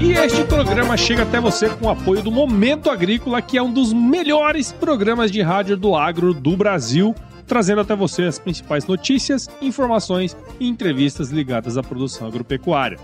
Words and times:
E 0.00 0.12
este 0.12 0.44
programa 0.44 0.96
chega 0.96 1.24
até 1.24 1.40
você 1.40 1.68
com 1.68 1.86
o 1.86 1.90
apoio 1.90 2.22
do 2.22 2.30
Momento 2.30 2.88
Agrícola, 2.88 3.42
que 3.42 3.58
é 3.58 3.62
um 3.62 3.72
dos 3.72 3.92
melhores 3.92 4.70
programas 4.70 5.30
de 5.30 5.42
rádio 5.42 5.76
do 5.76 5.96
agro 5.96 6.32
do 6.32 6.56
Brasil, 6.56 7.14
trazendo 7.46 7.80
até 7.80 7.96
você 7.96 8.24
as 8.24 8.38
principais 8.38 8.86
notícias, 8.86 9.48
informações 9.60 10.36
e 10.60 10.68
entrevistas 10.68 11.30
ligadas 11.30 11.76
à 11.76 11.82
produção 11.82 12.28
agropecuária. 12.28 12.98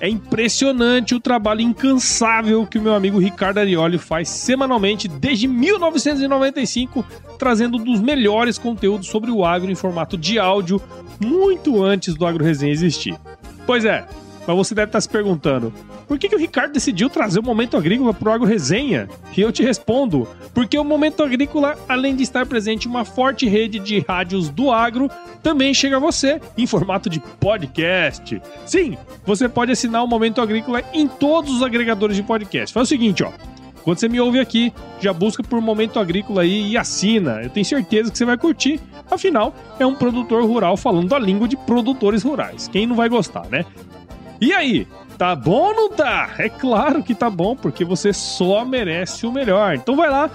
É 0.00 0.08
impressionante 0.08 1.14
o 1.14 1.20
trabalho 1.20 1.62
incansável 1.62 2.66
que 2.66 2.78
o 2.78 2.82
meu 2.82 2.94
amigo 2.94 3.18
Ricardo 3.18 3.58
Arioli 3.58 3.96
faz 3.98 4.28
semanalmente 4.28 5.08
desde 5.08 5.48
1995, 5.48 7.04
trazendo 7.38 7.78
um 7.78 7.84
dos 7.84 8.00
melhores 8.00 8.58
conteúdos 8.58 9.08
sobre 9.08 9.30
o 9.30 9.44
agro 9.44 9.70
em 9.70 9.74
formato 9.74 10.18
de 10.18 10.38
áudio, 10.38 10.82
muito 11.18 11.82
antes 11.82 12.14
do 12.14 12.26
Agro 12.26 12.44
Resenha 12.44 12.72
existir. 12.72 13.18
Pois 13.66 13.84
é, 13.84 14.06
mas 14.46 14.56
você 14.56 14.74
deve 14.74 14.88
estar 14.88 15.00
se 15.00 15.08
perguntando: 15.08 15.72
por 16.06 16.18
que, 16.18 16.28
que 16.28 16.36
o 16.36 16.38
Ricardo 16.38 16.72
decidiu 16.72 17.10
trazer 17.10 17.40
o 17.40 17.42
Momento 17.42 17.76
Agrícola 17.76 18.14
para 18.14 18.30
o 18.30 18.32
Agro 18.32 18.46
Resenha? 18.46 19.08
E 19.36 19.40
eu 19.40 19.50
te 19.50 19.62
respondo: 19.62 20.28
porque 20.54 20.78
o 20.78 20.84
Momento 20.84 21.22
Agrícola, 21.22 21.76
além 21.88 22.14
de 22.14 22.22
estar 22.22 22.46
presente 22.46 22.86
em 22.86 22.90
uma 22.90 23.04
forte 23.04 23.46
rede 23.46 23.78
de 23.78 24.00
rádios 24.00 24.48
do 24.48 24.70
agro, 24.70 25.10
também 25.42 25.74
chega 25.74 25.96
a 25.96 26.00
você 26.00 26.40
em 26.56 26.66
formato 26.66 27.10
de 27.10 27.20
podcast. 27.40 28.40
Sim, 28.64 28.96
você 29.24 29.48
pode 29.48 29.72
assinar 29.72 30.04
o 30.04 30.08
Momento 30.08 30.40
Agrícola 30.40 30.82
em 30.92 31.08
todos 31.08 31.54
os 31.56 31.62
agregadores 31.62 32.16
de 32.16 32.22
podcast. 32.22 32.72
Faz 32.72 32.86
o 32.86 32.88
seguinte, 32.88 33.22
ó. 33.24 33.32
Quando 33.86 34.00
você 34.00 34.08
me 34.08 34.20
ouve 34.20 34.40
aqui, 34.40 34.72
já 34.98 35.12
busca 35.12 35.44
por 35.44 35.60
Momento 35.60 36.00
Agrícola 36.00 36.42
aí 36.42 36.72
e 36.72 36.76
assina. 36.76 37.40
Eu 37.40 37.50
tenho 37.50 37.64
certeza 37.64 38.10
que 38.10 38.18
você 38.18 38.24
vai 38.24 38.36
curtir. 38.36 38.80
Afinal, 39.08 39.54
é 39.78 39.86
um 39.86 39.94
produtor 39.94 40.44
rural 40.44 40.76
falando 40.76 41.14
a 41.14 41.18
língua 41.20 41.46
de 41.46 41.56
produtores 41.56 42.24
rurais. 42.24 42.66
Quem 42.66 42.84
não 42.84 42.96
vai 42.96 43.08
gostar, 43.08 43.46
né? 43.46 43.64
E 44.40 44.52
aí? 44.52 44.86
Tá 45.16 45.34
bom 45.34 45.68
ou 45.68 45.74
não 45.74 45.88
tá? 45.88 46.34
É 46.38 46.48
claro 46.48 47.02
que 47.02 47.14
tá 47.14 47.30
bom, 47.30 47.56
porque 47.56 47.84
você 47.84 48.12
só 48.12 48.64
merece 48.64 49.26
o 49.26 49.32
melhor. 49.32 49.74
Então 49.74 49.96
vai 49.96 50.10
lá, 50.10 50.30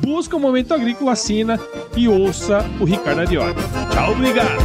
busca 0.00 0.36
o 0.36 0.40
Momento 0.40 0.72
Agrícola, 0.72 1.12
assina 1.12 1.60
e 1.94 2.08
ouça 2.08 2.64
o 2.80 2.84
Ricardo 2.84 3.20
Arioli. 3.20 3.54
Tchau, 3.92 4.12
obrigado! 4.12 4.56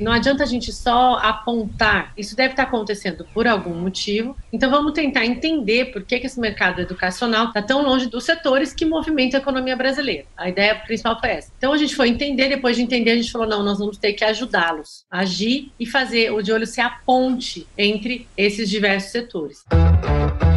Não 0.00 0.12
adianta 0.12 0.42
a 0.42 0.46
gente 0.46 0.72
só 0.72 1.14
apontar. 1.14 2.12
Isso 2.16 2.36
deve 2.36 2.52
estar 2.52 2.64
acontecendo 2.64 3.26
por 3.34 3.46
algum 3.46 3.74
motivo. 3.74 4.36
Então 4.52 4.70
vamos 4.70 4.92
tentar 4.92 5.24
entender 5.24 5.86
por 5.86 6.04
que, 6.04 6.20
que 6.20 6.26
esse 6.26 6.40
mercado 6.40 6.80
educacional 6.80 7.46
está 7.46 7.62
tão 7.62 7.82
longe 7.82 8.08
dos 8.08 8.24
setores 8.24 8.72
que 8.72 8.84
movimentam 8.84 9.38
a 9.38 9.42
economia 9.42 9.76
brasileira. 9.76 10.24
A 10.36 10.48
ideia 10.48 10.74
principal 10.74 11.18
foi 11.18 11.30
essa. 11.30 11.52
Então 11.56 11.72
a 11.72 11.76
gente 11.76 11.94
foi 11.94 12.08
entender, 12.08 12.48
depois 12.48 12.76
de 12.76 12.82
entender, 12.82 13.12
a 13.12 13.16
gente 13.16 13.32
falou: 13.32 13.48
não, 13.48 13.62
nós 13.62 13.78
vamos 13.78 13.96
ter 13.96 14.12
que 14.12 14.24
ajudá-los 14.24 15.04
agir 15.10 15.72
e 15.78 15.86
fazer 15.86 16.32
o 16.32 16.42
de 16.42 16.52
olho 16.52 16.66
ser 16.66 16.82
a 16.82 16.90
ponte 16.90 17.66
entre 17.76 18.26
esses 18.36 18.68
diversos 18.68 19.12
setores. 19.12 19.64
aí, 19.70 20.47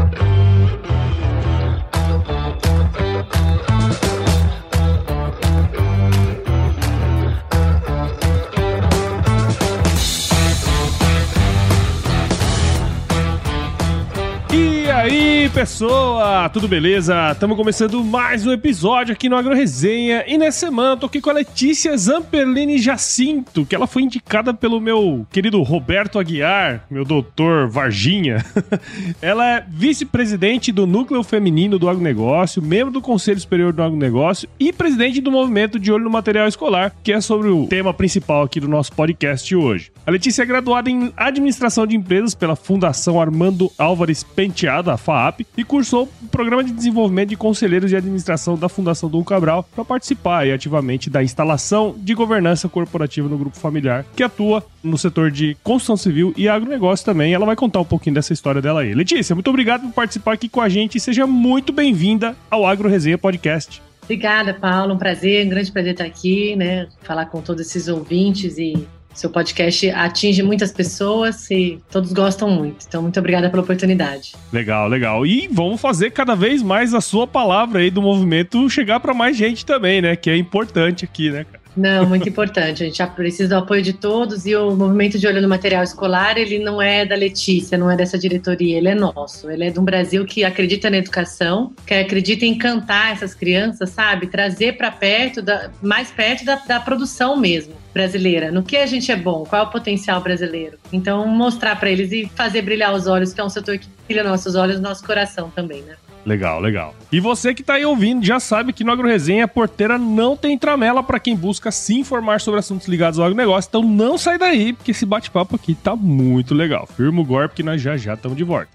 pessoa? 15.62 16.50
Tudo 16.50 16.68
beleza? 16.68 17.34
Estamos 17.34 17.56
começando 17.56 18.04
mais 18.04 18.48
um 18.48 18.52
episódio 18.52 19.14
aqui 19.14 19.30
no 19.30 19.36
Agro 19.36 19.54
Resenha. 19.54 20.24
E 20.26 20.36
nessa 20.36 20.66
semana 20.66 20.98
tô 20.98 21.06
aqui 21.06 21.22
com 21.22 21.30
a 21.30 21.34
Letícia 21.34 21.96
Zamperlini 21.96 22.80
Jacinto, 22.80 23.64
que 23.64 23.76
ela 23.76 23.86
foi 23.86 24.02
indicada 24.02 24.56
pelo 24.56 24.82
meu 24.82 25.24
querido 25.32 25.62
Roberto 25.62 26.18
Aguiar, 26.18 26.84
meu 26.90 27.06
doutor 27.06 27.70
Varginha. 27.70 28.44
ela 29.22 29.48
é 29.48 29.66
vice-presidente 29.70 30.72
do 30.72 30.88
Núcleo 30.88 31.22
Feminino 31.22 31.78
do 31.78 31.88
Agronegócio, 31.88 32.60
membro 32.60 32.92
do 32.92 33.00
Conselho 33.00 33.40
Superior 33.40 33.72
do 33.72 33.84
Agronegócio 33.84 34.50
e 34.60 34.74
presidente 34.74 35.22
do 35.22 35.30
movimento 35.30 35.78
de 35.78 35.92
olho 35.92 36.06
no 36.06 36.10
material 36.10 36.48
escolar, 36.48 36.92
que 37.04 37.14
é 37.14 37.22
sobre 37.22 37.50
o 37.50 37.68
tema 37.68 37.94
principal 37.94 38.42
aqui 38.42 38.60
do 38.60 38.68
nosso 38.68 38.94
podcast 38.94 39.56
hoje. 39.56 39.92
A 40.08 40.10
Letícia 40.10 40.42
é 40.42 40.46
graduada 40.46 40.90
em 40.90 41.14
Administração 41.16 41.86
de 41.86 41.96
Empresas 41.96 42.34
pela 42.34 42.56
Fundação 42.56 43.22
Armando 43.22 43.72
Álvares 43.78 44.24
Penteado, 44.24 44.90
a 44.90 44.98
FAAP, 44.98 45.51
e 45.58 45.64
cursou 45.64 46.10
o 46.22 46.28
Programa 46.28 46.64
de 46.64 46.72
Desenvolvimento 46.72 47.30
de 47.30 47.38
Conselheiros 47.38 47.90
de 47.90 47.96
Administração 47.96 48.58
da 48.58 48.70
Fundação 48.70 49.10
Dom 49.10 49.24
Cabral 49.24 49.68
para 49.76 49.84
participar 49.84 50.40
aí, 50.40 50.52
ativamente 50.52 51.10
da 51.10 51.24
instalação 51.24 51.96
de 51.98 52.14
governança 52.14 52.70
corporativa 52.70 53.28
no 53.28 53.38
grupo 53.38 53.58
familiar, 53.58 54.06
que 54.16 54.24
atua 54.24 54.64
no 54.84 54.98
setor 54.98 55.30
de 55.32 55.56
construção 55.64 55.98
civil 55.98 56.34
e 56.38 56.48
agronegócio 56.48 57.06
também. 57.06 57.34
Ela 57.34 57.46
vai 57.46 57.56
contar 57.56 57.80
um 57.80 57.86
pouquinho 57.86 58.16
dessa 58.16 58.34
história 58.34 58.62
dela 58.62 58.82
aí. 58.82 58.94
Letícia, 58.94 59.36
muito 59.36 59.50
obrigado 59.50 59.82
por 59.82 59.94
participar 59.94 60.34
aqui 60.34 60.48
com 60.48 60.62
a 60.62 60.70
gente 60.70 60.98
e 60.98 61.02
seja 61.02 61.28
muito 61.28 61.72
bem-vinda 61.74 62.36
ao 62.50 62.66
Agro 62.66 62.90
Resenha 62.90 63.18
Podcast. 63.18 63.82
Obrigada, 64.04 64.54
Paulo. 64.54 64.94
Um 64.94 64.98
prazer, 64.98 65.46
um 65.46 65.50
grande 65.50 65.72
prazer 65.72 65.94
estar 65.94 66.06
aqui, 66.06 66.56
né? 66.56 66.88
Falar 67.02 67.28
com 67.28 67.42
todos 67.42 67.66
esses 67.66 67.88
ouvintes 67.88 68.58
e 68.58 68.88
seu 69.14 69.30
podcast 69.30 69.90
atinge 69.92 70.42
muitas 70.44 70.72
pessoas 70.72 71.50
e 71.52 71.80
todos 71.92 72.14
gostam 72.14 72.50
muito. 72.50 72.86
Então, 72.88 73.02
muito 73.02 73.20
obrigada 73.20 73.50
pela 73.50 73.62
oportunidade. 73.62 74.34
Legal, 74.52 74.88
legal. 74.88 75.26
E 75.26 75.48
vamos 75.52 75.80
fazer 75.80 76.12
cada 76.12 76.36
vez 76.36 76.62
mais 76.62 76.94
a 76.94 77.02
sua 77.02 77.28
palavra 77.28 77.80
aí 77.80 77.90
do 77.90 78.02
movimento 78.02 78.70
chegar 78.70 79.00
para 79.00 79.14
mais 79.14 79.38
gente 79.38 79.66
também, 79.66 80.02
né? 80.02 80.16
Que 80.16 80.30
é 80.30 80.38
importante 80.38 81.06
aqui, 81.06 81.30
né, 81.30 81.44
cara? 81.44 81.61
Não, 81.76 82.06
muito 82.06 82.28
importante. 82.28 82.84
A 82.84 82.86
gente 82.86 83.06
precisa 83.16 83.50
do 83.50 83.56
apoio 83.56 83.82
de 83.82 83.94
todos 83.94 84.46
e 84.46 84.56
o 84.56 84.76
movimento 84.76 85.18
de 85.18 85.26
olho 85.26 85.42
no 85.42 85.48
material 85.48 85.84
escolar, 85.84 86.38
ele 86.38 86.60
não 86.60 86.82
é 86.82 87.06
da 87.06 87.16
Letícia, 87.16 87.78
não 87.78 87.90
é 87.90 87.96
dessa 87.96 88.18
diretoria, 88.18 88.78
ele 88.78 88.90
é 88.90 88.96
nosso. 88.96 89.50
Ele 89.50 89.66
é 89.66 89.70
de 89.70 89.80
um 89.80 89.84
Brasil 89.84 90.26
que 90.26 90.44
acredita 90.44 90.90
na 90.90 90.98
educação, 90.98 91.74
que 91.86 91.94
acredita 91.94 92.46
em 92.46 92.52
encantar 92.52 93.14
essas 93.14 93.34
crianças, 93.34 93.90
sabe? 93.92 94.28
Trazer 94.28 94.78
para 94.78 94.92
perto, 94.92 95.42
da, 95.42 95.72
mais 95.82 96.12
perto 96.12 96.44
da, 96.44 96.56
da 96.56 96.80
produção 96.80 97.38
mesmo 97.38 97.74
brasileira. 97.94 98.52
No 98.52 98.64
que 98.64 98.78
a 98.78 98.86
gente 98.86 99.12
é 99.12 99.16
bom, 99.16 99.46
qual 99.46 99.64
é 99.64 99.66
o 99.66 99.72
potencial 99.72 100.22
brasileiro. 100.22 100.78
Então, 100.92 101.26
mostrar 101.28 101.78
para 101.78 101.90
eles 101.90 102.12
e 102.12 102.30
fazer 102.36 102.62
brilhar 102.62 102.94
os 102.94 103.08
olhos, 103.08 103.34
que 103.34 103.40
é 103.40 103.44
um 103.44 103.50
setor 103.50 103.78
que 103.78 103.88
brilha 104.08 104.24
nossos 104.24 104.56
olhos 104.56 104.80
nosso 104.80 105.06
coração 105.06 105.50
também, 105.50 105.82
né? 105.84 105.96
Legal, 106.26 106.60
legal. 106.60 106.94
E 107.12 107.20
você 107.20 107.54
que 107.54 107.64
tá 107.64 107.74
aí 107.74 107.86
ouvindo 107.86 108.24
já 108.26 108.40
sabe 108.40 108.74
que 108.74 108.84
no 108.84 108.92
AgroResenha 108.92 109.46
a 109.46 109.48
porteira 109.48 109.98
não 109.98 110.38
tem 110.38 110.58
tramela 110.58 111.02
para 111.02 111.20
quem 111.20 111.36
busca 111.36 111.72
se 111.72 111.98
informar 112.00 112.40
sobre 112.40 112.60
assuntos 112.60 112.88
ligados 112.88 113.20
ao 113.20 113.26
agronegócio. 113.26 113.68
Então 113.68 113.84
não 113.84 114.18
sai 114.18 114.38
daí, 114.38 114.74
porque 114.74 114.92
esse 114.92 115.06
bate-papo 115.06 115.56
aqui 115.56 115.74
tá 115.74 115.96
muito 115.96 116.54
legal. 116.54 116.88
Firma 116.88 117.22
o 117.22 117.26
golpe 117.26 117.56
que 117.56 117.64
nós 117.64 117.82
já 117.82 117.98
já 117.98 118.14
estamos 118.14 118.38
de 118.38 118.44
volta. 118.44 118.70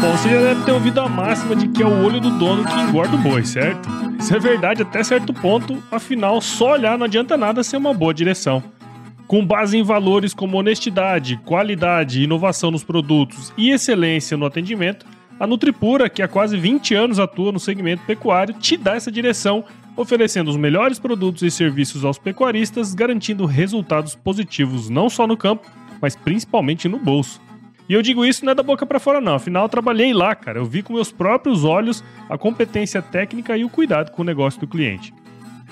Bom, 0.00 0.16
você 0.16 0.28
já 0.30 0.40
deve 0.40 0.64
ter 0.64 0.72
ouvido 0.72 1.00
a 1.00 1.08
máxima 1.08 1.56
de 1.56 1.68
que 1.68 1.82
é 1.82 1.86
o 1.86 2.04
olho 2.04 2.20
do 2.20 2.30
dono 2.38 2.64
que 2.64 2.80
engorda 2.80 3.16
o 3.16 3.18
boi, 3.18 3.44
certo? 3.44 3.88
Isso 4.18 4.34
é 4.34 4.38
verdade 4.38 4.82
até 4.82 5.02
certo 5.02 5.34
ponto, 5.34 5.82
afinal, 5.90 6.40
só 6.40 6.72
olhar 6.72 6.96
não 6.96 7.04
adianta 7.04 7.36
nada 7.36 7.62
ser 7.62 7.76
uma 7.76 7.92
boa 7.92 8.14
direção. 8.14 8.62
Com 9.28 9.44
base 9.44 9.76
em 9.76 9.82
valores 9.82 10.32
como 10.32 10.56
honestidade, 10.56 11.36
qualidade, 11.44 12.22
inovação 12.22 12.70
nos 12.70 12.82
produtos 12.82 13.52
e 13.58 13.68
excelência 13.68 14.38
no 14.38 14.46
atendimento, 14.46 15.04
a 15.38 15.46
Nutripura, 15.46 16.08
que 16.08 16.22
há 16.22 16.26
quase 16.26 16.56
20 16.56 16.94
anos 16.94 17.18
atua 17.18 17.52
no 17.52 17.60
segmento 17.60 18.02
pecuário, 18.06 18.54
te 18.54 18.74
dá 18.74 18.96
essa 18.96 19.12
direção, 19.12 19.62
oferecendo 19.94 20.48
os 20.48 20.56
melhores 20.56 20.98
produtos 20.98 21.42
e 21.42 21.50
serviços 21.50 22.06
aos 22.06 22.16
pecuaristas, 22.16 22.94
garantindo 22.94 23.44
resultados 23.44 24.14
positivos 24.14 24.88
não 24.88 25.10
só 25.10 25.26
no 25.26 25.36
campo, 25.36 25.70
mas 26.00 26.16
principalmente 26.16 26.88
no 26.88 26.98
bolso. 26.98 27.38
E 27.86 27.92
eu 27.92 28.00
digo 28.00 28.24
isso 28.24 28.46
não 28.46 28.52
é 28.52 28.54
da 28.54 28.62
boca 28.62 28.86
para 28.86 28.98
fora 28.98 29.20
não, 29.20 29.34
afinal 29.34 29.64
eu 29.64 29.68
trabalhei 29.68 30.14
lá, 30.14 30.34
cara. 30.34 30.58
Eu 30.58 30.64
vi 30.64 30.82
com 30.82 30.94
meus 30.94 31.12
próprios 31.12 31.64
olhos 31.64 32.02
a 32.30 32.38
competência 32.38 33.02
técnica 33.02 33.58
e 33.58 33.64
o 33.64 33.68
cuidado 33.68 34.10
com 34.10 34.22
o 34.22 34.24
negócio 34.24 34.58
do 34.58 34.66
cliente. 34.66 35.12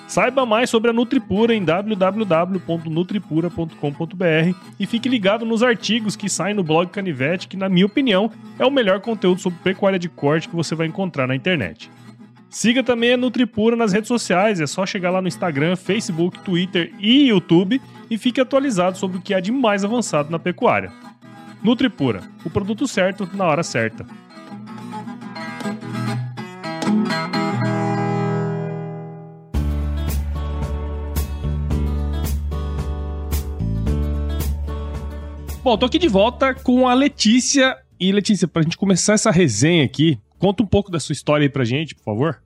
Saiba 0.07 0.47
mais 0.47 0.71
sobre 0.71 0.91
a 0.91 0.93
Nutripura 0.93 1.53
em 1.53 1.65
www.nutripura.com.br 1.65 4.57
e 4.79 4.87
fique 4.87 5.09
ligado 5.09 5.45
nos 5.45 5.65
artigos 5.65 6.15
que 6.15 6.29
saem 6.29 6.55
no 6.55 6.63
blog 6.63 6.91
Canivete, 6.91 7.49
que, 7.49 7.57
na 7.57 7.69
minha 7.69 7.87
opinião, 7.87 8.31
é 8.59 8.65
o 8.65 8.71
melhor 8.71 9.01
conteúdo 9.01 9.41
sobre 9.41 9.59
pecuária 9.65 9.99
de 9.99 10.09
corte 10.09 10.49
que 10.49 10.55
você 10.55 10.77
vai 10.77 10.87
encontrar 10.87 11.27
na 11.27 11.35
internet. 11.35 11.91
Siga 12.49 12.85
também 12.85 13.15
a 13.15 13.17
Nutripura 13.17 13.75
nas 13.75 13.93
redes 13.93 14.09
sociais, 14.09 14.61
é 14.61 14.67
só 14.67 14.87
chegar 14.87 15.11
lá 15.11 15.21
no 15.21 15.29
Instagram, 15.29 15.75
Facebook, 15.75 16.39
Twitter 16.39 16.93
e 17.01 17.27
YouTube 17.29 17.83
e 18.09 18.17
fique 18.17 18.41
atualizado 18.41 18.97
sobre 18.97 19.19
o 19.19 19.21
que 19.21 19.35
há 19.35 19.41
de 19.41 19.51
mais 19.51 19.85
avançado 19.85 20.31
na 20.31 20.39
pecuária. 20.39 20.93
Nutripura, 21.63 22.23
o 22.45 22.51
produto 22.51 22.87
certo 22.87 23.29
na 23.35 23.45
hora 23.45 23.65
certa. 23.65 24.07
Bom, 35.67 35.77
tô 35.77 35.87
aqui 35.87 35.99
de 35.99 36.07
volta 36.07 36.55
com 36.55 36.87
a 36.87 36.95
Letícia. 36.95 37.77
E 37.99 38.13
Letícia, 38.13 38.47
pra 38.47 38.63
gente 38.63 38.77
começar 38.77 39.15
essa 39.15 39.33
resenha 39.33 39.85
aqui, 39.85 40.17
conta 40.39 40.63
um 40.63 40.67
pouco 40.67 40.93
da 40.93 41.01
sua 41.01 41.13
história 41.13 41.45
aí 41.45 41.49
pra 41.49 41.65
gente, 41.65 41.93
por 41.93 42.05
favor. 42.05 42.41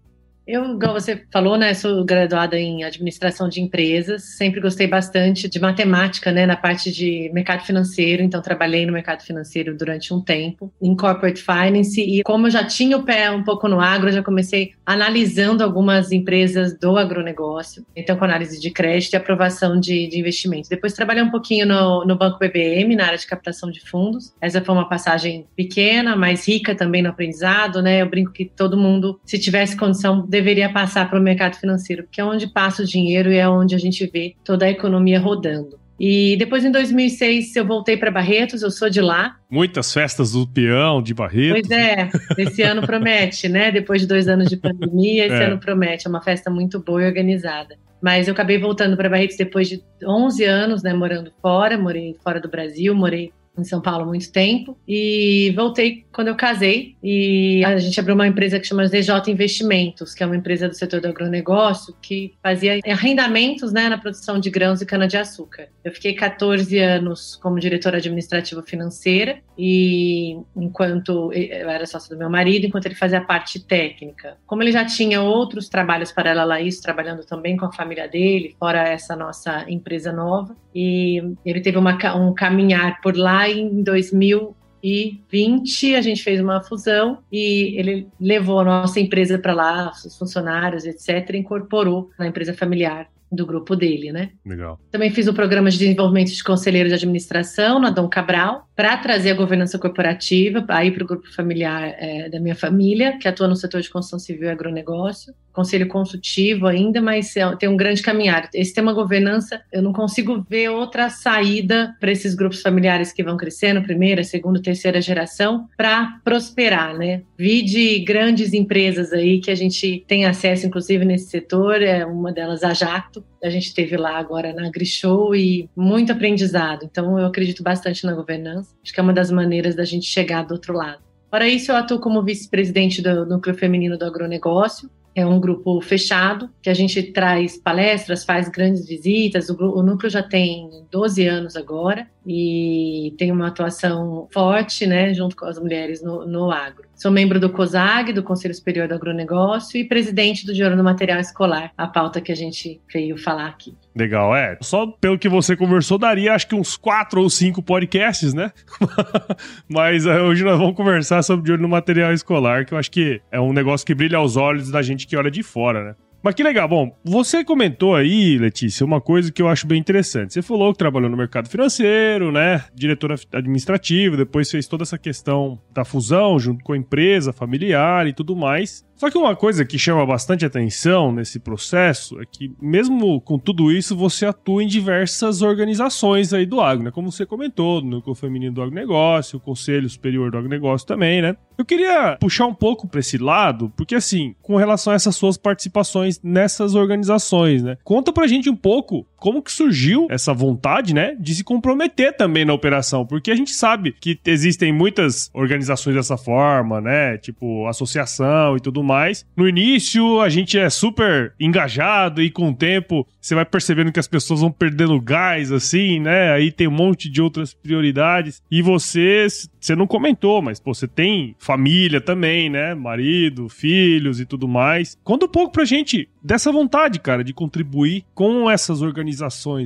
Eu, 0.46 0.74
igual 0.74 0.94
você 0.94 1.22
falou, 1.32 1.56
né, 1.56 1.74
sou 1.74 2.04
graduada 2.04 2.58
em 2.58 2.82
administração 2.82 3.48
de 3.48 3.60
empresas, 3.60 4.36
sempre 4.36 4.60
gostei 4.60 4.86
bastante 4.86 5.48
de 5.48 5.60
matemática, 5.60 6.32
né, 6.32 6.46
na 6.46 6.56
parte 6.56 6.90
de 6.90 7.30
mercado 7.32 7.64
financeiro, 7.64 8.22
então 8.22 8.42
trabalhei 8.42 8.84
no 8.84 8.92
mercado 8.92 9.22
financeiro 9.22 9.76
durante 9.76 10.12
um 10.12 10.20
tempo, 10.20 10.72
em 10.82 10.96
corporate 10.96 11.42
finance, 11.42 12.00
e 12.00 12.22
como 12.22 12.46
eu 12.46 12.50
já 12.50 12.64
tinha 12.64 12.96
o 12.96 13.02
pé 13.02 13.30
um 13.30 13.44
pouco 13.44 13.68
no 13.68 13.80
agro, 13.80 14.10
já 14.10 14.22
comecei 14.22 14.72
analisando 14.84 15.62
algumas 15.62 16.10
empresas 16.10 16.76
do 16.76 16.96
agronegócio, 16.96 17.84
então 17.94 18.16
com 18.16 18.24
análise 18.24 18.60
de 18.60 18.70
crédito 18.70 19.12
e 19.12 19.16
aprovação 19.16 19.78
de, 19.78 20.08
de 20.08 20.18
investimentos. 20.18 20.68
Depois 20.68 20.94
trabalhei 20.94 21.22
um 21.22 21.30
pouquinho 21.30 21.66
no, 21.66 22.04
no 22.04 22.16
Banco 22.16 22.38
BBM, 22.38 22.96
na 22.96 23.06
área 23.06 23.18
de 23.18 23.26
captação 23.26 23.70
de 23.70 23.80
fundos, 23.80 24.34
essa 24.40 24.60
foi 24.60 24.74
uma 24.74 24.88
passagem 24.88 25.46
pequena, 25.54 26.16
mas 26.16 26.48
rica 26.48 26.74
também 26.74 27.02
no 27.02 27.10
aprendizado, 27.10 27.82
né, 27.82 28.02
eu 28.02 28.08
brinco 28.08 28.32
que 28.32 28.44
todo 28.44 28.76
mundo, 28.76 29.20
se 29.24 29.38
tivesse 29.38 29.76
condição, 29.76 30.26
deveria 30.30 30.72
passar 30.72 31.10
para 31.10 31.18
o 31.18 31.22
mercado 31.22 31.56
financeiro, 31.56 32.04
porque 32.04 32.20
é 32.20 32.24
onde 32.24 32.46
passa 32.46 32.82
o 32.82 32.86
dinheiro 32.86 33.32
e 33.32 33.36
é 33.36 33.48
onde 33.48 33.74
a 33.74 33.78
gente 33.78 34.06
vê 34.06 34.34
toda 34.44 34.64
a 34.64 34.70
economia 34.70 35.18
rodando. 35.18 35.78
E 35.98 36.34
depois, 36.38 36.64
em 36.64 36.70
2006, 36.70 37.54
eu 37.56 37.66
voltei 37.66 37.94
para 37.94 38.10
Barretos, 38.10 38.62
eu 38.62 38.70
sou 38.70 38.88
de 38.88 39.02
lá. 39.02 39.36
Muitas 39.50 39.92
festas 39.92 40.32
do 40.32 40.46
peão 40.46 41.02
de 41.02 41.12
Barretos. 41.12 41.68
Pois 41.68 41.70
é, 41.70 42.08
esse 42.38 42.62
ano 42.62 42.80
promete, 42.80 43.50
né? 43.50 43.70
Depois 43.70 44.00
de 44.00 44.06
dois 44.06 44.26
anos 44.26 44.48
de 44.48 44.56
pandemia, 44.56 45.26
esse 45.26 45.34
é. 45.34 45.44
ano 45.44 45.58
promete. 45.58 46.06
É 46.06 46.08
uma 46.08 46.22
festa 46.22 46.48
muito 46.48 46.80
boa 46.80 47.02
e 47.02 47.06
organizada. 47.06 47.76
Mas 48.00 48.28
eu 48.28 48.32
acabei 48.32 48.56
voltando 48.56 48.96
para 48.96 49.10
Barretos 49.10 49.36
depois 49.36 49.68
de 49.68 49.82
11 50.02 50.42
anos, 50.44 50.82
né? 50.82 50.94
Morando 50.94 51.30
fora, 51.42 51.76
morei 51.76 52.16
fora 52.24 52.40
do 52.40 52.48
Brasil, 52.48 52.94
morei 52.94 53.30
em 53.60 53.64
São 53.64 53.80
Paulo 53.80 54.06
muito 54.06 54.30
tempo 54.30 54.76
e 54.86 55.52
voltei 55.56 56.04
quando 56.12 56.28
eu 56.28 56.36
casei 56.36 56.96
e 57.02 57.64
a 57.64 57.78
gente 57.78 57.98
abriu 57.98 58.14
uma 58.14 58.26
empresa 58.26 58.58
que 58.58 58.66
chama 58.66 58.86
DJ 58.88 59.14
Investimentos, 59.28 60.14
que 60.14 60.22
é 60.22 60.26
uma 60.26 60.36
empresa 60.36 60.68
do 60.68 60.74
setor 60.74 61.00
do 61.00 61.08
agronegócio 61.08 61.94
que 62.00 62.34
fazia 62.42 62.80
arrendamentos 62.86 63.72
né, 63.72 63.88
na 63.88 63.98
produção 63.98 64.38
de 64.38 64.50
grãos 64.50 64.80
e 64.80 64.86
cana-de-açúcar. 64.86 65.68
Eu 65.84 65.92
fiquei 65.92 66.14
14 66.14 66.78
anos 66.78 67.36
como 67.36 67.60
diretora 67.60 67.98
administrativa 67.98 68.62
financeira 68.62 69.38
e 69.56 70.38
enquanto 70.56 71.32
eu 71.32 71.68
era 71.68 71.84
sócia 71.86 72.14
do 72.14 72.18
meu 72.18 72.30
marido, 72.30 72.66
enquanto 72.66 72.86
ele 72.86 72.94
fazia 72.94 73.18
a 73.18 73.24
parte 73.24 73.60
técnica. 73.60 74.36
Como 74.46 74.62
ele 74.62 74.72
já 74.72 74.84
tinha 74.84 75.20
outros 75.20 75.68
trabalhos 75.68 76.10
paralelos 76.10 76.50
a 76.50 76.60
isso, 76.60 76.82
trabalhando 76.82 77.24
também 77.24 77.56
com 77.56 77.66
a 77.66 77.72
família 77.72 78.08
dele, 78.08 78.56
fora 78.58 78.88
essa 78.88 79.14
nossa 79.14 79.64
empresa 79.68 80.12
nova, 80.12 80.56
e 80.74 81.22
ele 81.44 81.60
teve 81.60 81.76
uma, 81.76 81.96
um 82.16 82.32
caminhar 82.32 83.00
por 83.00 83.16
lá 83.16 83.49
em 83.52 83.82
2020 83.82 85.94
a 85.94 86.02
gente 86.02 86.22
fez 86.22 86.40
uma 86.40 86.62
fusão 86.62 87.18
e 87.30 87.78
ele 87.78 88.08
levou 88.20 88.60
a 88.60 88.64
nossa 88.64 89.00
empresa 89.00 89.38
para 89.38 89.52
lá, 89.52 89.92
os 90.04 90.16
funcionários, 90.16 90.84
etc., 90.84 91.34
incorporou 91.34 92.10
na 92.18 92.26
empresa 92.26 92.54
familiar 92.54 93.08
do 93.32 93.46
grupo 93.46 93.76
dele, 93.76 94.10
né? 94.10 94.30
Legal. 94.44 94.80
Também 94.90 95.08
fiz 95.10 95.28
o 95.28 95.34
programa 95.34 95.70
de 95.70 95.78
desenvolvimento 95.78 96.32
de 96.32 96.42
conselheiro 96.42 96.88
de 96.88 96.96
administração 96.96 97.78
na 97.78 97.90
Dom 97.90 98.08
Cabral 98.08 98.68
para 98.74 98.96
trazer 98.96 99.30
a 99.30 99.34
governança 99.34 99.78
corporativa 99.78 100.64
aí 100.68 100.90
para 100.90 101.04
o 101.04 101.06
grupo 101.06 101.32
familiar 101.32 101.94
é, 101.96 102.28
da 102.28 102.40
minha 102.40 102.56
família, 102.56 103.16
que 103.18 103.28
atua 103.28 103.46
no 103.46 103.54
setor 103.54 103.82
de 103.82 103.90
construção 103.90 104.18
civil 104.18 104.48
e 104.48 104.50
agronegócio 104.50 105.32
conselho 105.52 105.88
consultivo 105.88 106.66
ainda, 106.66 107.00
mas 107.00 107.36
é, 107.36 107.56
tem 107.56 107.68
um 107.68 107.76
grande 107.76 108.02
caminhar. 108.02 108.48
Esse 108.54 108.74
tema 108.74 108.92
governança, 108.92 109.60
eu 109.72 109.82
não 109.82 109.92
consigo 109.92 110.44
ver 110.48 110.68
outra 110.70 111.10
saída 111.10 111.94
para 112.00 112.10
esses 112.10 112.34
grupos 112.34 112.62
familiares 112.62 113.12
que 113.12 113.22
vão 113.22 113.36
crescendo, 113.36 113.82
primeira, 113.82 114.22
segunda, 114.24 114.62
terceira 114.62 115.00
geração, 115.00 115.68
para 115.76 116.20
prosperar, 116.24 116.96
né? 116.96 117.22
Vi 117.38 117.62
de 117.62 118.00
grandes 118.00 118.52
empresas 118.52 119.12
aí 119.12 119.40
que 119.40 119.50
a 119.50 119.54
gente 119.54 120.04
tem 120.06 120.24
acesso, 120.24 120.66
inclusive 120.66 121.04
nesse 121.04 121.30
setor, 121.30 121.82
é 121.82 122.04
uma 122.04 122.32
delas 122.32 122.62
a 122.62 122.72
Jacto, 122.72 123.24
a 123.42 123.50
gente 123.50 123.74
teve 123.74 123.96
lá 123.96 124.18
agora 124.18 124.52
na 124.52 124.66
AgriShow 124.66 125.34
e 125.34 125.68
muito 125.74 126.12
aprendizado. 126.12 126.84
Então 126.84 127.18
eu 127.18 127.26
acredito 127.26 127.62
bastante 127.62 128.04
na 128.04 128.14
governança. 128.14 128.74
Acho 128.82 128.92
que 128.92 129.00
é 129.00 129.02
uma 129.02 129.12
das 129.12 129.30
maneiras 129.30 129.74
da 129.74 129.84
gente 129.84 130.06
chegar 130.06 130.44
do 130.44 130.52
outro 130.52 130.74
lado. 130.74 131.10
Para 131.30 131.48
isso, 131.48 131.70
eu 131.70 131.76
atuo 131.76 132.00
como 132.00 132.24
vice-presidente 132.24 133.00
do 133.00 133.24
Núcleo 133.24 133.54
Feminino 133.54 133.96
do 133.96 134.04
Agronegócio, 134.04 134.90
é 135.14 135.26
um 135.26 135.40
grupo 135.40 135.80
fechado, 135.80 136.48
que 136.62 136.70
a 136.70 136.74
gente 136.74 137.02
traz 137.02 137.56
palestras, 137.56 138.24
faz 138.24 138.48
grandes 138.48 138.86
visitas. 138.86 139.50
O, 139.50 139.56
o, 139.56 139.82
núcleo 139.82 140.10
já 140.10 140.22
tem 140.22 140.68
12 140.90 141.26
anos 141.26 141.56
agora 141.56 142.06
e 142.26 143.14
tem 143.18 143.32
uma 143.32 143.48
atuação 143.48 144.28
forte, 144.32 144.86
né, 144.86 145.14
junto 145.14 145.34
com 145.34 145.46
as 145.46 145.58
mulheres 145.58 146.02
no, 146.02 146.26
no 146.26 146.50
agro. 146.50 146.84
Sou 146.94 147.10
membro 147.10 147.40
do 147.40 147.48
COSAG, 147.48 148.12
do 148.12 148.22
Conselho 148.22 148.54
Superior 148.54 148.86
do 148.86 148.94
Agronegócio, 148.94 149.80
e 149.80 149.84
presidente 149.84 150.44
do 150.44 150.52
Diário 150.52 150.76
do 150.76 150.84
Material 150.84 151.18
Escolar, 151.18 151.72
a 151.76 151.86
pauta 151.86 152.20
que 152.20 152.30
a 152.30 152.34
gente 152.34 152.78
veio 152.92 153.16
falar 153.16 153.46
aqui. 153.46 153.74
Legal, 153.96 154.36
é. 154.36 154.58
Só 154.60 154.86
pelo 154.86 155.18
que 155.18 155.28
você 155.28 155.56
conversou, 155.56 155.98
daria 155.98 156.34
acho 156.34 156.46
que 156.46 156.54
uns 156.54 156.76
quatro 156.76 157.22
ou 157.22 157.30
cinco 157.30 157.62
podcasts, 157.62 158.34
né? 158.34 158.52
Mas 159.66 160.04
uh, 160.04 160.10
hoje 160.10 160.44
nós 160.44 160.58
vamos 160.58 160.76
conversar 160.76 161.22
sobre 161.22 161.42
o 161.42 161.44
Diário 161.44 161.62
do 161.62 161.68
Material 161.68 162.12
Escolar, 162.12 162.66
que 162.66 162.74
eu 162.74 162.78
acho 162.78 162.90
que 162.90 163.20
é 163.32 163.40
um 163.40 163.52
negócio 163.52 163.86
que 163.86 163.94
brilha 163.94 164.18
aos 164.18 164.36
olhos 164.36 164.70
da 164.70 164.82
gente 164.82 165.06
que 165.06 165.16
olha 165.16 165.30
de 165.30 165.42
fora, 165.42 165.84
né? 165.84 165.94
Mas 166.22 166.34
que 166.34 166.42
legal. 166.42 166.68
Bom, 166.68 166.94
você 167.02 167.42
comentou 167.42 167.94
aí, 167.94 168.36
Letícia, 168.36 168.84
uma 168.84 169.00
coisa 169.00 169.32
que 169.32 169.40
eu 169.40 169.48
acho 169.48 169.66
bem 169.66 169.80
interessante. 169.80 170.34
Você 170.34 170.42
falou 170.42 170.72
que 170.72 170.78
trabalhou 170.78 171.08
no 171.08 171.16
mercado 171.16 171.48
financeiro, 171.48 172.30
né? 172.30 172.64
Diretora 172.74 173.14
administrativa, 173.32 174.16
depois 174.16 174.50
fez 174.50 174.66
toda 174.66 174.82
essa 174.82 174.98
questão 174.98 175.58
da 175.72 175.84
fusão 175.84 176.38
junto 176.38 176.62
com 176.62 176.74
a 176.74 176.76
empresa 176.76 177.32
familiar 177.32 178.06
e 178.06 178.12
tudo 178.12 178.36
mais. 178.36 178.84
Só 179.00 179.08
que 179.08 179.16
uma 179.16 179.34
coisa 179.34 179.64
que 179.64 179.78
chama 179.78 180.04
bastante 180.04 180.44
atenção 180.44 181.10
nesse 181.10 181.40
processo 181.40 182.20
é 182.20 182.26
que, 182.30 182.52
mesmo 182.60 183.18
com 183.22 183.38
tudo 183.38 183.72
isso, 183.72 183.96
você 183.96 184.26
atua 184.26 184.62
em 184.62 184.66
diversas 184.66 185.40
organizações 185.40 186.34
aí 186.34 186.44
do 186.44 186.60
agro, 186.60 186.84
né? 186.84 186.90
Como 186.90 187.10
você 187.10 187.24
comentou, 187.24 187.80
no 187.80 187.88
Núcleo 187.92 188.14
Feminino 188.14 188.52
do 188.52 188.60
Agronegócio, 188.60 189.38
o 189.38 189.40
Conselho 189.40 189.88
Superior 189.88 190.30
do 190.30 190.36
Agronegócio 190.36 190.86
também, 190.86 191.22
né? 191.22 191.34
Eu 191.56 191.64
queria 191.64 192.18
puxar 192.20 192.44
um 192.44 192.54
pouco 192.54 192.86
para 192.86 193.00
esse 193.00 193.16
lado, 193.16 193.72
porque 193.74 193.94
assim, 193.94 194.34
com 194.42 194.56
relação 194.56 194.92
a 194.92 194.96
essas 194.96 195.16
suas 195.16 195.38
participações 195.38 196.20
nessas 196.22 196.74
organizações, 196.74 197.62
né? 197.62 197.78
Conta 197.82 198.12
pra 198.12 198.26
gente 198.26 198.50
um 198.50 198.56
pouco 198.56 199.06
como 199.20 199.42
que 199.42 199.52
surgiu 199.52 200.06
essa 200.10 200.32
vontade, 200.34 200.94
né, 200.94 201.14
de 201.20 201.34
se 201.34 201.44
comprometer 201.44 202.16
também 202.16 202.44
na 202.44 202.52
operação, 202.52 203.06
porque 203.06 203.30
a 203.30 203.36
gente 203.36 203.52
sabe 203.52 203.94
que 204.00 204.18
existem 204.24 204.72
muitas 204.72 205.30
organizações 205.32 205.94
dessa 205.94 206.16
forma, 206.16 206.80
né, 206.80 207.18
tipo 207.18 207.66
associação 207.68 208.56
e 208.56 208.60
tudo 208.60 208.82
mais. 208.82 209.24
No 209.36 209.48
início 209.48 210.20
a 210.20 210.28
gente 210.28 210.58
é 210.58 210.68
super 210.70 211.34
engajado 211.38 212.22
e 212.22 212.30
com 212.30 212.50
o 212.50 212.54
tempo 212.54 213.06
você 213.20 213.34
vai 213.34 213.44
percebendo 213.44 213.92
que 213.92 214.00
as 214.00 214.08
pessoas 214.08 214.40
vão 214.40 214.50
perdendo 214.50 215.00
gás 215.00 215.52
assim, 215.52 216.00
né? 216.00 216.32
Aí 216.32 216.50
tem 216.50 216.66
um 216.66 216.72
monte 216.72 217.08
de 217.08 217.20
outras 217.20 217.52
prioridades 217.52 218.42
e 218.50 218.62
você 218.62 219.26
você 219.60 219.76
não 219.76 219.86
comentou, 219.86 220.40
mas 220.40 220.58
pô, 220.58 220.72
você 220.72 220.88
tem 220.88 221.34
família 221.38 222.00
também, 222.00 222.48
né? 222.48 222.74
Marido, 222.74 223.48
filhos 223.48 224.20
e 224.20 224.24
tudo 224.24 224.48
mais. 224.48 224.96
Conta 225.04 225.26
um 225.26 225.28
pouco 225.28 225.52
pra 225.52 225.64
gente 225.64 226.08
dessa 226.22 226.50
vontade, 226.50 226.98
cara, 226.98 227.22
de 227.22 227.32
contribuir 227.32 228.04
com 228.14 228.50
essas 228.50 228.80
organizações, 228.80 229.09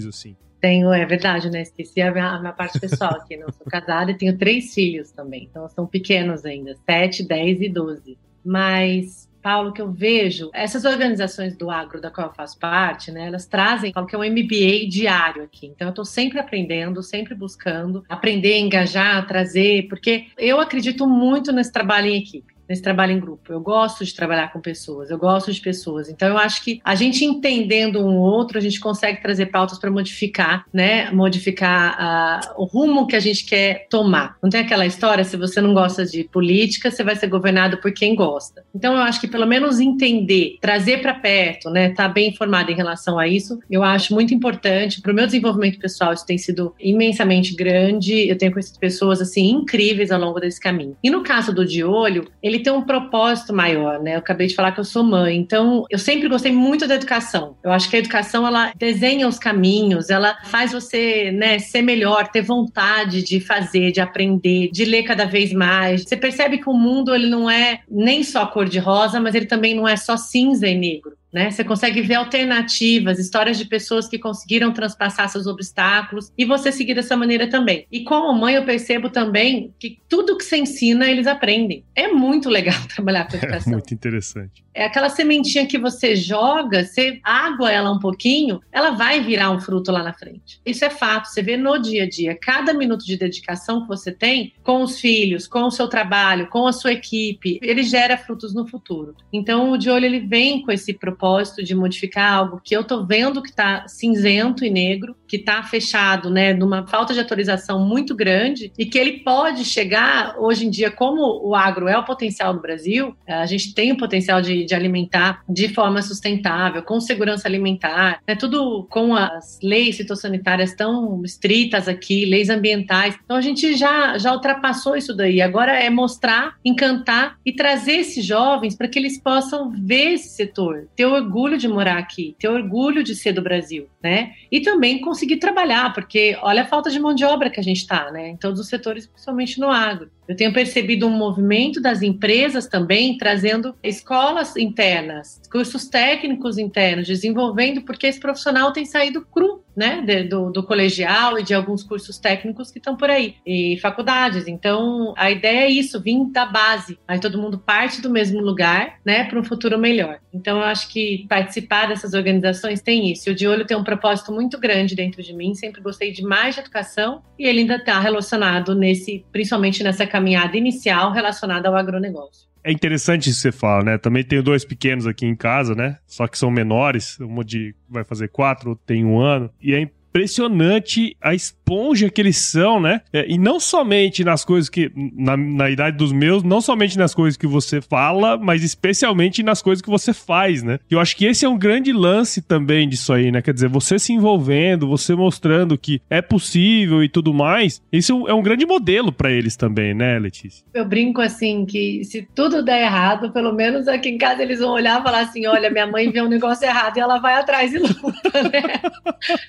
assim. 0.07 0.37
Tenho, 0.61 0.93
é 0.93 1.05
verdade, 1.05 1.51
né? 1.51 1.61
Esqueci 1.61 2.01
a 2.01 2.11
minha, 2.11 2.31
a 2.31 2.41
minha 2.41 2.53
parte 2.53 2.81
pessoal 2.81 3.17
aqui. 3.17 3.37
Não 3.37 3.53
sou 3.53 3.67
casada 3.67 4.11
e 4.11 4.17
tenho 4.17 4.39
três 4.39 4.73
filhos 4.73 5.13
também. 5.13 5.47
Então 5.51 5.69
são 5.69 5.87
pequenos 5.87 6.45
ainda, 6.45 6.75
7, 6.87 7.23
10 7.23 7.61
e 7.61 7.69
12. 7.69 8.19
Mas 8.43 9.29
Paulo, 9.45 9.75
que 9.75 9.83
eu 9.83 9.93
vejo, 9.93 10.49
essas 10.55 10.87
organizações 10.87 11.55
do 11.55 11.71
agro 11.71 12.01
da 12.01 12.11
qual 12.11 12.29
eu 12.29 12.33
faço 12.33 12.59
parte, 12.59 13.13
né, 13.13 13.27
elas 13.27 13.47
trazem 13.47 13.93
o 13.95 14.07
que 14.07 14.17
é 14.17 14.19
um 14.19 14.25
MBA 14.25 14.89
diário 14.89 15.43
aqui. 15.43 15.67
Então, 15.67 15.89
eu 15.89 15.91
estou 15.91 16.05
sempre 16.07 16.39
aprendendo, 16.39 17.03
sempre 17.03 17.35
buscando 17.35 18.03
aprender, 18.09 18.59
engajar, 18.59 19.27
trazer, 19.27 19.87
porque 19.87 20.29
eu 20.39 20.59
acredito 20.59 21.07
muito 21.07 21.53
nesse 21.53 21.71
trabalho 21.71 22.07
em 22.07 22.17
equipe 22.17 22.54
nesse 22.69 22.83
trabalho 22.83 23.13
em 23.13 23.21
grupo. 23.21 23.53
Eu 23.53 23.61
gosto 23.61 24.05
de 24.05 24.15
trabalhar 24.15 24.53
com 24.53 24.61
pessoas, 24.61 25.11
eu 25.11 25.19
gosto 25.19 25.53
de 25.53 25.61
pessoas. 25.61 26.09
Então 26.09 26.29
eu 26.29 26.39
acho 26.39 26.63
que 26.63 26.81
a 26.85 26.95
gente 26.95 27.25
entendendo 27.25 28.01
um 28.01 28.17
outro, 28.17 28.59
a 28.59 28.61
gente 28.61 28.81
consegue 28.81 29.21
trazer 29.21 29.47
pautas 29.47 29.79
para 29.79 29.91
modificar, 29.91 30.65
né? 30.73 31.11
Modificar 31.11 32.51
uh, 32.57 32.63
o 32.63 32.65
rumo 32.65 33.07
que 33.07 33.17
a 33.17 33.21
gente 33.21 33.45
quer 33.45 33.87
tomar. 33.89 34.37
Não 34.43 34.51
tem 34.51 34.61
aquela 34.61 34.87
história, 34.87 35.25
se 35.25 35.37
você 35.37 35.61
não 35.61 35.75
gosta 35.75 36.05
de 36.05 36.25
política, 36.25 36.91
você 36.91 37.05
vai 37.05 37.17
ser 37.17 37.27
governado 37.27 37.79
por 37.79 37.93
quem 37.93 38.15
gosta. 38.15 38.65
Então 38.75 38.95
eu 38.95 39.01
acho 39.01 39.21
que 39.21 39.29
pelo 39.29 39.47
menos 39.47 39.81
entender, 39.81 40.59
trazer 40.61 41.01
para 41.01 41.15
perto, 41.15 41.71
né? 41.71 41.91
Estar 41.91 42.09
tá 42.09 42.09
bem 42.09 42.31
informado 42.31 42.71
em 42.71 42.75
relação 42.75 43.19
a 43.19 43.27
isso, 43.27 43.59
eu 43.71 43.83
acho 43.83 44.15
muito 44.15 44.35
importante. 44.35 45.01
Para 45.01 45.13
o 45.13 45.15
meu 45.15 45.27
desenvolvimento 45.27 45.79
pessoal, 45.79 46.13
isso 46.13 46.27
tem 46.27 46.39
sido 46.39 46.75
imensamente 46.81 47.55
grande. 47.55 48.29
Eu 48.29 48.37
tenho 48.37 48.53
conhecido 48.53 48.79
pessoas 48.79 49.21
assim 49.21 49.51
incríveis 49.51 50.11
ao 50.11 50.21
longo 50.21 50.41
desse 50.41 50.61
caminho. 50.61 50.97
E 51.03 51.11
no 51.11 51.23
caso 51.23 51.53
do 51.53 51.65
de 51.65 51.85
olho, 51.85 52.27
ele 52.43 52.54
ele 52.55 52.63
tem 52.63 52.73
um 52.73 52.83
propósito 52.83 53.53
maior, 53.53 54.01
né? 54.01 54.15
Eu 54.15 54.19
acabei 54.19 54.47
de 54.47 54.55
falar 54.55 54.73
que 54.73 54.79
eu 54.79 54.85
sou 54.85 55.03
mãe, 55.03 55.37
então 55.37 55.85
eu 55.91 55.99
sempre 55.99 56.29
gostei 56.29 56.53
muito 56.53 56.87
da 56.87 56.95
educação. 56.95 57.57
Eu 57.65 57.73
acho 57.73 57.91
que 57.91 57.97
a 57.97 57.99
educação 57.99 58.47
ela 58.47 58.73
desenha 58.77 59.27
os 59.27 59.39
caminhos, 59.39 60.09
ela 60.09 60.39
faz 60.45 60.73
você, 60.73 61.33
né, 61.33 61.59
ser 61.59 61.83
melhor, 61.83 62.29
ter 62.29 62.43
vontade 62.43 63.25
de 63.25 63.41
fazer, 63.41 63.91
de 63.91 64.01
aprender, 64.01 64.71
de 64.71 64.85
ler 64.85 65.03
cada 65.03 65.25
vez 65.25 65.53
mais. 65.53 66.05
Você 66.05 66.17
percebe 66.17 66.59
que 66.59 66.69
o 66.69 66.75
mundo 66.75 67.15
ele 67.15 67.27
não 67.27 67.51
é 67.51 67.81
nem 67.91 68.23
só 68.23 68.47
cor 68.47 68.69
de 68.69 68.79
rosa, 68.79 69.21
mas 69.21 69.35
ele 69.35 69.47
também 69.47 69.75
não 69.75 69.89
é 69.89 69.97
só 69.97 70.17
cinza 70.17 70.69
e 70.69 70.75
negro. 70.75 71.13
Né? 71.35 71.51
Você 71.51 71.65
consegue 71.65 72.01
ver 72.01 72.15
alternativas, 72.15 73.19
histórias 73.19 73.59
de 73.59 73.65
pessoas 73.65 74.07
que 74.07 74.21
conseguiram 74.21 74.73
transpassar 74.73 75.29
seus 75.29 75.49
obstáculos 75.49 76.33
e 76.39 76.45
você 76.45 76.71
seguir 76.71 76.95
dessa 76.95 77.17
maneira 77.17 77.49
também. 77.49 77.89
E 77.91 78.05
como 78.05 78.33
mãe, 78.39 78.55
eu 78.55 78.65
percebo 78.65 79.11
também 79.11 79.75
que 79.77 79.99
tudo 80.09 80.39
que 80.39 80.45
você 80.45 80.59
ensina, 80.59 81.11
eles 81.11 81.27
aprendem. 81.27 81.85
É 81.93 82.07
muito 82.07 82.49
legal 82.49 82.77
trabalhar 82.95 83.27
com 83.27 83.37
educação. 83.37 83.73
É 83.73 83.77
muito 83.77 83.93
interessante. 83.93 84.63
É 84.73 84.85
aquela 84.85 85.09
sementinha 85.09 85.67
que 85.67 85.79
você 85.79 86.15
joga, 86.15 86.85
você 86.85 87.21
água 87.25 87.71
ela 87.71 87.91
um 87.91 87.99
pouquinho, 87.99 88.61
ela 88.71 88.91
vai 88.91 89.21
virar 89.21 89.51
um 89.51 89.61
fruto 89.61 89.91
lá 89.91 90.03
na 90.05 90.13
frente. 90.13 90.61
Isso 90.65 90.85
é 90.85 90.91
fato, 90.91 91.27
você 91.27 91.43
vê 91.43 91.57
no 91.57 91.79
dia 91.79 92.05
a 92.05 92.09
dia. 92.09 92.39
Cada 92.41 92.73
minuto 92.73 93.05
de 93.05 93.17
dedicação 93.17 93.83
que 93.83 93.89
você 93.89 94.13
tem 94.13 94.53
com 94.63 94.83
os 94.83 95.01
filhos, 95.01 95.49
com 95.49 95.65
o 95.65 95.71
seu 95.71 95.89
trabalho, 95.89 96.49
com 96.49 96.67
a 96.67 96.73
sua 96.73 96.93
equipe, 96.93 97.59
ele 97.63 97.83
gera 97.83 98.17
frutos 98.17 98.55
no 98.55 98.67
futuro. 98.67 99.17
Então, 99.33 99.73
o 99.73 99.79
de 99.79 99.91
olho 99.91 100.07
ele 100.07 100.21
vem 100.21 100.63
com 100.63 100.71
esse 100.71 100.93
propósito 100.93 101.24
propósito 101.25 101.65
de 101.65 101.75
modificar 101.75 102.35
algo 102.35 102.61
que 102.63 102.77
eu 102.77 102.83
estou 102.83 103.07
vendo 103.07 103.43
que 103.43 103.49
está 103.49 103.89
cinzento 103.89 104.63
e 104.63 104.69
negro, 104.69 105.17
que 105.27 105.37
está 105.37 105.63
fechado, 105.63 106.29
né, 106.29 106.53
numa 106.53 106.87
falta 106.87 107.15
de 107.15 107.21
atualização 107.21 107.81
muito 107.81 108.15
grande 108.15 108.71
e 108.79 108.85
que 108.85 108.99
ele 108.99 109.21
pode 109.21 109.65
chegar 109.65 110.37
hoje 110.39 110.67
em 110.67 110.71
dia, 110.71 110.91
como 110.91 111.41
o 111.43 111.55
agro 111.55 111.89
é 111.89 111.97
o 111.97 112.05
potencial 112.05 112.53
do 112.53 112.61
Brasil, 112.61 113.17
a 113.27 113.47
gente 113.47 113.75
tem 113.75 113.91
o 113.91 113.97
potencial 113.97 114.43
de, 114.43 114.65
de 114.65 114.75
alimentar 114.75 115.43
de 115.49 115.69
forma 115.69 116.03
sustentável, 116.03 116.83
com 116.83 117.01
segurança 117.01 117.49
alimentar, 117.49 118.21
né, 118.29 118.35
tudo 118.35 118.87
com 118.91 119.17
as 119.17 119.59
leis 119.63 119.97
fitossanitárias 119.97 120.75
tão 120.75 121.23
estritas 121.25 121.89
aqui, 121.89 122.27
leis 122.27 122.51
ambientais. 122.51 123.19
Então 123.25 123.37
a 123.37 123.41
gente 123.41 123.75
já, 123.77 124.19
já 124.19 124.33
ultrapassou 124.33 124.95
isso 124.95 125.17
daí. 125.17 125.41
Agora 125.41 125.73
é 125.73 125.89
mostrar, 125.89 126.57
encantar 126.65 127.39
e 127.47 127.53
trazer 127.53 128.01
esses 128.01 128.25
jovens 128.25 128.77
para 128.77 128.89
que 128.89 128.99
eles 128.99 129.19
possam 129.19 129.71
ver 129.71 130.13
esse 130.13 130.29
setor, 130.29 130.87
ter 130.95 131.14
orgulho 131.15 131.57
de 131.57 131.69
morar 131.69 131.99
aqui, 131.99 132.37
ter 132.39 132.49
orgulho 132.49 133.03
de 133.03 133.15
ser 133.15 133.33
do 133.33 133.43
Brasil, 133.43 133.89
né? 134.03 134.33
E 134.51 134.61
também 134.61 135.01
conseguir 135.01 135.37
trabalhar, 135.37 135.93
porque 135.93 136.37
olha 136.43 136.63
a 136.63 136.67
falta 136.67 136.91
de 136.91 136.99
mão 136.99 137.15
de 137.15 137.25
obra 137.25 137.51
que 137.51 137.61
a 137.61 137.63
gente 137.63 137.79
está, 137.79 138.11
né? 138.11 138.31
Em 138.31 138.37
todos 138.37 138.61
os 138.61 138.69
setores, 138.69 139.07
principalmente 139.07 139.59
no 139.61 139.71
agro. 139.71 140.11
Eu 140.27 140.37
tenho 140.37 140.53
percebido 140.53 141.07
um 141.07 141.11
movimento 141.11 141.81
das 141.81 142.03
empresas 142.03 142.67
também 142.67 143.17
trazendo 143.19 143.75
escolas 143.83 144.57
internas, 144.57 145.41
cursos 145.51 145.87
técnicos 145.87 146.57
internos, 146.57 147.07
desenvolvendo, 147.07 147.83
porque 147.83 148.07
esse 148.07 148.19
profissional 148.19 148.73
tem 148.73 148.87
saído 148.87 149.25
cru, 149.27 149.63
né, 149.77 150.03
de, 150.03 150.25
do, 150.25 150.51
do, 150.51 150.63
colegial 150.63 151.39
e 151.39 151.43
de 151.43 151.53
alguns 151.53 151.83
cursos 151.83 152.19
técnicos 152.19 152.71
que 152.71 152.79
estão 152.79 152.97
por 152.97 153.11
aí, 153.11 153.35
e 153.45 153.77
faculdades. 153.83 154.47
Então, 154.47 155.13
a 155.17 155.31
ideia 155.31 155.67
é 155.67 155.71
isso, 155.71 156.01
vir 156.01 156.25
da 156.31 156.47
base. 156.47 156.99
Aí 157.07 157.19
todo 157.19 157.41
mundo 157.41 157.59
parte 157.59 158.01
do 158.01 158.09
mesmo 158.09 158.41
lugar, 158.41 159.01
né, 159.05 159.25
para 159.25 159.39
um 159.39 159.45
futuro 159.45 159.79
melhor. 159.79 160.21
Então, 160.33 160.59
eu 160.59 160.65
acho 160.65 160.89
que 160.89 161.01
participar 161.29 161.87
dessas 161.87 162.15
organizações 162.15 162.81
tem 162.81 163.11
isso. 163.13 163.31
O 163.31 163.35
De 163.35 163.47
Olho 163.47 163.67
tem 163.67 163.77
um 163.77 163.85
propósito 163.85 164.33
muito 164.33 164.59
grande 164.59 164.95
dentro 164.95 165.23
de 165.23 165.33
mim, 165.33 165.55
sempre 165.55 165.81
gostei 165.81 166.13
de 166.13 166.23
mais 166.23 166.55
de 166.55 166.61
educação, 166.61 167.23
e 167.39 167.47
ele 167.47 167.61
ainda 167.61 167.77
está 167.77 167.99
relacionado 167.99 168.75
nesse, 168.75 169.25
principalmente 169.33 169.83
nessa 169.83 170.07
caminhada 170.07 170.57
inicial 170.57 171.13
relacionada 171.13 171.69
ao 171.69 171.77
agronegócio. 171.77 172.49
É 172.63 172.73
interessante 172.73 173.29
isso 173.29 173.43
que 173.43 173.51
você 173.51 173.53
fala, 173.53 173.85
né? 173.85 173.99
Também 173.99 174.25
tenho 174.25 174.43
dois 174.43 174.65
pequenos 174.65 175.07
aqui 175.07 175.27
em 175.27 175.37
casa, 175.37 175.75
né? 175.75 175.99
Só 176.07 176.27
que 176.27 176.39
são 176.39 176.51
menores. 176.51 177.19
Uma 177.21 177.45
de 177.45 177.75
vai 177.87 178.05
fazer 178.05 178.29
quatro, 178.29 178.75
tem 178.87 179.05
um 179.05 179.21
ano. 179.21 179.51
E 179.61 179.75
é 179.75 179.81
impressionante 179.81 181.15
a 181.21 181.35
esponja 181.65 182.11
que 182.11 182.21
eles 182.21 182.37
são, 182.37 182.79
né? 182.79 183.01
É, 183.13 183.25
e 183.29 183.39
não 183.39 183.59
somente 183.59 184.23
nas 184.23 184.45
coisas 184.45 184.69
que. 184.69 184.93
Na, 185.17 185.37
na 185.37 185.71
idade 185.71 185.97
dos 185.97 186.13
meus, 186.13 186.43
não 186.43 186.61
somente 186.61 186.99
nas 186.99 187.15
coisas 187.15 187.37
que 187.37 187.47
você 187.47 187.81
fala, 187.81 188.37
mas 188.37 188.63
especialmente 188.63 189.43
nas 189.43 189.63
coisas 189.63 189.81
que 189.81 189.91
você 189.91 190.13
faz, 190.13 190.63
né? 190.63 190.79
Eu 190.91 191.01
acho 191.01 191.17
que 191.17 191.25
esse 191.25 191.45
é 191.45 191.49
um 191.49 191.59
grande 191.59 191.93
lance 191.93 192.43
também 192.43 192.89
disso 192.89 193.13
aí, 193.13 193.33
né? 193.33 193.41
Quer 193.41 193.55
dizer, 193.55 193.69
você 193.69 193.99
se 193.99 194.13
envolvendo, 194.13 194.87
você 194.87 195.15
mostrando 195.15 195.79
que 195.79 196.01
é 196.11 196.21
possível 196.21 197.03
e 197.03 197.09
tudo 197.09 197.33
mais. 197.33 197.83
Isso 197.91 198.29
é 198.29 198.35
um 198.35 198.43
grande 198.43 198.67
modelo 198.67 199.11
para 199.11 199.31
eles 199.31 199.57
também, 199.57 199.95
né, 199.95 200.19
Letícia? 200.19 200.65
Eu 200.75 200.85
brinco 200.85 201.21
assim 201.21 201.65
que 201.65 202.05
se 202.05 202.29
tudo 202.35 202.63
der 202.63 202.83
errado, 202.83 203.33
pelo 203.33 203.53
menos 203.53 203.89
aqui 203.89 204.11
em 204.11 204.19
casa 204.19 204.43
eles 204.43 204.61
vão 204.61 204.73
olhar 204.73 205.01
e 205.01 205.03
falar 205.03 205.21
assim: 205.21 205.47
olha, 205.47 205.71
minha 205.71 205.87
mãe 205.87 206.11
vê 206.11 206.21
um 206.21 206.29
negócio 206.29 206.67
errado 206.67 206.97
e 206.97 207.01
ela 207.01 207.19
vai 207.19 207.35
atrás 207.35 207.73
e 207.73 207.79
luta, 207.79 208.43
né? 208.53 208.81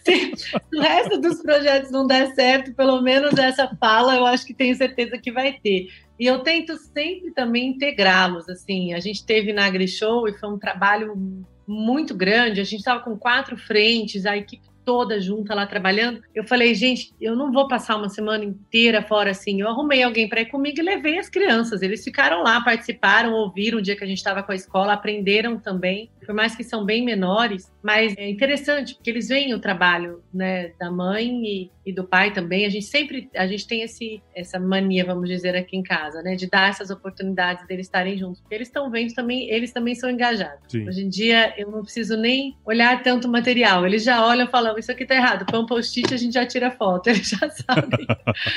o 0.73 0.81
resto 0.81 1.19
dos 1.19 1.41
projetos 1.41 1.91
não 1.91 2.04
der 2.05 2.33
certo, 2.33 2.73
pelo 2.73 3.01
menos 3.01 3.37
essa 3.37 3.67
fala 3.79 4.15
eu 4.15 4.25
acho 4.25 4.45
que 4.45 4.53
tenho 4.53 4.75
certeza 4.75 5.17
que 5.17 5.31
vai 5.31 5.53
ter. 5.53 5.87
E 6.19 6.25
eu 6.25 6.39
tento 6.39 6.77
sempre 6.77 7.31
também 7.31 7.69
integrá-los, 7.69 8.47
assim, 8.47 8.93
a 8.93 8.99
gente 8.99 9.25
teve 9.25 9.51
na 9.51 9.65
AgriShow 9.65 10.27
e 10.27 10.33
foi 10.33 10.49
um 10.49 10.57
trabalho 10.57 11.45
muito 11.67 12.15
grande, 12.15 12.61
a 12.61 12.63
gente 12.63 12.79
estava 12.79 13.01
com 13.01 13.17
quatro 13.17 13.57
frentes, 13.57 14.25
a 14.25 14.37
equipe 14.37 14.65
toda 14.85 15.19
junta 15.19 15.55
lá 15.55 15.65
trabalhando. 15.65 16.21
Eu 16.33 16.43
falei, 16.43 16.73
gente, 16.75 17.11
eu 17.19 17.35
não 17.35 17.51
vou 17.51 17.67
passar 17.67 17.97
uma 17.97 18.07
semana 18.07 18.45
inteira 18.45 19.01
fora 19.01 19.31
assim. 19.31 19.59
Eu 19.59 19.67
arrumei 19.67 20.03
alguém 20.03 20.29
para 20.29 20.41
ir 20.41 20.45
comigo 20.45 20.79
e 20.79 20.83
levei 20.83 21.17
as 21.17 21.27
crianças. 21.27 21.81
Eles 21.81 22.03
ficaram 22.03 22.43
lá, 22.43 22.61
participaram, 22.61 23.33
ouviram 23.33 23.79
o 23.79 23.81
dia 23.81 23.95
que 23.95 24.03
a 24.03 24.07
gente 24.07 24.19
estava 24.19 24.43
com 24.43 24.51
a 24.51 24.55
escola, 24.55 24.93
aprenderam 24.93 25.57
também 25.57 26.11
por 26.25 26.33
mais 26.33 26.55
que 26.55 26.63
são 26.63 26.83
bem 26.83 27.03
menores, 27.03 27.71
mas 27.81 28.15
é 28.17 28.29
interessante 28.29 28.95
porque 28.95 29.09
eles 29.09 29.27
veem 29.27 29.53
o 29.53 29.59
trabalho 29.59 30.23
né, 30.33 30.71
da 30.79 30.91
mãe 30.91 31.45
e, 31.45 31.71
e, 31.85 31.93
do 31.93 32.03
pai 32.03 32.33
também. 32.33 32.65
A 32.65 32.69
gente 32.69 32.85
sempre, 32.85 33.29
a 33.35 33.47
gente 33.47 33.67
tem 33.67 33.81
esse, 33.81 34.21
essa 34.33 34.59
mania, 34.59 35.05
vamos 35.05 35.29
dizer, 35.29 35.55
aqui 35.55 35.77
em 35.77 35.83
casa, 35.83 36.21
né, 36.21 36.35
de 36.35 36.49
dar 36.49 36.69
essas 36.69 36.89
oportunidades 36.89 37.65
deles 37.67 37.85
estarem 37.85 38.17
juntos, 38.17 38.41
porque 38.41 38.55
eles 38.55 38.67
estão 38.67 38.89
vendo 38.89 39.13
também, 39.13 39.49
eles 39.49 39.71
também 39.71 39.95
são 39.95 40.09
engajados. 40.09 40.59
Sim. 40.67 40.87
Hoje 40.87 41.03
em 41.03 41.09
dia 41.09 41.53
eu 41.57 41.69
não 41.69 41.83
preciso 41.83 42.17
nem 42.17 42.57
olhar 42.65 43.01
tanto 43.03 43.27
material, 43.27 43.85
eles 43.85 44.03
já 44.03 44.25
olham 44.25 44.45
e 44.45 44.49
falam 44.49 44.77
isso 44.77 44.91
aqui 44.91 45.05
tá 45.05 45.15
errado, 45.15 45.45
põe 45.45 45.59
um 45.59 45.65
post-it 45.65 46.13
a 46.13 46.17
gente 46.17 46.33
já 46.33 46.45
tira 46.45 46.71
foto, 46.71 47.07
eles 47.09 47.29
já 47.29 47.49
sabem, 47.49 48.05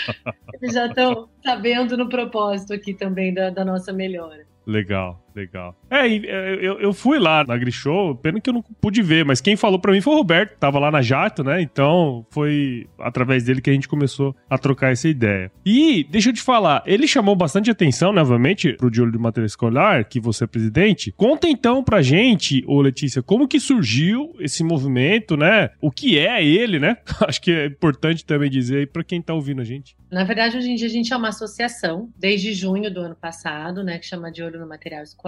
eles 0.60 0.74
já 0.74 0.86
estão 0.86 1.28
sabendo 1.44 1.96
no 1.96 2.08
propósito 2.08 2.72
aqui 2.72 2.94
também 2.94 3.32
da, 3.32 3.50
da 3.50 3.64
nossa 3.64 3.92
melhora. 3.92 4.46
Legal, 4.66 5.24
legal. 5.38 5.76
É, 5.90 6.06
eu, 6.06 6.80
eu 6.80 6.92
fui 6.92 7.18
lá 7.18 7.44
na 7.44 7.56
Grishow, 7.56 8.14
pena 8.16 8.40
que 8.40 8.50
eu 8.50 8.54
não 8.54 8.62
pude 8.62 9.00
ver, 9.02 9.24
mas 9.24 9.40
quem 9.40 9.56
falou 9.56 9.78
para 9.78 9.92
mim 9.92 10.00
foi 10.00 10.14
o 10.14 10.16
Roberto, 10.16 10.58
tava 10.58 10.78
lá 10.78 10.90
na 10.90 11.00
Jato, 11.00 11.44
né? 11.44 11.62
Então 11.62 12.26
foi 12.30 12.86
através 12.98 13.44
dele 13.44 13.60
que 13.60 13.70
a 13.70 13.72
gente 13.72 13.88
começou 13.88 14.34
a 14.50 14.58
trocar 14.58 14.92
essa 14.92 15.08
ideia. 15.08 15.50
E, 15.64 16.04
deixa 16.10 16.30
eu 16.30 16.34
te 16.34 16.42
falar, 16.42 16.82
ele 16.86 17.06
chamou 17.06 17.36
bastante 17.36 17.70
atenção, 17.70 18.12
novamente, 18.12 18.72
pro 18.74 18.90
De 18.90 19.00
Olho 19.00 19.12
de 19.12 19.18
Matéria 19.18 19.46
Escolar, 19.46 20.04
que 20.08 20.20
você 20.20 20.44
é 20.44 20.46
presidente. 20.46 21.12
Conta 21.16 21.48
então 21.48 21.82
pra 21.82 22.02
gente, 22.02 22.64
ô 22.66 22.80
Letícia, 22.80 23.22
como 23.22 23.48
que 23.48 23.60
surgiu 23.60 24.34
esse 24.40 24.64
movimento, 24.64 25.36
né? 25.36 25.70
O 25.80 25.90
que 25.90 26.18
é 26.18 26.44
ele, 26.44 26.78
né? 26.78 26.96
Acho 27.26 27.40
que 27.40 27.52
é 27.52 27.66
importante 27.66 28.24
também 28.24 28.50
dizer 28.50 28.78
aí 28.78 28.86
pra 28.86 29.04
quem 29.04 29.22
tá 29.22 29.34
ouvindo 29.34 29.60
a 29.60 29.64
gente. 29.64 29.96
Na 30.10 30.24
verdade, 30.24 30.56
hoje 30.56 30.70
em 30.70 30.74
dia 30.74 30.86
a 30.86 30.90
gente 30.90 31.12
é 31.12 31.16
uma 31.16 31.28
associação, 31.28 32.10
desde 32.16 32.54
junho 32.54 32.92
do 32.92 33.00
ano 33.00 33.14
passado, 33.14 33.84
né, 33.84 33.98
que 33.98 34.06
chama 34.06 34.32
De 34.32 34.42
Olho 34.42 34.58
no 34.58 34.66
Material 34.66 35.02
Escolar, 35.02 35.27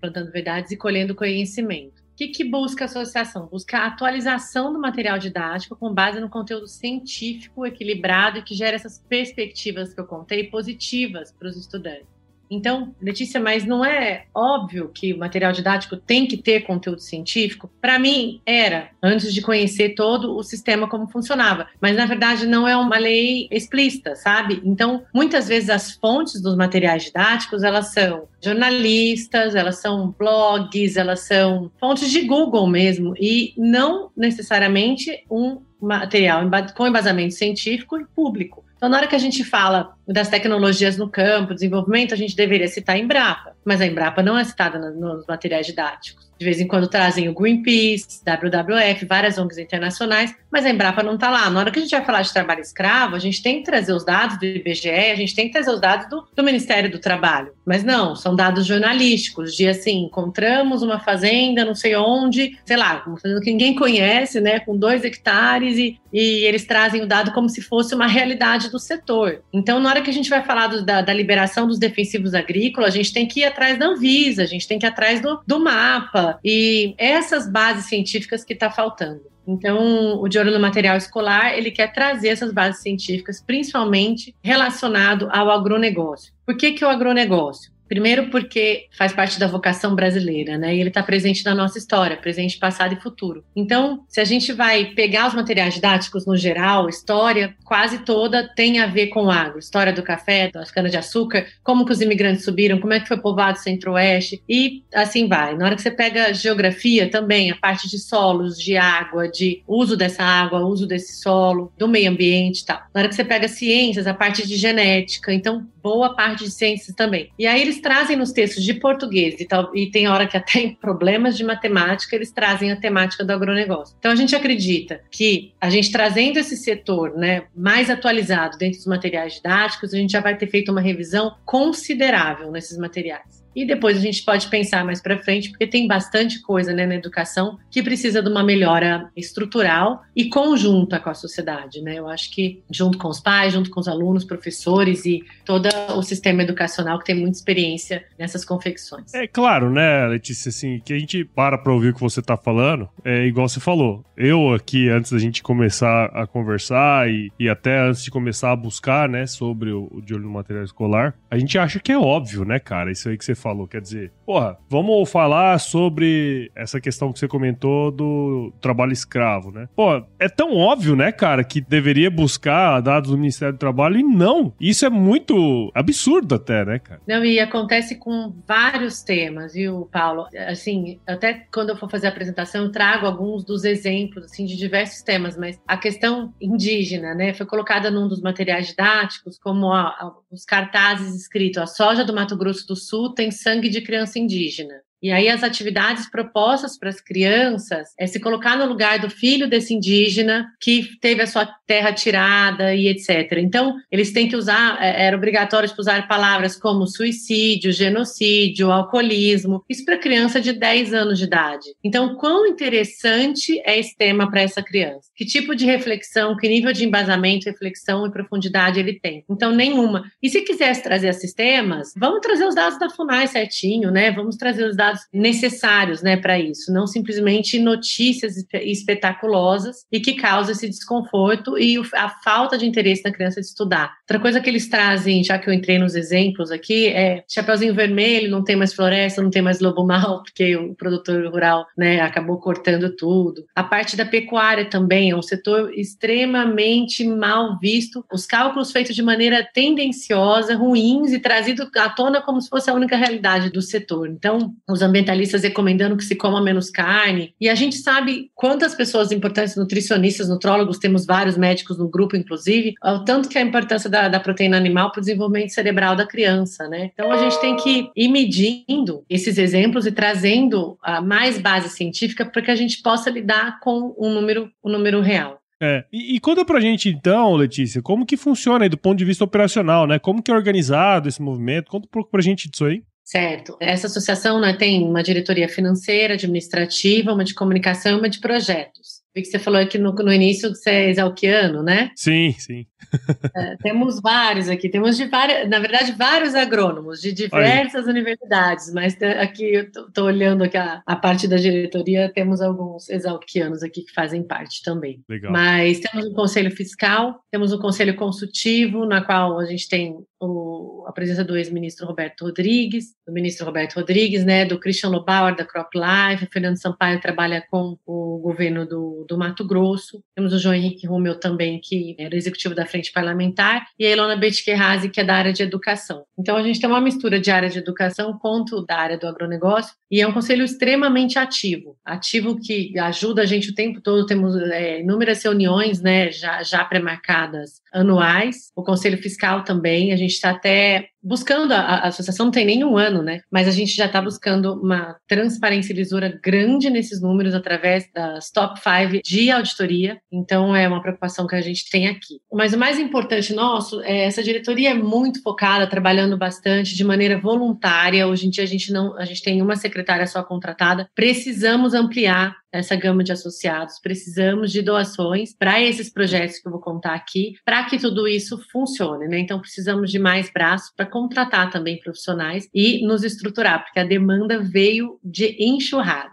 plantando 0.00 0.30
verdades 0.30 0.70
e 0.72 0.76
colhendo 0.76 1.14
conhecimento. 1.14 2.00
O 2.00 2.16
que, 2.18 2.28
que 2.28 2.44
busca 2.44 2.84
a 2.84 2.86
associação? 2.86 3.46
Busca 3.46 3.78
a 3.78 3.86
atualização 3.86 4.72
do 4.72 4.80
material 4.80 5.18
didático 5.18 5.76
com 5.76 5.94
base 5.94 6.20
no 6.20 6.28
conteúdo 6.28 6.66
científico, 6.66 7.64
equilibrado 7.64 8.38
e 8.38 8.42
que 8.42 8.54
gera 8.54 8.74
essas 8.74 8.98
perspectivas 8.98 9.94
que 9.94 10.00
eu 10.00 10.06
contei 10.06 10.44
positivas 10.44 11.30
para 11.30 11.48
os 11.48 11.56
estudantes. 11.56 12.17
Então, 12.50 12.94
Letícia, 13.00 13.40
mas 13.40 13.64
não 13.64 13.84
é 13.84 14.24
óbvio 14.34 14.90
que 14.92 15.12
o 15.12 15.18
material 15.18 15.52
didático 15.52 15.96
tem 15.96 16.26
que 16.26 16.36
ter 16.36 16.60
conteúdo 16.60 17.00
científico? 17.00 17.70
Para 17.80 17.98
mim, 17.98 18.40
era, 18.46 18.90
antes 19.02 19.32
de 19.32 19.42
conhecer 19.42 19.90
todo 19.90 20.36
o 20.36 20.42
sistema 20.42 20.88
como 20.88 21.08
funcionava. 21.08 21.66
Mas, 21.80 21.96
na 21.96 22.06
verdade, 22.06 22.46
não 22.46 22.66
é 22.66 22.76
uma 22.76 22.98
lei 22.98 23.48
explícita, 23.50 24.16
sabe? 24.16 24.62
Então, 24.64 25.04
muitas 25.12 25.48
vezes 25.48 25.70
as 25.70 25.92
fontes 25.92 26.40
dos 26.40 26.56
materiais 26.56 27.04
didáticos, 27.04 27.62
elas 27.62 27.92
são 27.92 28.28
jornalistas, 28.42 29.54
elas 29.54 29.80
são 29.80 30.14
blogs, 30.18 30.96
elas 30.96 31.20
são 31.20 31.70
fontes 31.78 32.10
de 32.10 32.22
Google 32.22 32.66
mesmo, 32.66 33.14
e 33.18 33.52
não 33.56 34.10
necessariamente 34.16 35.24
um 35.30 35.60
material 35.80 36.42
com 36.74 36.86
embasamento 36.86 37.34
científico 37.34 37.98
e 37.98 38.04
público. 38.04 38.64
Então, 38.76 38.88
na 38.88 38.96
hora 38.96 39.08
que 39.08 39.16
a 39.16 39.18
gente 39.18 39.42
fala 39.42 39.96
das 40.12 40.28
tecnologias 40.28 40.96
no 40.96 41.08
campo, 41.08 41.54
desenvolvimento, 41.54 42.14
a 42.14 42.16
gente 42.16 42.34
deveria 42.34 42.66
citar 42.66 42.96
a 42.96 42.98
Embrapa, 42.98 43.52
mas 43.64 43.80
a 43.80 43.86
Embrapa 43.86 44.22
não 44.22 44.38
é 44.38 44.44
citada 44.44 44.78
nos 44.90 45.26
materiais 45.26 45.66
didáticos. 45.66 46.28
De 46.38 46.44
vez 46.44 46.60
em 46.60 46.68
quando 46.68 46.86
trazem 46.86 47.28
o 47.28 47.34
Greenpeace, 47.34 48.22
WWF, 48.24 49.04
várias 49.06 49.36
ONGs 49.38 49.58
internacionais, 49.58 50.32
mas 50.50 50.64
a 50.64 50.70
Embrapa 50.70 51.02
não 51.02 51.16
está 51.16 51.28
lá. 51.30 51.50
Na 51.50 51.58
hora 51.58 51.70
que 51.70 51.80
a 51.80 51.82
gente 51.82 51.90
vai 51.90 52.04
falar 52.04 52.22
de 52.22 52.32
trabalho 52.32 52.60
escravo, 52.60 53.16
a 53.16 53.18
gente 53.18 53.42
tem 53.42 53.58
que 53.58 53.64
trazer 53.64 53.92
os 53.92 54.04
dados 54.04 54.38
do 54.38 54.44
IBGE, 54.44 54.88
a 54.88 55.16
gente 55.16 55.34
tem 55.34 55.46
que 55.46 55.52
trazer 55.52 55.70
os 55.70 55.80
dados 55.80 56.08
do, 56.08 56.28
do 56.34 56.44
Ministério 56.44 56.90
do 56.90 57.00
Trabalho. 57.00 57.52
Mas 57.66 57.82
não, 57.82 58.14
são 58.14 58.36
dados 58.36 58.66
jornalísticos, 58.66 59.52
de 59.54 59.66
assim, 59.66 60.04
encontramos 60.04 60.80
uma 60.80 61.00
fazenda, 61.00 61.64
não 61.64 61.74
sei 61.74 61.96
onde, 61.96 62.56
sei 62.64 62.76
lá, 62.76 63.02
uma 63.04 63.18
fazenda 63.18 63.40
que 63.40 63.50
ninguém 63.50 63.74
conhece, 63.74 64.40
né, 64.40 64.60
com 64.60 64.76
dois 64.76 65.04
hectares, 65.04 65.76
e, 65.76 65.98
e 66.12 66.44
eles 66.44 66.64
trazem 66.64 67.02
o 67.02 67.06
dado 67.06 67.32
como 67.32 67.48
se 67.48 67.60
fosse 67.60 67.96
uma 67.96 68.06
realidade 68.06 68.70
do 68.70 68.78
setor. 68.78 69.42
Então, 69.52 69.80
na 69.80 69.90
hora 69.90 69.97
que 70.02 70.10
a 70.10 70.12
gente 70.12 70.30
vai 70.30 70.42
falar 70.44 70.68
do, 70.68 70.84
da, 70.84 71.02
da, 71.02 71.12
liberação 71.12 71.66
dos 71.66 71.78
defensivos 71.78 72.34
agrícolas, 72.34 72.94
a 72.94 72.96
gente 72.96 73.12
tem 73.12 73.26
que 73.26 73.40
ir 73.40 73.44
atrás 73.44 73.78
da 73.78 73.86
Anvisa, 73.86 74.42
a 74.42 74.46
gente 74.46 74.66
tem 74.66 74.78
que 74.78 74.86
ir 74.86 74.88
atrás 74.88 75.20
do, 75.20 75.40
do 75.46 75.60
mapa, 75.60 76.38
e 76.44 76.94
essas 76.98 77.50
bases 77.50 77.86
científicas 77.86 78.44
que 78.44 78.52
está 78.52 78.70
faltando. 78.70 79.22
Então, 79.46 80.20
o 80.20 80.28
De 80.28 80.38
Olho 80.38 80.52
no 80.52 80.60
Material 80.60 80.96
Escolar, 80.96 81.56
ele 81.56 81.70
quer 81.70 81.90
trazer 81.90 82.28
essas 82.28 82.52
bases 82.52 82.82
científicas, 82.82 83.40
principalmente 83.40 84.34
relacionado 84.42 85.28
ao 85.32 85.50
agronegócio. 85.50 86.34
Por 86.44 86.54
que, 86.54 86.72
que 86.72 86.84
o 86.84 86.88
agronegócio? 86.88 87.72
Primeiro 87.88 88.30
porque 88.30 88.86
faz 88.96 89.12
parte 89.12 89.38
da 89.38 89.46
vocação 89.46 89.94
brasileira, 89.94 90.58
né? 90.58 90.74
E 90.74 90.80
ele 90.80 90.90
está 90.90 91.02
presente 91.02 91.44
na 91.44 91.54
nossa 91.54 91.78
história, 91.78 92.16
presente, 92.16 92.58
passado 92.58 92.94
e 92.94 93.00
futuro. 93.00 93.44
Então, 93.56 94.04
se 94.08 94.20
a 94.20 94.24
gente 94.24 94.52
vai 94.52 94.86
pegar 94.86 95.28
os 95.28 95.34
materiais 95.34 95.74
didáticos 95.74 96.26
no 96.26 96.36
geral, 96.36 96.88
história 96.88 97.54
quase 97.64 97.98
toda 98.00 98.48
tem 98.54 98.80
a 98.80 98.86
ver 98.86 99.08
com 99.08 99.24
o 99.24 99.30
agro. 99.30 99.58
História 99.58 99.92
do 99.92 100.02
café, 100.02 100.50
das 100.50 100.70
cana-de-açúcar, 100.70 101.46
como 101.62 101.84
que 101.84 101.92
os 101.92 102.00
imigrantes 102.00 102.44
subiram, 102.44 102.78
como 102.78 102.92
é 102.92 103.00
que 103.00 103.08
foi 103.08 103.18
povoado 103.18 103.58
o 103.58 103.62
centro-oeste 103.62 104.42
e 104.48 104.82
assim 104.94 105.26
vai. 105.26 105.56
Na 105.56 105.66
hora 105.66 105.76
que 105.76 105.82
você 105.82 105.90
pega 105.90 106.32
geografia 106.34 107.10
também, 107.10 107.50
a 107.50 107.56
parte 107.56 107.88
de 107.88 107.98
solos, 107.98 108.58
de 108.58 108.76
água, 108.76 109.28
de 109.28 109.62
uso 109.66 109.96
dessa 109.96 110.22
água, 110.22 110.66
uso 110.66 110.86
desse 110.86 111.20
solo, 111.20 111.72
do 111.78 111.88
meio 111.88 112.10
ambiente 112.10 112.60
e 112.60 112.66
tal. 112.66 112.82
Na 112.94 113.00
hora 113.00 113.08
que 113.08 113.14
você 113.14 113.24
pega 113.24 113.48
ciências, 113.48 114.06
a 114.06 114.14
parte 114.14 114.46
de 114.46 114.56
genética. 114.56 115.32
Então, 115.32 115.66
boa 115.88 116.14
parte 116.14 116.44
de 116.44 116.50
ciências 116.50 116.94
também. 116.94 117.30
E 117.38 117.46
aí 117.46 117.62
eles 117.62 117.80
trazem 117.80 118.14
nos 118.14 118.30
textos 118.30 118.62
de 118.62 118.74
português 118.74 119.40
e, 119.40 119.46
tal, 119.46 119.74
e 119.74 119.90
tem 119.90 120.06
hora 120.06 120.26
que 120.26 120.36
até 120.36 120.60
em 120.60 120.74
problemas 120.74 121.34
de 121.34 121.42
matemática 121.42 122.14
eles 122.14 122.30
trazem 122.30 122.70
a 122.70 122.76
temática 122.76 123.24
do 123.24 123.32
agronegócio. 123.32 123.96
Então 123.98 124.12
a 124.12 124.14
gente 124.14 124.36
acredita 124.36 125.00
que 125.10 125.54
a 125.58 125.70
gente 125.70 125.90
trazendo 125.90 126.38
esse 126.38 126.58
setor, 126.58 127.16
né, 127.16 127.44
mais 127.56 127.88
atualizado 127.88 128.58
dentro 128.58 128.76
dos 128.76 128.86
materiais 128.86 129.36
didáticos, 129.36 129.94
a 129.94 129.96
gente 129.96 130.10
já 130.10 130.20
vai 130.20 130.36
ter 130.36 130.46
feito 130.46 130.70
uma 130.70 130.82
revisão 130.82 131.34
considerável 131.46 132.50
nesses 132.50 132.76
materiais. 132.76 133.42
E 133.58 133.66
depois 133.66 133.98
a 133.98 134.00
gente 134.00 134.22
pode 134.22 134.46
pensar 134.46 134.84
mais 134.84 135.02
para 135.02 135.18
frente, 135.18 135.50
porque 135.50 135.66
tem 135.66 135.88
bastante 135.88 136.40
coisa 136.40 136.72
né, 136.72 136.86
na 136.86 136.94
educação 136.94 137.58
que 137.68 137.82
precisa 137.82 138.22
de 138.22 138.28
uma 138.28 138.44
melhora 138.44 139.10
estrutural 139.16 140.04
e 140.14 140.28
conjunta 140.28 141.00
com 141.00 141.10
a 141.10 141.14
sociedade. 141.14 141.80
Né? 141.80 141.98
Eu 141.98 142.08
acho 142.08 142.30
que 142.30 142.62
junto 142.70 142.96
com 142.96 143.08
os 143.08 143.18
pais, 143.18 143.54
junto 143.54 143.68
com 143.68 143.80
os 143.80 143.88
alunos, 143.88 144.24
professores 144.24 145.04
e 145.04 145.24
todo 145.44 145.68
o 145.96 146.02
sistema 146.04 146.44
educacional 146.44 147.00
que 147.00 147.06
tem 147.06 147.16
muita 147.16 147.36
experiência 147.36 148.04
nessas 148.16 148.44
confecções. 148.44 149.12
É 149.12 149.26
claro, 149.26 149.70
né, 149.72 150.06
Letícia, 150.06 150.50
assim, 150.50 150.80
que 150.84 150.92
a 150.92 150.98
gente 150.98 151.24
para 151.24 151.58
para 151.58 151.72
ouvir 151.72 151.88
o 151.88 151.94
que 151.94 152.00
você 152.00 152.20
está 152.20 152.36
falando, 152.36 152.88
é 153.04 153.26
igual 153.26 153.48
você 153.48 153.58
falou. 153.58 154.04
Eu 154.16 154.54
aqui, 154.54 154.88
antes 154.88 155.10
da 155.10 155.18
gente 155.18 155.42
começar 155.42 156.06
a 156.14 156.28
conversar 156.28 157.10
e, 157.10 157.32
e 157.40 157.48
até 157.48 157.80
antes 157.80 158.04
de 158.04 158.10
começar 158.12 158.52
a 158.52 158.56
buscar, 158.56 159.08
né, 159.08 159.26
sobre 159.26 159.72
o, 159.72 159.88
o 159.90 160.00
de 160.00 160.14
olho 160.14 160.24
no 160.24 160.30
material 160.30 160.64
escolar, 160.64 161.14
a 161.28 161.36
gente 161.36 161.58
acha 161.58 161.80
que 161.80 161.90
é 161.90 161.98
óbvio, 161.98 162.44
né, 162.44 162.60
cara, 162.60 162.92
isso 162.92 163.08
aí 163.08 163.18
que 163.18 163.24
você 163.24 163.34
falou. 163.48 163.66
Quer 163.66 163.80
dizer, 163.80 164.12
porra, 164.26 164.58
vamos 164.68 165.10
falar 165.10 165.58
sobre 165.58 166.50
essa 166.54 166.80
questão 166.80 167.12
que 167.12 167.18
você 167.18 167.26
comentou 167.26 167.90
do 167.90 168.52
trabalho 168.60 168.92
escravo, 168.92 169.50
né? 169.50 169.68
Pô, 169.74 170.02
é 170.18 170.28
tão 170.28 170.54
óbvio, 170.54 170.94
né, 170.94 171.10
cara, 171.10 171.42
que 171.42 171.60
deveria 171.60 172.10
buscar 172.10 172.80
dados 172.80 173.10
do 173.10 173.16
Ministério 173.16 173.54
do 173.54 173.58
Trabalho 173.58 173.98
e 173.98 174.02
não. 174.02 174.52
Isso 174.60 174.84
é 174.84 174.90
muito 174.90 175.70
absurdo 175.74 176.34
até, 176.34 176.64
né, 176.64 176.78
cara? 176.78 177.00
Não, 177.06 177.24
e 177.24 177.40
acontece 177.40 177.96
com 177.96 178.34
vários 178.46 179.02
temas, 179.02 179.54
viu, 179.54 179.88
Paulo? 179.90 180.26
Assim, 180.46 181.00
até 181.06 181.46
quando 181.52 181.70
eu 181.70 181.76
for 181.76 181.90
fazer 181.90 182.06
a 182.06 182.10
apresentação, 182.10 182.64
eu 182.64 182.72
trago 182.72 183.06
alguns 183.06 183.44
dos 183.44 183.64
exemplos, 183.64 184.24
assim, 184.24 184.44
de 184.44 184.56
diversos 184.56 185.02
temas, 185.02 185.36
mas 185.36 185.58
a 185.66 185.76
questão 185.76 186.34
indígena, 186.40 187.14
né, 187.14 187.32
foi 187.32 187.46
colocada 187.46 187.90
num 187.90 188.08
dos 188.08 188.20
materiais 188.20 188.68
didáticos 188.68 189.38
como 189.38 189.72
a, 189.72 189.88
a, 189.88 190.12
os 190.30 190.44
cartazes 190.44 191.14
escritos: 191.14 191.62
a 191.62 191.66
soja 191.66 192.04
do 192.04 192.12
Mato 192.12 192.36
Grosso 192.36 192.66
do 192.66 192.76
Sul 192.76 193.14
tem 193.14 193.27
sangue 193.30 193.68
de 193.68 193.82
criança 193.82 194.18
indígena. 194.18 194.82
E 195.02 195.10
aí 195.10 195.28
as 195.28 195.42
atividades 195.42 196.10
propostas 196.10 196.78
para 196.78 196.88
as 196.88 197.00
crianças 197.00 197.88
é 197.98 198.06
se 198.06 198.20
colocar 198.20 198.56
no 198.56 198.66
lugar 198.66 198.98
do 198.98 199.08
filho 199.08 199.48
desse 199.48 199.74
indígena 199.74 200.46
que 200.60 200.88
teve 201.00 201.22
a 201.22 201.26
sua 201.26 201.46
terra 201.66 201.92
tirada 201.92 202.74
e 202.74 202.88
etc. 202.88 203.38
Então, 203.38 203.76
eles 203.90 204.12
têm 204.12 204.28
que 204.28 204.36
usar, 204.36 204.78
é, 204.82 205.06
era 205.06 205.16
obrigatório 205.16 205.68
usar 205.78 206.08
palavras 206.08 206.56
como 206.56 206.86
suicídio, 206.86 207.72
genocídio, 207.72 208.72
alcoolismo, 208.72 209.64
isso 209.68 209.84
para 209.84 209.98
criança 209.98 210.40
de 210.40 210.52
10 210.52 210.92
anos 210.92 211.18
de 211.18 211.24
idade. 211.24 211.66
Então, 211.84 212.16
quão 212.16 212.46
interessante 212.46 213.60
é 213.64 213.78
esse 213.78 213.96
tema 213.96 214.30
para 214.30 214.42
essa 214.42 214.62
criança? 214.62 215.08
Que 215.14 215.24
tipo 215.24 215.54
de 215.54 215.64
reflexão, 215.64 216.36
que 216.36 216.48
nível 216.48 216.72
de 216.72 216.84
embasamento, 216.84 217.48
reflexão 217.48 218.06
e 218.06 218.10
profundidade 218.10 218.80
ele 218.80 218.98
tem? 218.98 219.24
Então, 219.30 219.52
nenhuma. 219.52 220.04
E 220.22 220.28
se 220.28 220.40
quisesse 220.42 220.82
trazer 220.82 221.08
esses 221.08 221.32
temas, 221.32 221.92
vamos 221.96 222.20
trazer 222.20 222.46
os 222.46 222.54
dados 222.54 222.78
da 222.78 222.90
FUNAI 222.90 223.26
certinho, 223.28 223.90
né? 223.90 224.10
Vamos 224.10 224.36
trazer 224.36 224.64
os 224.64 224.76
dados 224.76 224.87
dados 224.88 225.02
necessários 225.12 226.02
né, 226.02 226.16
para 226.16 226.38
isso, 226.38 226.72
não 226.72 226.86
simplesmente 226.86 227.58
notícias 227.58 228.34
espetaculosas 228.52 229.84
e 229.92 230.00
que 230.00 230.14
causam 230.14 230.52
esse 230.52 230.68
desconforto 230.68 231.58
e 231.58 231.76
a 231.94 232.08
falta 232.08 232.56
de 232.56 232.66
interesse 232.66 233.02
da 233.02 233.12
criança 233.12 233.40
de 233.40 233.46
estudar. 233.46 233.94
Outra 234.02 234.20
coisa 234.20 234.40
que 234.40 234.48
eles 234.48 234.68
trazem, 234.68 235.22
já 235.22 235.38
que 235.38 235.48
eu 235.48 235.54
entrei 235.54 235.78
nos 235.78 235.94
exemplos 235.94 236.50
aqui, 236.50 236.88
é 236.88 237.22
Chapeuzinho 237.28 237.74
Vermelho, 237.74 238.30
não 238.30 238.42
tem 238.42 238.56
mais 238.56 238.72
floresta, 238.72 239.22
não 239.22 239.30
tem 239.30 239.42
mais 239.42 239.60
lobo 239.60 239.84
mal, 239.84 240.22
porque 240.24 240.56
o 240.56 240.74
produtor 240.74 241.26
rural 241.26 241.66
né, 241.76 242.00
acabou 242.00 242.38
cortando 242.38 242.94
tudo. 242.96 243.44
A 243.54 243.62
parte 243.62 243.96
da 243.96 244.06
pecuária 244.06 244.64
também 244.64 245.10
é 245.10 245.16
um 245.16 245.22
setor 245.22 245.72
extremamente 245.74 247.06
mal 247.06 247.58
visto. 247.58 248.04
Os 248.12 248.26
cálculos 248.26 248.72
feitos 248.72 248.94
de 248.94 249.02
maneira 249.02 249.46
tendenciosa, 249.52 250.54
ruins 250.54 251.12
e 251.12 251.18
trazido 251.18 251.68
à 251.76 251.88
tona 251.88 252.22
como 252.22 252.40
se 252.40 252.48
fosse 252.48 252.70
a 252.70 252.74
única 252.74 252.96
realidade 252.96 253.50
do 253.50 253.60
setor. 253.60 254.08
Então, 254.08 254.54
os 254.68 254.77
os 254.78 254.82
ambientalistas 254.82 255.42
recomendando 255.42 255.96
que 255.96 256.04
se 256.04 256.14
coma 256.14 256.40
menos 256.40 256.70
carne. 256.70 257.34
E 257.40 257.48
a 257.48 257.54
gente 257.54 257.76
sabe 257.76 258.30
quantas 258.34 258.74
pessoas 258.74 259.12
importantes, 259.12 259.56
nutricionistas, 259.56 260.28
nutrólogos, 260.28 260.78
temos 260.78 261.04
vários 261.04 261.36
médicos 261.36 261.78
no 261.78 261.88
grupo, 261.88 262.16
inclusive, 262.16 262.74
o 262.82 263.04
tanto 263.04 263.28
que 263.28 263.38
a 263.38 263.42
importância 263.42 263.90
da, 263.90 264.08
da 264.08 264.20
proteína 264.20 264.56
animal 264.56 264.90
para 264.90 265.00
o 265.00 265.02
desenvolvimento 265.02 265.50
cerebral 265.50 265.96
da 265.96 266.06
criança, 266.06 266.68
né? 266.68 266.90
Então 266.92 267.10
a 267.12 267.18
gente 267.18 267.40
tem 267.40 267.56
que 267.56 267.90
ir 267.94 268.08
medindo 268.08 269.04
esses 269.08 269.38
exemplos 269.38 269.86
e 269.86 269.92
trazendo 269.92 270.78
a 270.82 271.00
mais 271.00 271.38
base 271.38 271.68
científica 271.70 272.24
para 272.24 272.42
que 272.42 272.50
a 272.50 272.56
gente 272.56 272.80
possa 272.82 273.10
lidar 273.10 273.60
com 273.60 273.94
um 273.98 274.12
número, 274.12 274.50
um 274.64 274.70
número 274.70 275.00
real. 275.00 275.40
É. 275.60 275.84
E, 275.92 276.14
e, 276.14 276.20
conta 276.20 276.44
pra 276.44 276.60
gente 276.60 276.88
então, 276.88 277.34
Letícia, 277.34 277.82
como 277.82 278.06
que 278.06 278.16
funciona 278.16 278.64
aí 278.64 278.68
do 278.68 278.78
ponto 278.78 278.96
de 278.96 279.04
vista 279.04 279.24
operacional, 279.24 279.88
né? 279.88 279.98
Como 279.98 280.22
que 280.22 280.30
é 280.30 280.34
organizado 280.34 281.08
esse 281.08 281.20
movimento? 281.20 281.68
Conta 281.68 281.86
um 281.86 281.90
pouco 281.90 282.10
pra 282.10 282.22
gente 282.22 282.48
disso 282.48 282.64
aí. 282.64 282.82
Certo. 283.08 283.56
Essa 283.58 283.86
associação 283.86 284.38
né, 284.38 284.52
tem 284.52 284.86
uma 284.86 285.02
diretoria 285.02 285.48
financeira, 285.48 286.12
administrativa, 286.12 287.10
uma 287.10 287.24
de 287.24 287.32
comunicação 287.32 287.92
e 287.92 287.98
uma 287.98 288.08
de 288.10 288.20
projetos. 288.20 288.98
Vi 289.16 289.22
que 289.22 289.28
você 289.28 289.38
falou 289.38 289.58
aqui 289.58 289.78
no, 289.78 289.94
no 289.94 290.12
início 290.12 290.50
que 290.50 290.58
você 290.58 290.70
é 290.70 290.90
exalquiano, 290.90 291.62
né? 291.62 291.90
Sim, 291.96 292.34
sim. 292.38 292.66
É, 293.36 293.56
temos 293.62 294.00
vários 294.00 294.48
aqui, 294.48 294.68
temos 294.68 294.96
de 294.96 295.04
várias, 295.06 295.48
na 295.48 295.58
verdade, 295.58 295.92
vários 295.92 296.34
agrônomos 296.34 297.00
de 297.00 297.12
diversas 297.12 297.84
Aí. 297.84 297.90
universidades, 297.90 298.72
mas 298.72 298.96
aqui 299.02 299.44
eu 299.44 299.62
estou 299.64 300.06
olhando 300.06 300.44
aqui 300.44 300.56
a, 300.56 300.82
a, 300.86 300.96
parte 300.96 301.28
da 301.28 301.36
diretoria, 301.36 302.10
temos 302.10 302.40
alguns 302.40 302.88
exalquianos 302.88 303.62
aqui 303.62 303.82
que 303.82 303.92
fazem 303.92 304.22
parte 304.22 304.62
também. 304.62 305.02
Legal. 305.06 305.30
Mas 305.30 305.80
temos 305.80 306.06
o 306.06 306.14
conselho 306.14 306.50
fiscal, 306.50 307.20
temos 307.30 307.52
o 307.52 307.58
conselho 307.58 307.94
consultivo, 307.94 308.86
na 308.86 309.04
qual 309.04 309.38
a 309.38 309.44
gente 309.44 309.68
tem 309.68 309.94
o, 310.20 310.84
a 310.86 310.92
presença 310.92 311.24
do 311.24 311.36
ex-ministro 311.36 311.86
Roberto 311.86 312.24
Rodrigues, 312.24 312.86
do 313.06 313.12
ministro 313.12 313.46
Roberto 313.46 313.76
Rodrigues, 313.76 314.24
né, 314.24 314.44
do 314.44 314.58
Christian 314.58 314.90
Lobauer, 314.90 315.36
da 315.36 315.44
Crop 315.44 315.70
Life, 315.74 316.24
o 316.24 316.30
Fernando 316.30 316.56
Sampaio 316.56 317.00
trabalha 317.00 317.44
com 317.50 317.78
o 317.86 318.18
governo 318.18 318.66
do, 318.66 319.04
do 319.08 319.16
Mato 319.16 319.46
Grosso, 319.46 320.02
temos 320.14 320.32
o 320.32 320.38
João 320.38 320.54
Henrique 320.54 320.86
Romeu 320.86 321.18
também, 321.18 321.60
que 321.62 321.94
era 321.98 322.16
executivo 322.16 322.54
da 322.54 322.66
Frente 322.66 322.92
Parlamentar, 322.92 323.66
e 323.78 323.86
a 323.86 323.90
Ilona 323.90 324.16
Betkerrazi, 324.16 324.88
que 324.88 325.00
é 325.00 325.04
da 325.04 325.14
área 325.14 325.32
de 325.32 325.42
educação. 325.42 326.04
Então, 326.18 326.36
a 326.36 326.42
gente 326.42 326.60
tem 326.60 326.68
uma 326.68 326.80
mistura 326.80 327.20
de 327.20 327.30
área 327.30 327.48
de 327.48 327.58
educação 327.58 328.18
quanto 328.18 328.64
da 328.64 328.76
área 328.76 328.98
do 328.98 329.06
agronegócio, 329.06 329.74
e 329.90 330.00
é 330.00 330.06
um 330.06 330.12
conselho 330.12 330.44
extremamente 330.44 331.18
ativo, 331.18 331.76
ativo 331.84 332.38
que 332.38 332.78
ajuda 332.78 333.22
a 333.22 333.26
gente 333.26 333.50
o 333.50 333.54
tempo 333.54 333.80
todo, 333.80 334.06
temos 334.06 334.36
é, 334.36 334.80
inúmeras 334.80 335.22
reuniões, 335.22 335.80
né, 335.80 336.10
já, 336.10 336.42
já 336.42 336.64
pré-marcadas 336.64 337.60
anuais, 337.72 338.50
o 338.54 338.62
Conselho 338.62 338.98
Fiscal 338.98 339.44
também, 339.44 339.92
a 339.92 339.96
gente 339.96 340.12
está 340.12 340.30
até 340.30 340.88
buscando, 341.02 341.52
a, 341.52 341.60
a, 341.60 341.88
associação 341.88 342.26
não 342.26 342.32
tem 342.32 342.44
nenhum 342.44 342.76
ano, 342.76 343.02
né? 343.02 343.20
Mas 343.30 343.48
a 343.48 343.50
gente 343.50 343.74
já 343.74 343.86
está 343.86 344.00
buscando 344.00 344.54
uma 344.54 344.96
transparência 345.06 345.72
lisura 345.72 346.18
grande 346.22 346.70
nesses 346.70 347.00
números 347.00 347.34
através 347.34 347.88
das 347.92 348.30
top 348.30 348.60
5 348.60 349.02
de 349.02 349.30
auditoria. 349.30 349.98
Então 350.12 350.54
é 350.54 350.66
uma 350.68 350.82
preocupação 350.82 351.26
que 351.26 351.36
a 351.36 351.40
gente 351.40 351.70
tem 351.70 351.86
aqui. 351.86 352.20
Mas 352.32 352.52
o 352.52 352.58
mais 352.58 352.78
importante 352.78 353.32
nosso 353.32 353.80
é 353.82 354.04
essa 354.04 354.22
diretoria 354.22 354.70
é 354.70 354.74
muito 354.74 355.22
focada, 355.22 355.66
trabalhando 355.66 356.16
bastante 356.16 356.74
de 356.74 356.84
maneira 356.84 357.18
voluntária. 357.18 358.06
Hoje 358.06 358.26
em 358.26 358.30
dia 358.30 358.44
a 358.44 358.48
gente 358.48 358.72
não, 358.72 358.96
a 358.96 359.04
gente 359.04 359.22
tem 359.22 359.40
uma 359.40 359.56
secretária 359.56 360.06
só 360.06 360.22
contratada. 360.22 360.88
Precisamos 360.94 361.74
ampliar 361.74 362.36
essa 362.52 362.74
gama 362.74 363.04
de 363.04 363.12
associados, 363.12 363.78
precisamos 363.78 364.50
de 364.50 364.62
doações 364.62 365.34
para 365.36 365.60
esses 365.60 365.92
projetos 365.92 366.38
que 366.38 366.48
eu 366.48 366.52
vou 366.52 366.60
contar 366.60 366.94
aqui, 366.94 367.34
para 367.44 367.64
que 367.64 367.78
tudo 367.78 368.08
isso 368.08 368.38
funcione, 368.50 369.06
né? 369.06 369.18
Então 369.18 369.40
precisamos 369.40 369.90
de 369.90 369.98
mais 369.98 370.32
braços 370.32 370.72
para 370.74 370.86
contratar 370.88 371.50
também 371.50 371.78
profissionais 371.78 372.48
e 372.54 372.86
nos 372.86 373.04
estruturar, 373.04 373.64
porque 373.64 373.78
a 373.78 373.84
demanda 373.84 374.40
veio 374.42 374.98
de 375.04 375.36
enxurrada. 375.38 376.10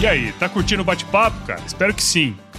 E 0.00 0.06
aí, 0.06 0.32
tá 0.32 0.48
curtindo 0.48 0.82
o 0.82 0.84
bate-papo, 0.84 1.46
cara? 1.46 1.62
Espero 1.64 1.94
que 1.94 2.02
sim. 2.02 2.36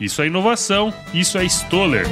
Isso 0.00 0.22
é 0.22 0.26
inovação, 0.26 0.94
isso 1.12 1.38
é 1.38 1.44
Stoller. 1.44 2.06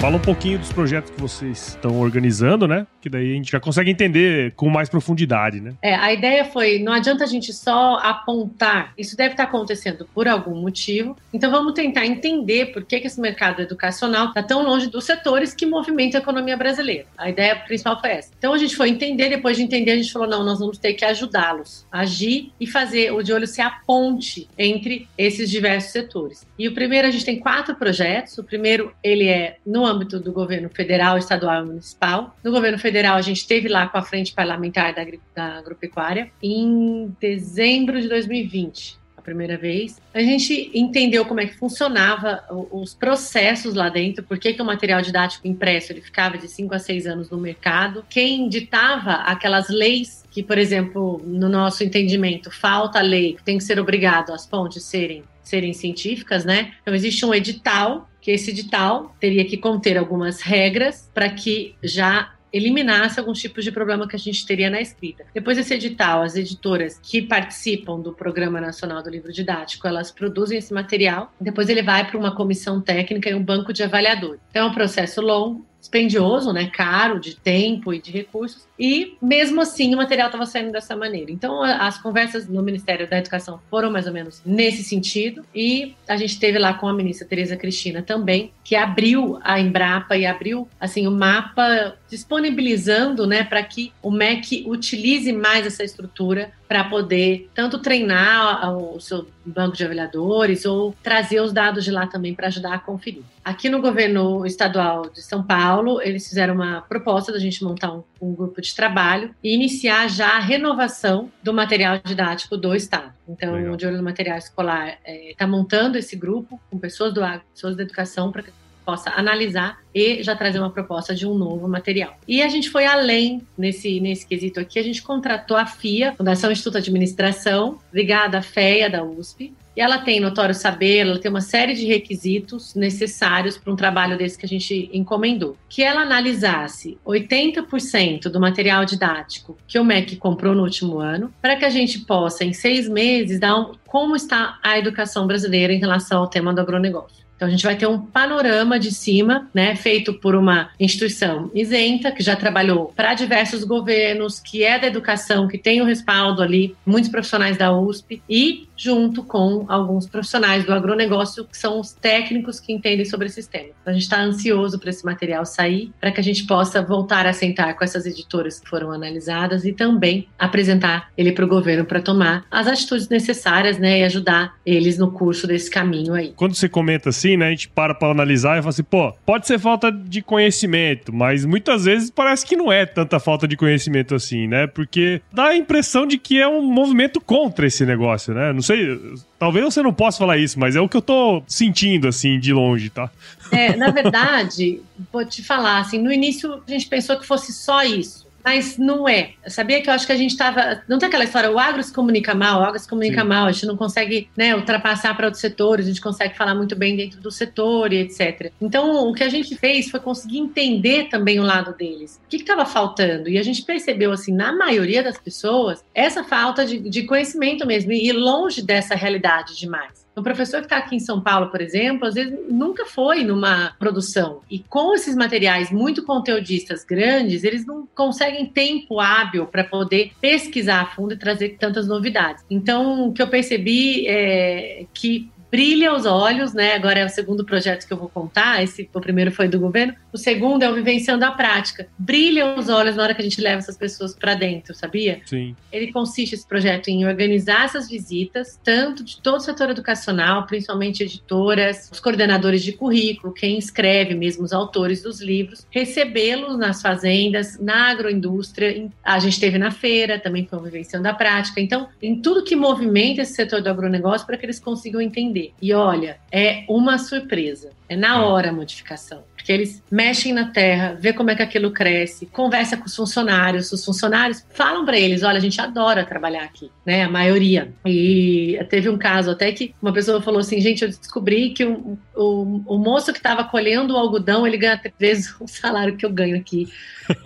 Fala 0.00 0.16
um 0.16 0.20
pouquinho 0.20 0.58
dos 0.58 0.72
projetos 0.72 1.10
que 1.10 1.20
vocês 1.20 1.68
estão 1.68 2.00
organizando, 2.00 2.66
né? 2.66 2.86
Que 3.02 3.10
daí 3.10 3.32
a 3.32 3.34
gente 3.34 3.52
já 3.52 3.60
consegue 3.60 3.90
entender 3.90 4.50
com 4.52 4.70
mais 4.70 4.88
profundidade, 4.88 5.60
né? 5.60 5.74
É, 5.82 5.94
a 5.94 6.10
ideia 6.10 6.42
foi, 6.42 6.78
não 6.78 6.94
adianta 6.94 7.22
a 7.22 7.26
gente 7.26 7.52
só 7.52 7.98
apontar, 7.98 8.94
isso 8.96 9.14
deve 9.14 9.34
estar 9.34 9.42
acontecendo 9.42 10.08
por 10.14 10.26
algum 10.26 10.58
motivo, 10.58 11.14
então 11.34 11.50
vamos 11.50 11.74
tentar 11.74 12.06
entender 12.06 12.72
por 12.72 12.82
que, 12.82 12.98
que 12.98 13.08
esse 13.08 13.20
mercado 13.20 13.60
educacional 13.60 14.28
está 14.28 14.42
tão 14.42 14.62
longe 14.62 14.88
dos 14.88 15.04
setores 15.04 15.52
que 15.52 15.66
movimentam 15.66 16.18
a 16.18 16.22
economia 16.22 16.56
brasileira. 16.56 17.04
A 17.18 17.28
ideia 17.28 17.54
principal 17.56 18.00
foi 18.00 18.12
essa. 18.12 18.32
Então 18.38 18.54
a 18.54 18.58
gente 18.58 18.74
foi 18.74 18.88
entender, 18.88 19.28
depois 19.28 19.58
de 19.58 19.64
entender, 19.64 19.90
a 19.90 19.96
gente 19.96 20.10
falou, 20.10 20.26
não, 20.26 20.42
nós 20.42 20.60
vamos 20.60 20.78
ter 20.78 20.94
que 20.94 21.04
ajudá-los 21.04 21.86
agir 21.92 22.54
e 22.58 22.66
fazer 22.66 23.12
o 23.12 23.22
de 23.22 23.34
olho 23.34 23.46
ser 23.46 23.60
a 23.60 23.70
ponte 23.86 24.48
entre 24.56 25.06
esses 25.18 25.50
diversos 25.50 25.92
setores. 25.92 26.46
E 26.58 26.66
o 26.66 26.72
primeiro, 26.72 27.06
a 27.06 27.10
gente 27.10 27.26
tem 27.26 27.38
quatro 27.38 27.74
projetos, 27.74 28.38
o 28.38 28.44
primeiro, 28.44 28.94
ele 29.04 29.28
é 29.28 29.58
no 29.66 29.89
âmbito 29.90 30.18
do 30.18 30.32
governo 30.32 30.68
federal, 30.68 31.18
estadual 31.18 31.62
e 31.62 31.66
municipal. 31.66 32.36
No 32.42 32.50
governo 32.50 32.78
federal, 32.78 33.16
a 33.16 33.22
gente 33.22 33.38
esteve 33.38 33.68
lá 33.68 33.88
com 33.88 33.98
a 33.98 34.02
frente 34.02 34.32
parlamentar 34.32 34.94
da, 34.94 35.04
da 35.34 35.58
agropecuária 35.58 36.30
em 36.42 37.14
dezembro 37.20 38.00
de 38.00 38.08
2020 38.08 39.00
a 39.20 39.22
primeira 39.22 39.56
vez. 39.56 40.00
A 40.14 40.20
gente 40.20 40.70
entendeu 40.74 41.24
como 41.26 41.40
é 41.40 41.46
que 41.46 41.54
funcionava 41.54 42.42
os 42.72 42.94
processos 42.94 43.74
lá 43.74 43.88
dentro, 43.88 44.24
por 44.24 44.38
que, 44.38 44.56
o 44.60 44.64
material 44.64 45.02
didático 45.02 45.46
impresso 45.46 45.92
ele 45.92 46.00
ficava 46.00 46.38
de 46.38 46.48
5 46.48 46.74
a 46.74 46.78
6 46.78 47.06
anos 47.06 47.30
no 47.30 47.38
mercado, 47.38 48.04
quem 48.08 48.48
ditava 48.48 49.12
aquelas 49.12 49.68
leis 49.68 50.24
que, 50.30 50.42
por 50.42 50.58
exemplo, 50.58 51.20
no 51.24 51.48
nosso 51.48 51.84
entendimento, 51.84 52.50
falta 52.50 53.00
lei, 53.00 53.36
tem 53.44 53.58
que 53.58 53.64
ser 53.64 53.78
obrigado 53.78 54.32
as 54.32 54.46
fontes 54.46 54.82
serem 54.84 55.22
serem 55.42 55.72
científicas, 55.72 56.44
né? 56.44 56.72
Então 56.80 56.94
existe 56.94 57.26
um 57.26 57.34
edital 57.34 58.08
que 58.20 58.30
esse 58.30 58.50
edital 58.50 59.14
teria 59.18 59.44
que 59.44 59.56
conter 59.56 59.96
algumas 59.96 60.40
regras 60.40 61.10
para 61.14 61.28
que 61.28 61.74
já 61.82 62.34
eliminasse 62.52 63.18
alguns 63.18 63.40
tipos 63.40 63.64
de 63.64 63.72
problema 63.72 64.08
que 64.08 64.16
a 64.16 64.18
gente 64.18 64.44
teria 64.44 64.68
na 64.68 64.80
escrita. 64.80 65.24
Depois 65.32 65.56
desse 65.56 65.74
edital, 65.74 66.22
as 66.22 66.36
editoras 66.36 66.98
que 67.02 67.22
participam 67.22 68.00
do 68.00 68.12
Programa 68.12 68.60
Nacional 68.60 69.02
do 69.02 69.10
Livro 69.10 69.32
Didático, 69.32 69.86
elas 69.86 70.10
produzem 70.10 70.58
esse 70.58 70.72
material, 70.72 71.32
depois 71.40 71.68
ele 71.68 71.82
vai 71.82 72.06
para 72.06 72.18
uma 72.18 72.34
comissão 72.34 72.80
técnica 72.80 73.30
e 73.30 73.34
um 73.34 73.42
banco 73.42 73.72
de 73.72 73.82
avaliadores. 73.82 74.40
Então 74.50 74.66
é 74.66 74.70
um 74.70 74.74
processo 74.74 75.20
longo, 75.20 75.64
dispendioso, 75.78 76.52
né, 76.52 76.70
caro 76.72 77.18
de 77.18 77.34
tempo 77.34 77.94
e 77.94 78.00
de 78.00 78.10
recursos, 78.10 78.66
e 78.80 79.14
mesmo 79.20 79.60
assim 79.60 79.94
o 79.94 79.98
material 79.98 80.28
estava 80.28 80.46
saindo 80.46 80.72
dessa 80.72 80.96
maneira. 80.96 81.30
Então 81.30 81.62
as 81.62 81.98
conversas 81.98 82.48
no 82.48 82.62
Ministério 82.62 83.08
da 83.08 83.18
Educação 83.18 83.60
foram 83.70 83.90
mais 83.90 84.06
ou 84.06 84.12
menos 84.12 84.40
nesse 84.44 84.82
sentido, 84.82 85.44
e 85.54 85.94
a 86.08 86.16
gente 86.16 86.40
teve 86.40 86.58
lá 86.58 86.72
com 86.72 86.88
a 86.88 86.94
ministra 86.94 87.28
Tereza 87.28 87.56
Cristina 87.56 88.02
também, 88.02 88.52
que 88.64 88.74
abriu 88.74 89.38
a 89.42 89.60
Embrapa 89.60 90.16
e 90.16 90.24
abriu 90.24 90.66
assim 90.80 91.06
o 91.06 91.10
mapa 91.10 91.94
disponibilizando, 92.08 93.26
né, 93.26 93.44
para 93.44 93.62
que 93.62 93.92
o 94.02 94.10
MEC 94.10 94.64
utilize 94.66 95.32
mais 95.32 95.66
essa 95.66 95.84
estrutura 95.84 96.50
para 96.66 96.84
poder 96.84 97.50
tanto 97.52 97.80
treinar 97.80 98.76
o 98.76 99.00
seu 99.00 99.26
banco 99.44 99.76
de 99.76 99.84
avaliadores 99.84 100.64
ou 100.64 100.94
trazer 101.02 101.40
os 101.40 101.52
dados 101.52 101.84
de 101.84 101.90
lá 101.90 102.06
também 102.06 102.32
para 102.32 102.46
ajudar 102.46 102.74
a 102.74 102.78
conferir. 102.78 103.22
Aqui 103.44 103.68
no 103.68 103.80
governo 103.80 104.46
estadual 104.46 105.10
de 105.10 105.20
São 105.20 105.42
Paulo, 105.42 106.00
eles 106.00 106.28
fizeram 106.28 106.54
uma 106.54 106.82
proposta 106.82 107.32
da 107.32 107.38
gente 107.38 107.64
montar 107.64 107.92
um, 107.92 108.04
um 108.20 108.34
grupo 108.34 108.60
de 108.60 108.68
trabalho 108.74 109.34
e 109.42 109.54
iniciar 109.54 110.08
já 110.08 110.36
a 110.36 110.40
renovação 110.40 111.30
do 111.42 111.52
material 111.52 112.00
didático 112.04 112.56
do 112.56 112.74
Estado. 112.74 113.12
Então, 113.28 113.54
Legal. 113.54 113.74
o 113.74 113.76
De 113.76 113.86
Olho 113.86 113.96
no 113.96 114.02
Material 114.02 114.38
Escolar 114.38 114.88
está 114.88 115.00
é, 115.04 115.34
tá 115.36 115.46
montando 115.46 115.98
esse 115.98 116.16
grupo 116.16 116.60
com 116.70 116.78
pessoas 116.78 117.12
do 117.12 117.20
pessoas 117.52 117.76
da 117.76 117.82
educação 117.82 118.32
para 118.32 118.44
possa 118.84 119.10
analisar 119.10 119.78
e 119.94 120.22
já 120.22 120.34
trazer 120.34 120.58
uma 120.58 120.70
proposta 120.70 121.14
de 121.14 121.26
um 121.26 121.34
novo 121.34 121.68
material. 121.68 122.16
E 122.26 122.42
a 122.42 122.48
gente 122.48 122.70
foi 122.70 122.86
além 122.86 123.46
nesse, 123.56 124.00
nesse 124.00 124.26
quesito 124.26 124.58
aqui, 124.58 124.78
a 124.78 124.82
gente 124.82 125.02
contratou 125.02 125.56
a 125.56 125.66
FIA, 125.66 126.14
Fundação 126.16 126.50
Instituto 126.50 126.80
de 126.80 126.90
Administração, 126.90 127.78
ligada 127.92 128.38
à 128.38 128.42
FEA 128.42 128.90
da 128.90 129.04
USP, 129.04 129.52
e 129.76 129.80
ela 129.80 129.98
tem 129.98 130.20
notório 130.20 130.54
saber, 130.54 130.98
ela 130.98 131.18
tem 131.18 131.30
uma 131.30 131.40
série 131.40 131.74
de 131.74 131.86
requisitos 131.86 132.74
necessários 132.74 133.56
para 133.56 133.72
um 133.72 133.76
trabalho 133.76 134.18
desse 134.18 134.38
que 134.38 134.46
a 134.46 134.48
gente 134.48 134.90
encomendou. 134.92 135.56
Que 135.68 135.82
ela 135.82 136.02
analisasse 136.02 136.98
80% 137.06 138.28
do 138.28 138.40
material 138.40 138.84
didático 138.84 139.56
que 139.66 139.78
o 139.78 139.84
MEC 139.84 140.16
comprou 140.16 140.54
no 140.54 140.62
último 140.62 140.98
ano, 140.98 141.32
para 141.40 141.56
que 141.56 141.64
a 141.64 141.70
gente 141.70 142.00
possa, 142.00 142.44
em 142.44 142.52
seis 142.52 142.88
meses, 142.88 143.38
dar 143.38 143.56
um, 143.56 143.72
como 143.86 144.16
está 144.16 144.58
a 144.62 144.78
educação 144.78 145.26
brasileira 145.26 145.72
em 145.72 145.78
relação 145.78 146.20
ao 146.20 146.28
tema 146.28 146.52
do 146.52 146.60
agronegócio. 146.60 147.20
Então 147.40 147.48
a 147.48 147.50
gente 147.50 147.64
vai 147.64 147.74
ter 147.74 147.86
um 147.86 147.98
panorama 147.98 148.78
de 148.78 148.92
cima, 148.92 149.48
né, 149.54 149.74
feito 149.74 150.12
por 150.12 150.34
uma 150.34 150.68
instituição 150.78 151.50
isenta 151.54 152.12
que 152.12 152.22
já 152.22 152.36
trabalhou 152.36 152.92
para 152.94 153.14
diversos 153.14 153.64
governos, 153.64 154.38
que 154.38 154.62
é 154.62 154.78
da 154.78 154.86
educação, 154.86 155.48
que 155.48 155.56
tem 155.56 155.80
o 155.80 155.86
respaldo 155.86 156.42
ali, 156.42 156.76
muitos 156.84 157.10
profissionais 157.10 157.56
da 157.56 157.72
USP 157.72 158.22
e 158.28 158.68
junto 158.80 159.22
com 159.22 159.66
alguns 159.68 160.06
profissionais 160.06 160.64
do 160.64 160.72
agronegócio, 160.72 161.44
que 161.44 161.56
são 161.56 161.78
os 161.78 161.92
técnicos 161.92 162.58
que 162.58 162.72
entendem 162.72 163.04
sobre 163.04 163.26
esses 163.26 163.46
temas. 163.46 163.72
A 163.84 163.92
gente 163.92 164.02
está 164.02 164.22
ansioso 164.22 164.78
para 164.78 164.88
esse 164.88 165.04
material 165.04 165.44
sair, 165.44 165.92
para 166.00 166.10
que 166.10 166.18
a 166.18 166.24
gente 166.24 166.46
possa 166.46 166.80
voltar 166.80 167.26
a 167.26 167.32
sentar 167.34 167.76
com 167.76 167.84
essas 167.84 168.06
editoras 168.06 168.58
que 168.58 168.66
foram 168.66 168.90
analisadas 168.90 169.66
e 169.66 169.72
também 169.72 170.26
apresentar 170.38 171.10
ele 171.14 171.32
para 171.32 171.44
o 171.44 171.48
governo 171.48 171.84
para 171.84 172.00
tomar 172.00 172.46
as 172.50 172.66
atitudes 172.66 173.08
necessárias, 173.10 173.78
né, 173.78 174.00
e 174.00 174.04
ajudar 174.04 174.54
eles 174.64 174.96
no 174.96 175.10
curso 175.10 175.46
desse 175.46 175.70
caminho 175.70 176.14
aí. 176.14 176.32
Quando 176.34 176.54
você 176.54 176.68
comenta 176.68 177.10
assim, 177.10 177.36
né, 177.36 177.48
a 177.48 177.50
gente 177.50 177.68
para 177.68 177.94
para 177.94 178.10
analisar 178.10 178.58
e 178.58 178.62
fala 178.62 178.70
assim, 178.70 178.82
pô, 178.82 179.12
pode 179.26 179.46
ser 179.46 179.58
falta 179.58 179.92
de 179.92 180.22
conhecimento, 180.22 181.12
mas 181.12 181.44
muitas 181.44 181.84
vezes 181.84 182.10
parece 182.10 182.46
que 182.46 182.56
não 182.56 182.72
é 182.72 182.86
tanta 182.86 183.20
falta 183.20 183.46
de 183.46 183.56
conhecimento 183.56 184.14
assim, 184.14 184.48
né? 184.48 184.66
Porque 184.66 185.20
dá 185.30 185.48
a 185.48 185.56
impressão 185.56 186.06
de 186.06 186.16
que 186.16 186.40
é 186.40 186.48
um 186.48 186.62
movimento 186.62 187.20
contra 187.20 187.66
esse 187.66 187.84
negócio, 187.84 188.32
né? 188.32 188.52
Não 188.52 188.62
sei, 188.70 188.98
talvez 189.38 189.64
você 189.64 189.82
não 189.82 189.92
possa 189.92 190.18
falar 190.18 190.38
isso, 190.38 190.58
mas 190.58 190.76
é 190.76 190.80
o 190.80 190.88
que 190.88 190.96
eu 190.96 191.02
tô 191.02 191.42
sentindo 191.46 192.06
assim 192.06 192.38
de 192.38 192.52
longe, 192.52 192.90
tá? 192.90 193.10
É, 193.50 193.74
na 193.76 193.90
verdade, 193.90 194.80
vou 195.12 195.24
te 195.24 195.42
falar 195.42 195.80
assim, 195.80 195.98
no 195.98 196.12
início 196.12 196.62
a 196.66 196.70
gente 196.70 196.86
pensou 196.86 197.18
que 197.18 197.26
fosse 197.26 197.52
só 197.52 197.82
isso. 197.82 198.26
Mas 198.44 198.78
não 198.78 199.08
é. 199.08 199.32
Sabia 199.46 199.82
que 199.82 199.88
eu 199.88 199.94
acho 199.94 200.06
que 200.06 200.12
a 200.12 200.16
gente 200.16 200.30
estava. 200.30 200.82
Não 200.88 200.98
tem 200.98 201.08
aquela 201.08 201.24
história, 201.24 201.50
o 201.50 201.58
agro 201.58 201.82
se 201.82 201.92
comunica 201.92 202.34
mal, 202.34 202.60
o 202.60 202.64
agro 202.64 202.78
se 202.78 202.88
comunica 202.88 203.22
Sim. 203.22 203.28
mal, 203.28 203.46
a 203.46 203.52
gente 203.52 203.66
não 203.66 203.76
consegue 203.76 204.28
né, 204.36 204.54
ultrapassar 204.54 205.16
para 205.16 205.26
outros 205.26 205.40
setores, 205.40 205.86
a 205.86 205.88
gente 205.88 206.00
consegue 206.00 206.36
falar 206.36 206.54
muito 206.54 206.74
bem 206.76 206.96
dentro 206.96 207.20
do 207.20 207.30
setor 207.30 207.92
e 207.92 207.98
etc. 207.98 208.52
Então, 208.60 209.08
o 209.08 209.12
que 209.12 209.22
a 209.22 209.28
gente 209.28 209.56
fez 209.56 209.90
foi 209.90 210.00
conseguir 210.00 210.38
entender 210.38 211.08
também 211.08 211.38
o 211.38 211.42
lado 211.42 211.74
deles. 211.74 212.20
O 212.24 212.28
que 212.28 212.36
estava 212.36 212.64
faltando? 212.64 213.28
E 213.28 213.38
a 213.38 213.42
gente 213.42 213.62
percebeu, 213.62 214.12
assim, 214.12 214.32
na 214.32 214.52
maioria 214.52 215.02
das 215.02 215.18
pessoas, 215.18 215.84
essa 215.94 216.24
falta 216.24 216.64
de, 216.64 216.78
de 216.78 217.02
conhecimento 217.04 217.66
mesmo, 217.66 217.92
e 217.92 218.10
longe 218.12 218.62
dessa 218.62 218.94
realidade 218.94 219.56
demais. 219.56 220.00
O 220.16 220.22
professor 220.22 220.58
que 220.60 220.66
está 220.66 220.76
aqui 220.76 220.96
em 220.96 221.00
São 221.00 221.20
Paulo, 221.20 221.50
por 221.50 221.60
exemplo, 221.60 222.06
às 222.06 222.14
vezes 222.14 222.36
nunca 222.48 222.84
foi 222.84 223.22
numa 223.22 223.74
produção. 223.78 224.40
E 224.50 224.58
com 224.58 224.94
esses 224.94 225.14
materiais 225.14 225.70
muito 225.70 226.04
conteudistas 226.04 226.84
grandes, 226.84 227.44
eles 227.44 227.64
não 227.64 227.86
conseguem 227.94 228.46
tempo 228.46 228.98
hábil 229.00 229.46
para 229.46 229.64
poder 229.64 230.12
pesquisar 230.20 230.82
a 230.82 230.86
fundo 230.86 231.14
e 231.14 231.18
trazer 231.18 231.56
tantas 231.58 231.86
novidades. 231.86 232.44
Então, 232.50 233.08
o 233.08 233.12
que 233.12 233.22
eu 233.22 233.28
percebi 233.28 234.06
é 234.08 234.86
que 234.92 235.30
brilha 235.50 235.92
os 235.92 236.06
olhos, 236.06 236.54
né? 236.54 236.74
Agora 236.74 237.00
é 237.00 237.04
o 237.04 237.08
segundo 237.08 237.44
projeto 237.44 237.86
que 237.86 237.92
eu 237.92 237.96
vou 237.96 238.08
contar. 238.08 238.62
Esse, 238.62 238.88
o 238.92 239.00
primeiro 239.00 239.32
foi 239.32 239.48
do 239.48 239.58
governo. 239.58 239.94
O 240.12 240.18
segundo 240.18 240.62
é 240.62 240.70
o 240.70 240.74
Vivenciando 240.74 241.24
a 241.24 241.32
Prática. 241.32 241.88
Brilha 241.98 242.54
os 242.54 242.68
olhos 242.68 242.96
na 242.96 243.02
hora 243.02 243.14
que 243.14 243.20
a 243.20 243.24
gente 243.24 243.40
leva 243.40 243.58
essas 243.58 243.76
pessoas 243.76 244.14
para 244.14 244.34
dentro, 244.34 244.74
sabia? 244.74 245.20
Sim. 245.26 245.56
Ele 245.72 245.92
consiste, 245.92 246.34
esse 246.34 246.46
projeto, 246.46 246.88
em 246.88 247.06
organizar 247.06 247.64
essas 247.64 247.88
visitas, 247.88 248.58
tanto 248.62 249.04
de 249.04 249.20
todo 249.20 249.36
o 249.36 249.40
setor 249.40 249.70
educacional, 249.70 250.46
principalmente 250.46 251.02
editoras, 251.02 251.88
os 251.92 252.00
coordenadores 252.00 252.62
de 252.62 252.72
currículo, 252.72 253.32
quem 253.32 253.58
escreve 253.58 254.14
mesmo, 254.14 254.44
os 254.44 254.52
autores 254.52 255.02
dos 255.02 255.20
livros, 255.20 255.66
recebê-los 255.70 256.58
nas 256.58 256.80
fazendas, 256.80 257.58
na 257.58 257.90
agroindústria. 257.90 258.88
A 259.02 259.18
gente 259.18 259.40
teve 259.40 259.58
na 259.58 259.70
feira, 259.70 260.18
também 260.18 260.46
foi 260.46 260.58
o 260.58 260.62
Vivenciando 260.62 261.08
a 261.08 261.14
Prática. 261.14 261.60
Então, 261.60 261.88
em 262.00 262.20
tudo 262.20 262.44
que 262.44 262.54
movimenta 262.54 263.22
esse 263.22 263.34
setor 263.34 263.62
do 263.62 263.68
agronegócio 263.68 264.26
para 264.26 264.36
que 264.36 264.46
eles 264.46 264.60
consigam 264.60 265.00
entender 265.00 265.39
e 265.60 265.72
olha, 265.72 266.18
é 266.30 266.64
uma 266.68 266.98
surpresa. 266.98 267.70
É 267.90 267.96
na 267.96 268.18
é. 268.18 268.20
hora 268.20 268.50
a 268.50 268.52
modificação. 268.52 269.24
Porque 269.34 269.50
eles 269.50 269.82
mexem 269.90 270.32
na 270.32 270.50
terra, 270.50 270.96
vê 271.00 271.12
como 271.12 271.30
é 271.30 271.34
que 271.34 271.42
aquilo 271.42 271.72
cresce, 271.72 272.26
conversa 272.26 272.76
com 272.76 272.84
os 272.84 272.94
funcionários, 272.94 273.72
os 273.72 273.84
funcionários 273.84 274.46
falam 274.50 274.84
para 274.84 274.96
eles, 274.96 275.22
olha, 275.24 275.38
a 275.38 275.40
gente 275.40 275.60
adora 275.60 276.04
trabalhar 276.04 276.44
aqui, 276.44 276.70
né? 276.86 277.04
A 277.04 277.10
maioria. 277.10 277.72
E 277.84 278.64
teve 278.68 278.88
um 278.88 278.98
caso 278.98 279.30
até 279.30 279.50
que 279.50 279.74
uma 279.82 279.92
pessoa 279.92 280.22
falou 280.22 280.40
assim, 280.40 280.60
gente, 280.60 280.84
eu 280.84 280.88
descobri 280.88 281.50
que 281.50 281.64
o, 281.64 281.98
o, 282.14 282.62
o 282.66 282.78
moço 282.78 283.12
que 283.12 283.18
estava 283.18 283.42
colhendo 283.42 283.94
o 283.94 283.96
algodão, 283.96 284.46
ele 284.46 284.58
ganha 284.58 284.78
três 284.78 284.94
vezes 284.98 285.34
o 285.40 285.48
salário 285.48 285.96
que 285.96 286.06
eu 286.06 286.10
ganho 286.10 286.36
aqui. 286.36 286.68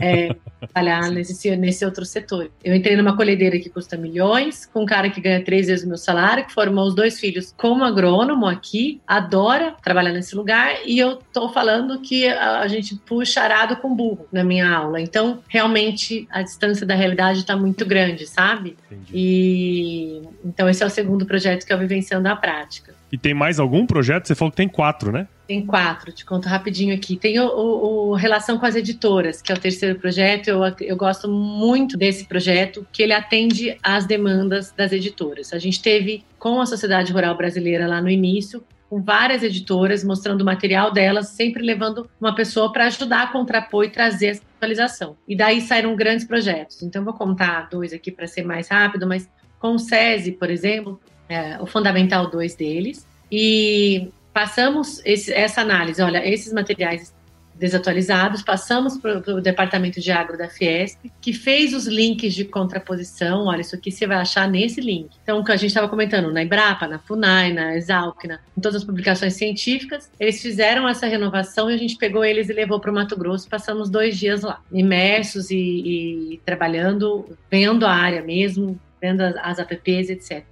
É, 0.00 0.34
trabalhar 0.66 1.10
nesse, 1.10 1.54
nesse 1.56 1.84
outro 1.84 2.04
setor. 2.04 2.50
Eu 2.62 2.74
entrei 2.74 2.96
numa 2.96 3.16
colhedeira 3.16 3.58
que 3.58 3.68
custa 3.68 3.96
milhões, 3.96 4.66
com 4.66 4.82
um 4.82 4.86
cara 4.86 5.10
que 5.10 5.20
ganha 5.20 5.44
três 5.44 5.66
vezes 5.66 5.84
o 5.84 5.88
meu 5.88 5.98
salário, 5.98 6.46
que 6.46 6.52
formou 6.52 6.86
os 6.86 6.94
dois 6.94 7.20
filhos 7.20 7.52
como 7.56 7.84
agrônomo 7.84 8.46
aqui, 8.46 9.00
adora 9.06 9.74
trabalhar 9.82 10.12
nesse 10.12 10.34
lugar, 10.34 10.53
e 10.84 10.98
eu 10.98 11.16
tô 11.32 11.48
falando 11.48 12.00
que 12.00 12.28
a, 12.28 12.66
gente 12.68 12.96
puxa 12.96 13.40
arado 13.40 13.76
com 13.76 13.94
burro 13.94 14.26
na 14.32 14.44
minha 14.44 14.68
aula. 14.68 15.00
Então, 15.00 15.40
realmente, 15.48 16.26
a 16.30 16.42
distância 16.42 16.86
da 16.86 16.94
realidade 16.94 17.40
está 17.40 17.56
muito 17.56 17.84
grande, 17.86 18.26
sabe? 18.26 18.76
Entendi. 18.90 19.10
E 19.14 20.22
então 20.44 20.68
esse 20.68 20.82
é 20.82 20.86
o 20.86 20.90
segundo 20.90 21.24
projeto 21.24 21.64
que 21.64 21.72
eu 21.72 21.78
vivenciando 21.78 22.28
a 22.28 22.36
prática. 22.36 22.94
E 23.10 23.16
tem 23.16 23.32
mais 23.32 23.60
algum 23.60 23.86
projeto? 23.86 24.26
Você 24.26 24.34
falou 24.34 24.50
que 24.50 24.56
tem 24.56 24.68
quatro, 24.68 25.12
né? 25.12 25.28
Tem 25.46 25.64
quatro, 25.64 26.10
te 26.10 26.24
conto 26.24 26.48
rapidinho 26.48 26.94
aqui. 26.94 27.16
Tem 27.16 27.38
o, 27.38 27.46
o, 27.46 28.10
o, 28.10 28.14
Relação 28.14 28.58
com 28.58 28.66
as 28.66 28.74
Editoras, 28.74 29.40
que 29.40 29.52
é 29.52 29.54
o 29.54 29.58
terceiro 29.58 29.98
projeto. 29.98 30.48
Eu, 30.48 30.60
eu 30.80 30.96
gosto 30.96 31.28
muito 31.28 31.96
desse 31.96 32.24
projeto, 32.24 32.86
que 32.92 33.02
ele 33.02 33.12
atende 33.12 33.76
às 33.82 34.04
demandas 34.06 34.72
das 34.72 34.90
editoras. 34.90 35.52
A 35.52 35.58
gente 35.58 35.80
teve 35.80 36.24
com 36.38 36.60
a 36.60 36.66
Sociedade 36.66 37.12
Rural 37.12 37.36
Brasileira 37.36 37.86
lá 37.86 38.00
no 38.00 38.10
início, 38.10 38.64
com 38.94 39.02
várias 39.02 39.42
editoras, 39.42 40.04
mostrando 40.04 40.42
o 40.42 40.44
material 40.44 40.92
delas, 40.92 41.30
sempre 41.30 41.64
levando 41.64 42.08
uma 42.20 42.32
pessoa 42.32 42.70
para 42.70 42.86
ajudar 42.86 43.24
a 43.24 43.26
contrapor 43.26 43.84
e 43.84 43.90
trazer 43.90 44.26
essa 44.26 44.42
atualização. 44.56 45.16
E 45.26 45.36
daí 45.36 45.60
saíram 45.60 45.96
grandes 45.96 46.24
projetos. 46.24 46.80
Então, 46.80 47.04
vou 47.04 47.12
contar 47.12 47.68
dois 47.68 47.92
aqui 47.92 48.12
para 48.12 48.28
ser 48.28 48.44
mais 48.44 48.68
rápido, 48.68 49.04
mas 49.04 49.28
com 49.58 49.74
o 49.74 49.80
SESI, 49.80 50.30
por 50.30 50.48
exemplo, 50.48 51.00
é, 51.28 51.60
o 51.60 51.66
Fundamental 51.66 52.30
2 52.30 52.54
deles. 52.54 53.04
E 53.32 54.12
passamos 54.32 55.02
esse, 55.04 55.32
essa 55.32 55.62
análise, 55.62 56.00
olha, 56.00 56.24
esses 56.24 56.52
materiais 56.52 57.12
desatualizados, 57.54 58.42
passamos 58.42 58.96
para 58.98 59.18
o 59.18 59.40
departamento 59.40 60.00
de 60.00 60.10
agro 60.10 60.36
da 60.36 60.48
Fiesp, 60.48 61.10
que 61.20 61.32
fez 61.32 61.72
os 61.72 61.86
links 61.86 62.34
de 62.34 62.44
contraposição. 62.44 63.46
Olha, 63.46 63.60
isso 63.60 63.74
aqui 63.74 63.90
você 63.90 64.06
vai 64.06 64.18
achar 64.18 64.48
nesse 64.48 64.80
link. 64.80 65.10
Então, 65.22 65.40
o 65.40 65.44
que 65.44 65.52
a 65.52 65.56
gente 65.56 65.68
estava 65.68 65.88
comentando, 65.88 66.32
na 66.32 66.42
Embrapa, 66.42 66.86
na 66.86 66.98
FUNAI, 66.98 67.52
na 67.52 67.76
Exalc, 67.76 68.24
em 68.24 68.60
todas 68.60 68.76
as 68.76 68.84
publicações 68.84 69.34
científicas, 69.34 70.10
eles 70.18 70.40
fizeram 70.42 70.88
essa 70.88 71.06
renovação 71.06 71.70
e 71.70 71.74
a 71.74 71.78
gente 71.78 71.96
pegou 71.96 72.24
eles 72.24 72.48
e 72.48 72.52
levou 72.52 72.80
para 72.80 72.90
o 72.90 72.94
Mato 72.94 73.16
Grosso. 73.16 73.48
Passamos 73.48 73.88
dois 73.88 74.18
dias 74.18 74.42
lá, 74.42 74.60
imersos 74.72 75.50
e, 75.50 76.34
e 76.34 76.40
trabalhando, 76.44 77.36
vendo 77.50 77.86
a 77.86 77.92
área 77.92 78.22
mesmo, 78.22 78.78
vendo 79.00 79.20
as, 79.20 79.36
as 79.36 79.58
apps, 79.58 80.10
etc. 80.10 80.44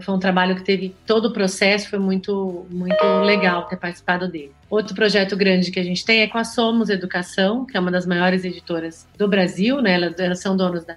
Foi 0.00 0.14
um 0.14 0.18
trabalho 0.18 0.54
que 0.54 0.64
teve 0.64 0.94
todo 1.06 1.26
o 1.26 1.32
processo, 1.32 1.88
foi 1.88 1.98
muito, 1.98 2.66
muito 2.70 3.04
legal 3.24 3.66
ter 3.66 3.76
participado 3.76 4.28
dele. 4.28 4.52
Outro 4.70 4.94
projeto 4.94 5.36
grande 5.36 5.70
que 5.70 5.80
a 5.80 5.84
gente 5.84 6.04
tem 6.04 6.20
é 6.20 6.26
com 6.26 6.38
a 6.38 6.44
Somos 6.44 6.90
Educação, 6.90 7.64
que 7.64 7.76
é 7.76 7.80
uma 7.80 7.90
das 7.90 8.06
maiores 8.06 8.44
editoras 8.44 9.06
do 9.16 9.26
Brasil, 9.26 9.80
né? 9.80 9.98
Elas 10.18 10.40
são 10.40 10.56
donos 10.56 10.84
da 10.84 10.96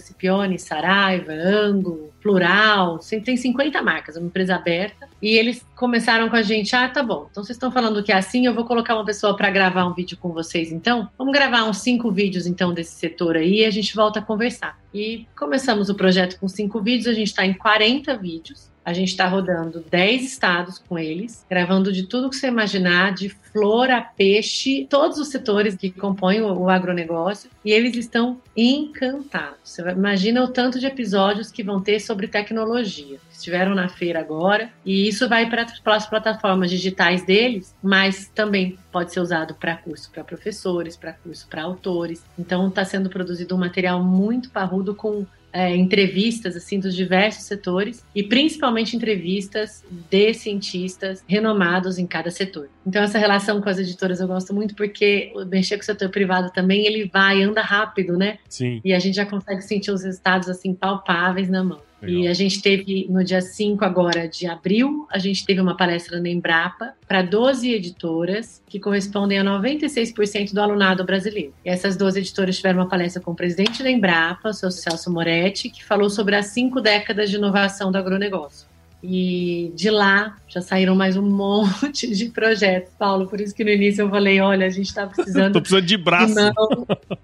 Cipione, 0.00 0.58
Saraiva, 0.58 1.32
Ango, 1.32 2.12
Plural, 2.20 2.98
tem 3.24 3.36
50 3.36 3.82
marcas, 3.82 4.16
uma 4.16 4.26
empresa 4.26 4.54
aberta. 4.54 5.08
E 5.20 5.36
eles 5.36 5.64
começaram 5.76 6.28
com 6.28 6.36
a 6.36 6.42
gente, 6.42 6.74
ah, 6.74 6.88
tá 6.88 7.02
bom, 7.02 7.28
então 7.30 7.44
vocês 7.44 7.56
estão 7.56 7.70
falando 7.70 8.02
que 8.02 8.10
é 8.10 8.16
assim, 8.16 8.46
eu 8.46 8.54
vou 8.54 8.64
colocar 8.64 8.94
uma 8.94 9.04
pessoa 9.04 9.36
para 9.36 9.50
gravar 9.50 9.86
um 9.86 9.94
vídeo 9.94 10.16
com 10.18 10.30
vocês, 10.30 10.72
então? 10.72 11.08
Vamos 11.16 11.32
gravar 11.32 11.64
uns 11.64 11.78
cinco 11.78 12.10
vídeos, 12.10 12.46
então, 12.46 12.74
desse 12.74 12.94
setor 12.94 13.36
aí 13.36 13.60
e 13.60 13.64
a 13.64 13.70
gente 13.70 13.94
volta 13.94 14.18
a 14.18 14.22
conversar. 14.22 14.78
E 14.92 15.26
começamos 15.36 15.88
o 15.88 15.94
projeto 15.94 16.38
com 16.38 16.48
cinco 16.48 16.80
vídeos, 16.80 17.06
a 17.06 17.14
gente 17.14 17.28
está 17.28 17.46
em 17.46 17.54
40 17.54 18.16
vídeos. 18.16 18.71
A 18.84 18.92
gente 18.92 19.08
está 19.08 19.26
rodando 19.26 19.84
10 19.90 20.24
estados 20.24 20.78
com 20.78 20.98
eles, 20.98 21.46
gravando 21.48 21.92
de 21.92 22.04
tudo 22.04 22.28
que 22.28 22.36
você 22.36 22.48
imaginar, 22.48 23.14
de 23.14 23.28
flor 23.28 23.90
a 23.90 24.00
peixe, 24.00 24.86
todos 24.90 25.18
os 25.18 25.28
setores 25.28 25.76
que 25.76 25.90
compõem 25.90 26.40
o, 26.40 26.68
agronegócio, 26.68 27.50
e 27.64 27.70
eles 27.70 27.96
estão 27.96 28.40
encantados. 28.56 29.58
Você 29.62 29.82
imagina 29.90 30.42
o 30.42 30.48
tanto 30.48 30.80
de 30.80 30.86
episódios 30.86 31.50
que 31.50 31.62
vão 31.62 31.80
ter 31.80 32.00
sobre 32.00 32.26
tecnologia. 32.26 33.18
Estiveram 33.30 33.74
na 33.74 33.88
feira 33.88 34.20
agora, 34.20 34.70
e 34.84 35.06
isso 35.06 35.28
vai 35.28 35.48
para 35.48 35.66
as 35.86 36.06
plataformas 36.06 36.70
digitais 36.70 37.24
deles, 37.24 37.74
mas 37.82 38.30
também 38.34 38.78
pode 38.90 39.12
ser 39.12 39.20
usado 39.20 39.54
para 39.54 39.76
curso 39.76 40.10
para 40.10 40.24
professores, 40.24 40.96
para 40.96 41.12
curso 41.12 41.46
para 41.48 41.62
autores. 41.62 42.24
Então 42.38 42.68
está 42.68 42.84
sendo 42.84 43.10
produzido 43.10 43.54
um 43.54 43.58
material 43.58 44.02
muito 44.02 44.50
parrudo 44.50 44.94
com 44.94 45.26
é, 45.52 45.74
entrevistas 45.76 46.56
assim 46.56 46.78
dos 46.78 46.94
diversos 46.94 47.44
setores 47.44 48.04
e 48.14 48.22
principalmente 48.22 48.96
entrevistas 48.96 49.84
de 50.10 50.34
cientistas 50.34 51.22
renomados 51.26 51.98
em 51.98 52.06
cada 52.06 52.30
setor. 52.30 52.68
Então 52.86 53.02
essa 53.02 53.18
relação 53.18 53.60
com 53.60 53.68
as 53.68 53.78
editoras 53.78 54.20
eu 54.20 54.26
gosto 54.26 54.54
muito 54.54 54.74
porque 54.74 55.32
mexer 55.48 55.76
com 55.76 55.82
o 55.82 55.86
setor 55.86 56.08
privado 56.08 56.50
também 56.52 56.86
ele 56.86 57.10
vai 57.12 57.42
anda 57.42 57.60
rápido, 57.60 58.16
né? 58.16 58.38
Sim. 58.48 58.80
E 58.84 58.92
a 58.92 58.98
gente 58.98 59.14
já 59.14 59.26
consegue 59.26 59.62
sentir 59.62 59.90
os 59.90 60.02
resultados 60.02 60.48
assim 60.48 60.74
palpáveis 60.74 61.48
na 61.48 61.62
mão. 61.62 61.80
Legal. 62.02 62.22
E 62.24 62.28
a 62.28 62.34
gente 62.34 62.60
teve, 62.60 63.06
no 63.08 63.22
dia 63.22 63.40
5 63.40 63.84
agora 63.84 64.26
de 64.28 64.46
abril, 64.46 65.06
a 65.08 65.18
gente 65.18 65.46
teve 65.46 65.60
uma 65.60 65.76
palestra 65.76 66.20
na 66.20 66.28
Embrapa 66.28 66.94
para 67.06 67.22
12 67.22 67.72
editoras, 67.72 68.60
que 68.68 68.80
correspondem 68.80 69.38
a 69.38 69.44
96% 69.44 70.52
do 70.52 70.60
alunado 70.60 71.04
brasileiro. 71.04 71.54
E 71.64 71.70
essas 71.70 71.96
12 71.96 72.18
editoras 72.18 72.56
tiveram 72.56 72.80
uma 72.80 72.88
palestra 72.88 73.22
com 73.22 73.30
o 73.30 73.36
presidente 73.36 73.82
da 73.82 73.90
Embrapa, 73.90 74.48
o 74.48 74.52
seu 74.52 74.70
Celso 74.70 75.12
Moretti, 75.12 75.70
que 75.70 75.84
falou 75.84 76.10
sobre 76.10 76.34
as 76.34 76.46
cinco 76.46 76.80
décadas 76.80 77.30
de 77.30 77.36
inovação 77.36 77.92
do 77.92 77.98
agronegócio. 77.98 78.71
E 79.02 79.72
de 79.74 79.90
lá 79.90 80.36
já 80.46 80.60
saíram 80.60 80.94
mais 80.94 81.16
um 81.16 81.22
monte 81.28 82.06
de 82.14 82.26
projetos, 82.26 82.92
Paulo. 82.98 83.26
Por 83.26 83.40
isso 83.40 83.54
que 83.54 83.64
no 83.64 83.70
início 83.70 84.02
eu 84.02 84.10
falei: 84.10 84.40
olha, 84.40 84.66
a 84.66 84.70
gente 84.70 84.86
está 84.86 85.06
precisando. 85.06 85.52
Tô 85.54 85.60
precisando 85.60 85.86
de 85.86 85.96
braço. 85.96 86.34
De, 86.34 86.40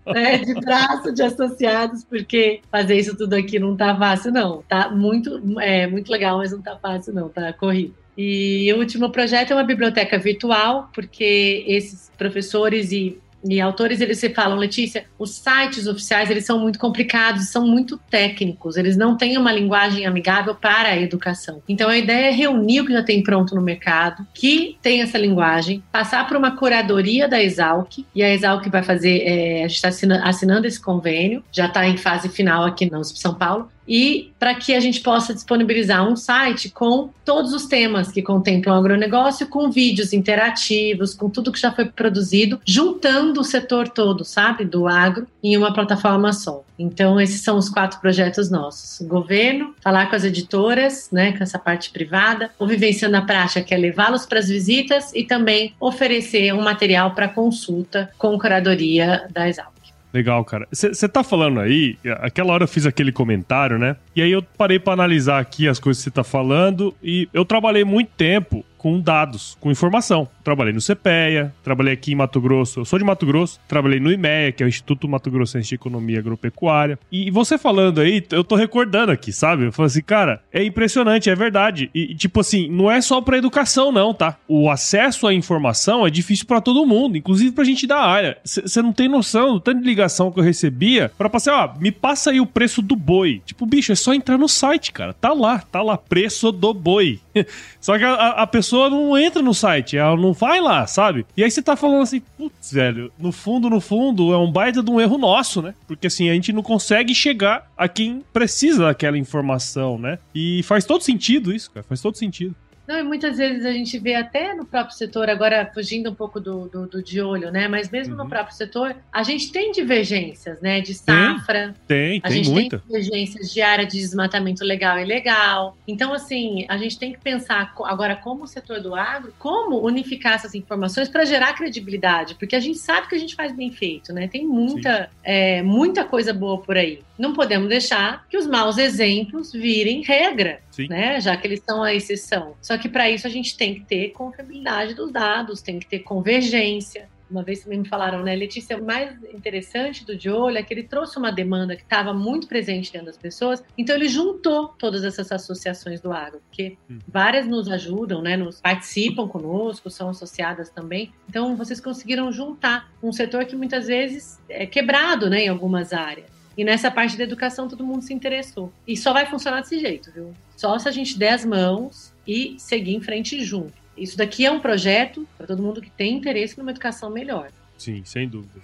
é, 0.18 0.38
de 0.38 0.54
braço, 0.54 1.12
de 1.12 1.22
associados, 1.22 2.04
porque 2.04 2.60
fazer 2.70 2.98
isso 2.98 3.16
tudo 3.16 3.34
aqui 3.34 3.58
não 3.58 3.76
tá 3.76 3.96
fácil, 3.96 4.32
não. 4.32 4.62
Tá 4.68 4.90
muito, 4.90 5.40
é, 5.60 5.86
muito 5.86 6.10
legal, 6.10 6.38
mas 6.38 6.50
não 6.52 6.60
tá 6.60 6.76
fácil, 6.76 7.14
não. 7.14 7.28
Tá 7.28 7.52
corrido. 7.52 7.94
E 8.16 8.72
o 8.72 8.78
último 8.78 9.10
projeto 9.10 9.52
é 9.52 9.54
uma 9.54 9.62
biblioteca 9.62 10.18
virtual, 10.18 10.90
porque 10.92 11.64
esses 11.68 12.10
professores 12.18 12.90
e 12.90 13.16
e 13.44 13.60
autores 13.60 14.00
eles 14.00 14.18
se 14.18 14.30
falam, 14.30 14.56
Letícia, 14.56 15.04
os 15.18 15.36
sites 15.36 15.86
oficiais 15.86 16.30
eles 16.30 16.44
são 16.44 16.58
muito 16.58 16.78
complicados, 16.78 17.48
são 17.48 17.66
muito 17.66 17.98
técnicos, 18.10 18.76
eles 18.76 18.96
não 18.96 19.16
têm 19.16 19.36
uma 19.36 19.52
linguagem 19.52 20.06
amigável 20.06 20.54
para 20.54 20.90
a 20.90 20.96
educação. 20.96 21.62
Então 21.68 21.88
a 21.88 21.96
ideia 21.96 22.28
é 22.28 22.30
reunir 22.30 22.80
o 22.80 22.86
que 22.86 22.92
já 22.92 23.02
tem 23.02 23.22
pronto 23.22 23.54
no 23.54 23.62
mercado, 23.62 24.26
que 24.34 24.76
tem 24.82 25.02
essa 25.02 25.18
linguagem, 25.18 25.82
passar 25.92 26.26
para 26.26 26.38
uma 26.38 26.56
curadoria 26.56 27.28
da 27.28 27.42
Exalc, 27.42 28.04
e 28.14 28.22
a 28.22 28.32
Exalc 28.32 28.68
vai 28.68 28.82
fazer, 28.82 29.22
é, 29.22 29.64
a 29.64 29.68
gente 29.68 29.76
está 29.76 29.88
assinando, 29.88 30.24
assinando 30.24 30.66
esse 30.66 30.80
convênio, 30.80 31.42
já 31.52 31.66
está 31.66 31.86
em 31.86 31.96
fase 31.96 32.28
final 32.28 32.64
aqui 32.64 32.90
na 32.90 32.98
USP 32.98 33.18
São 33.18 33.34
Paulo, 33.34 33.70
e 33.88 34.30
para 34.38 34.54
que 34.54 34.74
a 34.74 34.80
gente 34.80 35.00
possa 35.00 35.32
disponibilizar 35.32 36.06
um 36.06 36.14
site 36.14 36.68
com 36.68 37.08
todos 37.24 37.52
os 37.52 37.66
temas 37.66 38.12
que 38.12 38.22
contemplam 38.22 38.74
o 38.74 38.78
agronegócio, 38.78 39.48
com 39.48 39.70
vídeos 39.70 40.12
interativos, 40.12 41.14
com 41.14 41.30
tudo 41.30 41.50
que 41.50 41.58
já 41.58 41.72
foi 41.72 41.86
produzido, 41.86 42.60
juntando 42.66 43.40
o 43.40 43.44
setor 43.44 43.88
todo, 43.88 44.24
sabe, 44.24 44.64
do 44.64 44.86
agro 44.86 45.26
em 45.42 45.56
uma 45.56 45.72
plataforma 45.72 46.32
só. 46.32 46.62
Então, 46.78 47.20
esses 47.20 47.40
são 47.40 47.56
os 47.56 47.68
quatro 47.68 48.00
projetos 48.00 48.50
nossos. 48.50 49.00
O 49.00 49.08
governo, 49.08 49.74
falar 49.82 50.08
com 50.08 50.16
as 50.16 50.24
editoras, 50.24 51.08
né, 51.10 51.32
com 51.32 51.42
essa 51.42 51.58
parte 51.58 51.90
privada, 51.90 52.50
o 52.58 52.66
Vivenciando 52.66 53.16
a 53.16 53.22
Prática, 53.22 53.62
que 53.62 53.74
é 53.74 53.76
levá-los 53.76 54.26
para 54.26 54.38
as 54.38 54.48
visitas 54.48 55.12
e 55.14 55.24
também 55.24 55.74
oferecer 55.80 56.52
um 56.52 56.62
material 56.62 57.12
para 57.12 57.28
consulta 57.28 58.10
com 58.16 58.38
curadoria 58.38 59.26
da 59.30 59.48
Exalc. 59.48 59.77
Legal, 60.18 60.44
cara. 60.44 60.66
Você 60.72 61.08
tá 61.08 61.22
falando 61.22 61.60
aí, 61.60 61.96
aquela 62.20 62.52
hora 62.52 62.64
eu 62.64 62.68
fiz 62.68 62.84
aquele 62.84 63.12
comentário, 63.12 63.78
né? 63.78 63.94
E 64.16 64.20
aí 64.20 64.32
eu 64.32 64.42
parei 64.42 64.76
para 64.76 64.92
analisar 64.92 65.38
aqui 65.38 65.68
as 65.68 65.78
coisas 65.78 66.02
que 66.02 66.10
você 66.10 66.14
tá 66.14 66.24
falando 66.24 66.92
e 67.00 67.28
eu 67.32 67.44
trabalhei 67.44 67.84
muito 67.84 68.10
tempo 68.16 68.64
com 68.78 69.00
dados, 69.00 69.56
com 69.60 69.70
informação. 69.70 70.28
Trabalhei 70.42 70.72
no 70.72 70.80
CPEA, 70.80 71.52
trabalhei 71.62 71.92
aqui 71.92 72.12
em 72.12 72.14
Mato 72.14 72.40
Grosso, 72.40 72.80
eu 72.80 72.84
sou 72.84 72.98
de 72.98 73.04
Mato 73.04 73.26
Grosso, 73.26 73.60
trabalhei 73.68 74.00
no 74.00 74.10
IMEA, 74.10 74.52
que 74.52 74.62
é 74.62 74.66
o 74.66 74.68
Instituto 74.68 75.08
Mato 75.08 75.30
Grossense 75.30 75.68
de 75.68 75.74
Economia 75.74 76.20
Agropecuária. 76.20 76.98
E 77.10 77.30
você 77.30 77.58
falando 77.58 78.00
aí, 78.00 78.24
eu 78.30 78.44
tô 78.44 78.54
recordando 78.54 79.12
aqui, 79.12 79.32
sabe? 79.32 79.66
Eu 79.66 79.72
falei 79.72 79.88
assim, 79.88 80.02
cara, 80.02 80.40
é 80.52 80.64
impressionante, 80.64 81.28
é 81.28 81.34
verdade. 81.34 81.90
E, 81.94 82.14
tipo 82.14 82.40
assim, 82.40 82.68
não 82.70 82.90
é 82.90 83.00
só 83.00 83.20
pra 83.20 83.36
educação, 83.36 83.90
não, 83.90 84.14
tá? 84.14 84.36
O 84.46 84.70
acesso 84.70 85.26
à 85.26 85.34
informação 85.34 86.06
é 86.06 86.10
difícil 86.10 86.46
para 86.46 86.60
todo 86.60 86.86
mundo, 86.86 87.16
inclusive 87.16 87.52
pra 87.52 87.64
gente 87.64 87.86
da 87.86 87.98
área. 87.98 88.38
Você 88.44 88.80
não 88.80 88.92
tem 88.92 89.08
noção 89.08 89.54
do 89.54 89.60
tanto 89.60 89.80
de 89.80 89.86
ligação 89.86 90.30
que 90.30 90.38
eu 90.38 90.44
recebia 90.44 91.10
para 91.18 91.28
passar, 91.28 91.64
ó, 91.64 91.78
me 91.80 91.90
passa 91.90 92.30
aí 92.30 92.40
o 92.40 92.46
preço 92.46 92.80
do 92.80 92.94
boi. 92.94 93.42
Tipo, 93.44 93.66
bicho, 93.66 93.92
é 93.92 93.94
só 93.94 94.14
entrar 94.14 94.38
no 94.38 94.48
site, 94.48 94.92
cara. 94.92 95.12
Tá 95.12 95.32
lá, 95.32 95.58
tá 95.58 95.82
lá, 95.82 95.96
preço 95.96 96.52
do 96.52 96.72
boi. 96.72 97.20
só 97.80 97.96
que 97.98 98.04
a, 98.04 98.30
a 98.30 98.46
pessoa 98.46 98.90
não 98.90 99.16
entra 99.16 99.42
no 99.42 99.54
site, 99.54 99.96
ela 99.96 100.16
não 100.16 100.32
vai 100.32 100.60
lá, 100.60 100.86
sabe? 100.86 101.24
E 101.36 101.44
aí 101.44 101.50
você 101.50 101.62
tá 101.62 101.76
falando 101.76 102.02
assim, 102.02 102.20
putz, 102.36 102.72
velho, 102.72 103.12
no 103.18 103.32
fundo, 103.32 103.70
no 103.70 103.80
fundo, 103.80 104.32
é 104.32 104.38
um 104.38 104.50
baita 104.50 104.82
de 104.82 104.90
um 104.90 105.00
erro 105.00 105.18
nosso, 105.18 105.62
né? 105.62 105.74
Porque 105.86 106.06
assim, 106.08 106.28
a 106.28 106.34
gente 106.34 106.52
não 106.52 106.62
consegue 106.62 107.14
chegar 107.14 107.70
a 107.76 107.88
quem 107.88 108.22
precisa 108.32 108.84
daquela 108.84 109.16
informação, 109.18 109.98
né? 109.98 110.18
E 110.34 110.62
faz 110.64 110.84
todo 110.84 111.02
sentido 111.02 111.52
isso, 111.52 111.70
cara, 111.70 111.86
faz 111.88 112.00
todo 112.00 112.16
sentido. 112.16 112.54
Não, 112.88 112.98
e 112.98 113.02
muitas 113.02 113.36
vezes 113.36 113.66
a 113.66 113.70
gente 113.70 113.98
vê 113.98 114.14
até 114.14 114.54
no 114.54 114.64
próprio 114.64 114.96
setor, 114.96 115.28
agora 115.28 115.70
fugindo 115.74 116.10
um 116.10 116.14
pouco 116.14 116.40
do, 116.40 116.68
do, 116.68 116.86
do 116.86 117.02
de 117.02 117.20
olho, 117.20 117.50
né? 117.52 117.68
Mas 117.68 117.90
mesmo 117.90 118.16
uhum. 118.16 118.24
no 118.24 118.28
próprio 118.30 118.56
setor, 118.56 118.96
a 119.12 119.22
gente 119.22 119.52
tem 119.52 119.70
divergências, 119.72 120.58
né? 120.62 120.80
De 120.80 120.94
safra. 120.94 121.74
Tem, 121.86 122.18
tem, 122.18 122.22
a 122.24 122.30
gente 122.30 122.48
muita. 122.48 122.78
tem 122.78 122.86
divergências 122.86 123.52
de 123.52 123.60
área 123.60 123.84
de 123.84 123.98
desmatamento 123.98 124.64
legal 124.64 124.98
e 124.98 125.02
ilegal. 125.02 125.76
Então, 125.86 126.14
assim, 126.14 126.64
a 126.66 126.78
gente 126.78 126.98
tem 126.98 127.12
que 127.12 127.20
pensar 127.20 127.74
agora 127.84 128.16
como 128.16 128.44
o 128.44 128.46
setor 128.46 128.80
do 128.80 128.94
agro, 128.94 129.34
como 129.38 129.84
unificar 129.84 130.36
essas 130.36 130.54
informações 130.54 131.10
para 131.10 131.26
gerar 131.26 131.52
credibilidade, 131.52 132.36
porque 132.36 132.56
a 132.56 132.60
gente 132.60 132.78
sabe 132.78 133.06
que 133.06 133.14
a 133.14 133.18
gente 133.18 133.34
faz 133.34 133.52
bem 133.52 133.70
feito, 133.70 134.14
né? 134.14 134.28
Tem 134.28 134.46
muita, 134.46 135.10
é, 135.22 135.60
muita 135.60 136.04
coisa 136.06 136.32
boa 136.32 136.58
por 136.58 136.78
aí. 136.78 137.00
Não 137.18 137.34
podemos 137.34 137.68
deixar 137.68 138.24
que 138.30 138.38
os 138.38 138.46
maus 138.46 138.78
exemplos 138.78 139.52
virem 139.52 140.02
regra. 140.02 140.60
Sim. 140.78 140.88
né? 140.88 141.20
Já 141.20 141.36
que 141.36 141.46
eles 141.46 141.60
são 141.64 141.82
a 141.82 141.92
exceção. 141.92 142.54
Só 142.62 142.78
que 142.78 142.88
para 142.88 143.10
isso 143.10 143.26
a 143.26 143.30
gente 143.30 143.56
tem 143.56 143.74
que 143.74 143.80
ter 143.80 144.10
confiabilidade 144.10 144.94
dos 144.94 145.10
dados, 145.10 145.60
tem 145.60 145.80
que 145.80 145.86
ter 145.86 146.00
convergência. 146.00 147.08
Uma 147.28 147.42
vez 147.42 147.62
também 147.62 147.80
me 147.80 147.88
falaram, 147.88 148.22
né, 148.22 148.34
Letícia, 148.34 148.78
o 148.78 148.84
mais 148.84 149.12
interessante 149.34 150.02
do 150.02 150.16
de 150.16 150.30
olho 150.30 150.56
é 150.56 150.62
que 150.62 150.72
ele 150.72 150.84
trouxe 150.84 151.18
uma 151.18 151.30
demanda 151.30 151.76
que 151.76 151.82
estava 151.82 152.14
muito 152.14 152.46
presente 152.46 152.90
dentro 152.90 153.08
das 153.08 153.18
pessoas, 153.18 153.62
então 153.76 153.94
ele 153.94 154.08
juntou 154.08 154.68
todas 154.78 155.04
essas 155.04 155.30
associações 155.30 156.00
do 156.00 156.10
agro, 156.10 156.40
porque 156.48 156.78
hum. 156.90 156.98
várias 157.06 157.46
nos 157.46 157.68
ajudam, 157.68 158.22
né, 158.22 158.34
nos 158.34 158.62
participam 158.62 159.28
conosco, 159.28 159.90
são 159.90 160.08
associadas 160.08 160.70
também. 160.70 161.12
Então 161.28 161.54
vocês 161.54 161.80
conseguiram 161.80 162.32
juntar 162.32 162.90
um 163.02 163.12
setor 163.12 163.44
que 163.44 163.54
muitas 163.54 163.88
vezes 163.88 164.40
é 164.48 164.64
quebrado, 164.64 165.28
né, 165.28 165.42
em 165.42 165.48
algumas 165.48 165.92
áreas. 165.92 166.37
E 166.58 166.64
nessa 166.64 166.90
parte 166.90 167.16
da 167.16 167.22
educação 167.22 167.68
todo 167.68 167.86
mundo 167.86 168.02
se 168.02 168.12
interessou. 168.12 168.72
E 168.84 168.96
só 168.96 169.12
vai 169.12 169.24
funcionar 169.26 169.60
desse 169.60 169.78
jeito, 169.78 170.10
viu? 170.10 170.34
Só 170.56 170.76
se 170.76 170.88
a 170.88 170.90
gente 170.90 171.16
der 171.16 171.34
as 171.34 171.44
mãos 171.44 172.12
e 172.26 172.56
seguir 172.58 172.96
em 172.96 173.00
frente 173.00 173.44
junto. 173.44 173.72
Isso 173.96 174.18
daqui 174.18 174.44
é 174.44 174.50
um 174.50 174.58
projeto 174.58 175.24
para 175.36 175.46
todo 175.46 175.62
mundo 175.62 175.80
que 175.80 175.88
tem 175.88 176.16
interesse 176.16 176.58
numa 176.58 176.72
educação 176.72 177.10
melhor. 177.10 177.52
Sim, 177.78 178.02
sem 178.04 178.28
dúvida. 178.28 178.60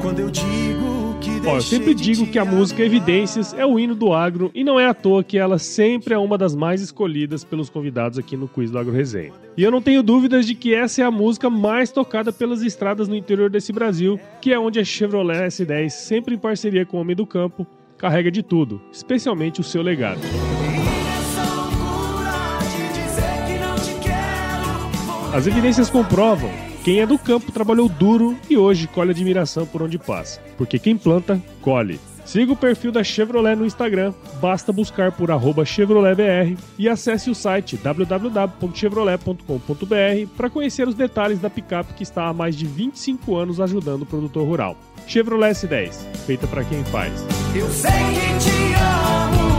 Quando 0.00 0.20
eu 0.20 0.30
digo 0.30 1.01
Ó, 1.46 1.56
eu 1.56 1.60
sempre 1.60 1.94
digo 1.94 2.26
que 2.26 2.38
a 2.38 2.44
música 2.44 2.82
Evidências 2.82 3.52
é 3.54 3.66
o 3.66 3.78
hino 3.78 3.94
do 3.94 4.12
agro 4.12 4.50
e 4.54 4.64
não 4.64 4.78
é 4.78 4.86
à 4.86 4.94
toa 4.94 5.22
que 5.22 5.38
ela 5.38 5.58
sempre 5.58 6.14
é 6.14 6.18
uma 6.18 6.38
das 6.38 6.54
mais 6.54 6.80
escolhidas 6.80 7.44
pelos 7.44 7.68
convidados 7.68 8.18
aqui 8.18 8.36
no 8.36 8.48
Quiz 8.48 8.70
do 8.70 8.78
Agro 8.78 8.92
Resenha. 8.92 9.32
E 9.56 9.62
eu 9.62 9.70
não 9.70 9.82
tenho 9.82 10.02
dúvidas 10.02 10.46
de 10.46 10.54
que 10.54 10.74
essa 10.74 11.02
é 11.02 11.04
a 11.04 11.10
música 11.10 11.50
mais 11.50 11.90
tocada 11.90 12.32
pelas 12.32 12.62
estradas 12.62 13.08
no 13.08 13.14
interior 13.14 13.50
desse 13.50 13.72
Brasil, 13.72 14.18
que 14.40 14.52
é 14.52 14.58
onde 14.58 14.78
a 14.78 14.84
Chevrolet 14.84 15.46
S10, 15.46 15.90
sempre 15.90 16.34
em 16.34 16.38
parceria 16.38 16.86
com 16.86 16.96
o 16.96 17.00
Homem 17.00 17.14
do 17.14 17.26
Campo, 17.26 17.66
carrega 17.98 18.30
de 18.30 18.42
tudo, 18.42 18.80
especialmente 18.90 19.60
o 19.60 19.64
seu 19.64 19.82
legado. 19.82 20.20
As 25.34 25.46
evidências 25.46 25.88
comprovam 25.88 26.50
quem 26.84 27.00
é 27.00 27.06
do 27.06 27.18
campo 27.18 27.52
trabalhou 27.52 27.88
duro 27.88 28.36
e 28.50 28.56
hoje 28.56 28.88
colhe 28.88 29.10
admiração 29.10 29.66
por 29.66 29.82
onde 29.82 29.98
passa, 29.98 30.40
porque 30.56 30.78
quem 30.78 30.96
planta, 30.96 31.38
colhe. 31.60 32.00
Siga 32.24 32.52
o 32.52 32.56
perfil 32.56 32.92
da 32.92 33.02
Chevrolet 33.02 33.56
no 33.56 33.66
Instagram, 33.66 34.14
basta 34.40 34.72
buscar 34.72 35.10
por 35.12 35.28
ChevroletBR 35.66 36.56
e 36.78 36.88
acesse 36.88 37.28
o 37.30 37.34
site 37.34 37.76
www.chevrolet.com.br 37.76 40.36
para 40.36 40.50
conhecer 40.50 40.86
os 40.86 40.94
detalhes 40.94 41.40
da 41.40 41.50
picape 41.50 41.94
que 41.94 42.04
está 42.04 42.28
há 42.28 42.32
mais 42.32 42.54
de 42.56 42.64
25 42.64 43.36
anos 43.36 43.60
ajudando 43.60 44.02
o 44.02 44.06
produtor 44.06 44.46
rural. 44.46 44.76
Chevrolet 45.06 45.52
S10, 45.52 45.92
feita 46.26 46.46
para 46.46 46.64
quem 46.64 46.82
faz. 46.84 47.12
Eu 47.54 47.68
sei 47.68 47.90
que 47.90 48.38
te 48.38 48.72
amo. 48.74 49.51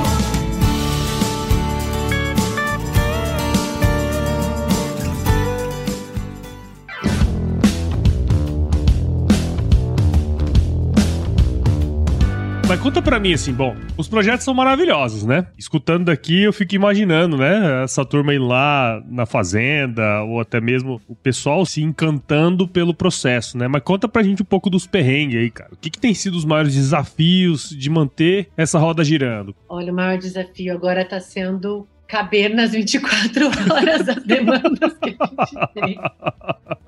Mas 12.73 12.81
conta 12.81 13.03
pra 13.03 13.19
mim 13.19 13.33
assim, 13.33 13.53
bom, 13.53 13.75
os 13.95 14.07
projetos 14.07 14.43
são 14.43 14.51
maravilhosos, 14.51 15.23
né? 15.23 15.45
Escutando 15.55 16.05
daqui, 16.05 16.41
eu 16.41 16.51
fico 16.51 16.73
imaginando, 16.73 17.37
né? 17.37 17.83
Essa 17.83 18.03
turma 18.03 18.33
ir 18.33 18.39
lá 18.39 18.99
na 19.07 19.27
fazenda, 19.27 20.23
ou 20.23 20.41
até 20.41 20.59
mesmo 20.59 20.99
o 21.07 21.13
pessoal 21.13 21.67
se 21.67 21.83
encantando 21.83 22.67
pelo 22.67 22.91
processo, 22.91 23.59
né? 23.59 23.67
Mas 23.67 23.83
conta 23.83 24.07
pra 24.07 24.23
gente 24.23 24.41
um 24.41 24.45
pouco 24.45 24.71
dos 24.71 24.87
perrengues 24.87 25.37
aí, 25.37 25.51
cara. 25.51 25.69
O 25.71 25.77
que, 25.77 25.91
que 25.91 25.99
tem 25.99 26.15
sido 26.15 26.35
os 26.35 26.45
maiores 26.45 26.73
desafios 26.73 27.69
de 27.69 27.91
manter 27.91 28.49
essa 28.57 28.79
roda 28.79 29.03
girando? 29.03 29.55
Olha, 29.69 29.93
o 29.93 29.95
maior 29.95 30.17
desafio 30.17 30.73
agora 30.73 31.05
tá 31.05 31.19
sendo 31.19 31.87
caber 32.07 32.55
nas 32.55 32.71
24 32.71 33.51
horas 33.71 34.09
as 34.09 34.23
demandas 34.23 34.93
que 34.99 35.15
a 35.19 35.45
gente 35.45 35.73
tem. 35.75 35.99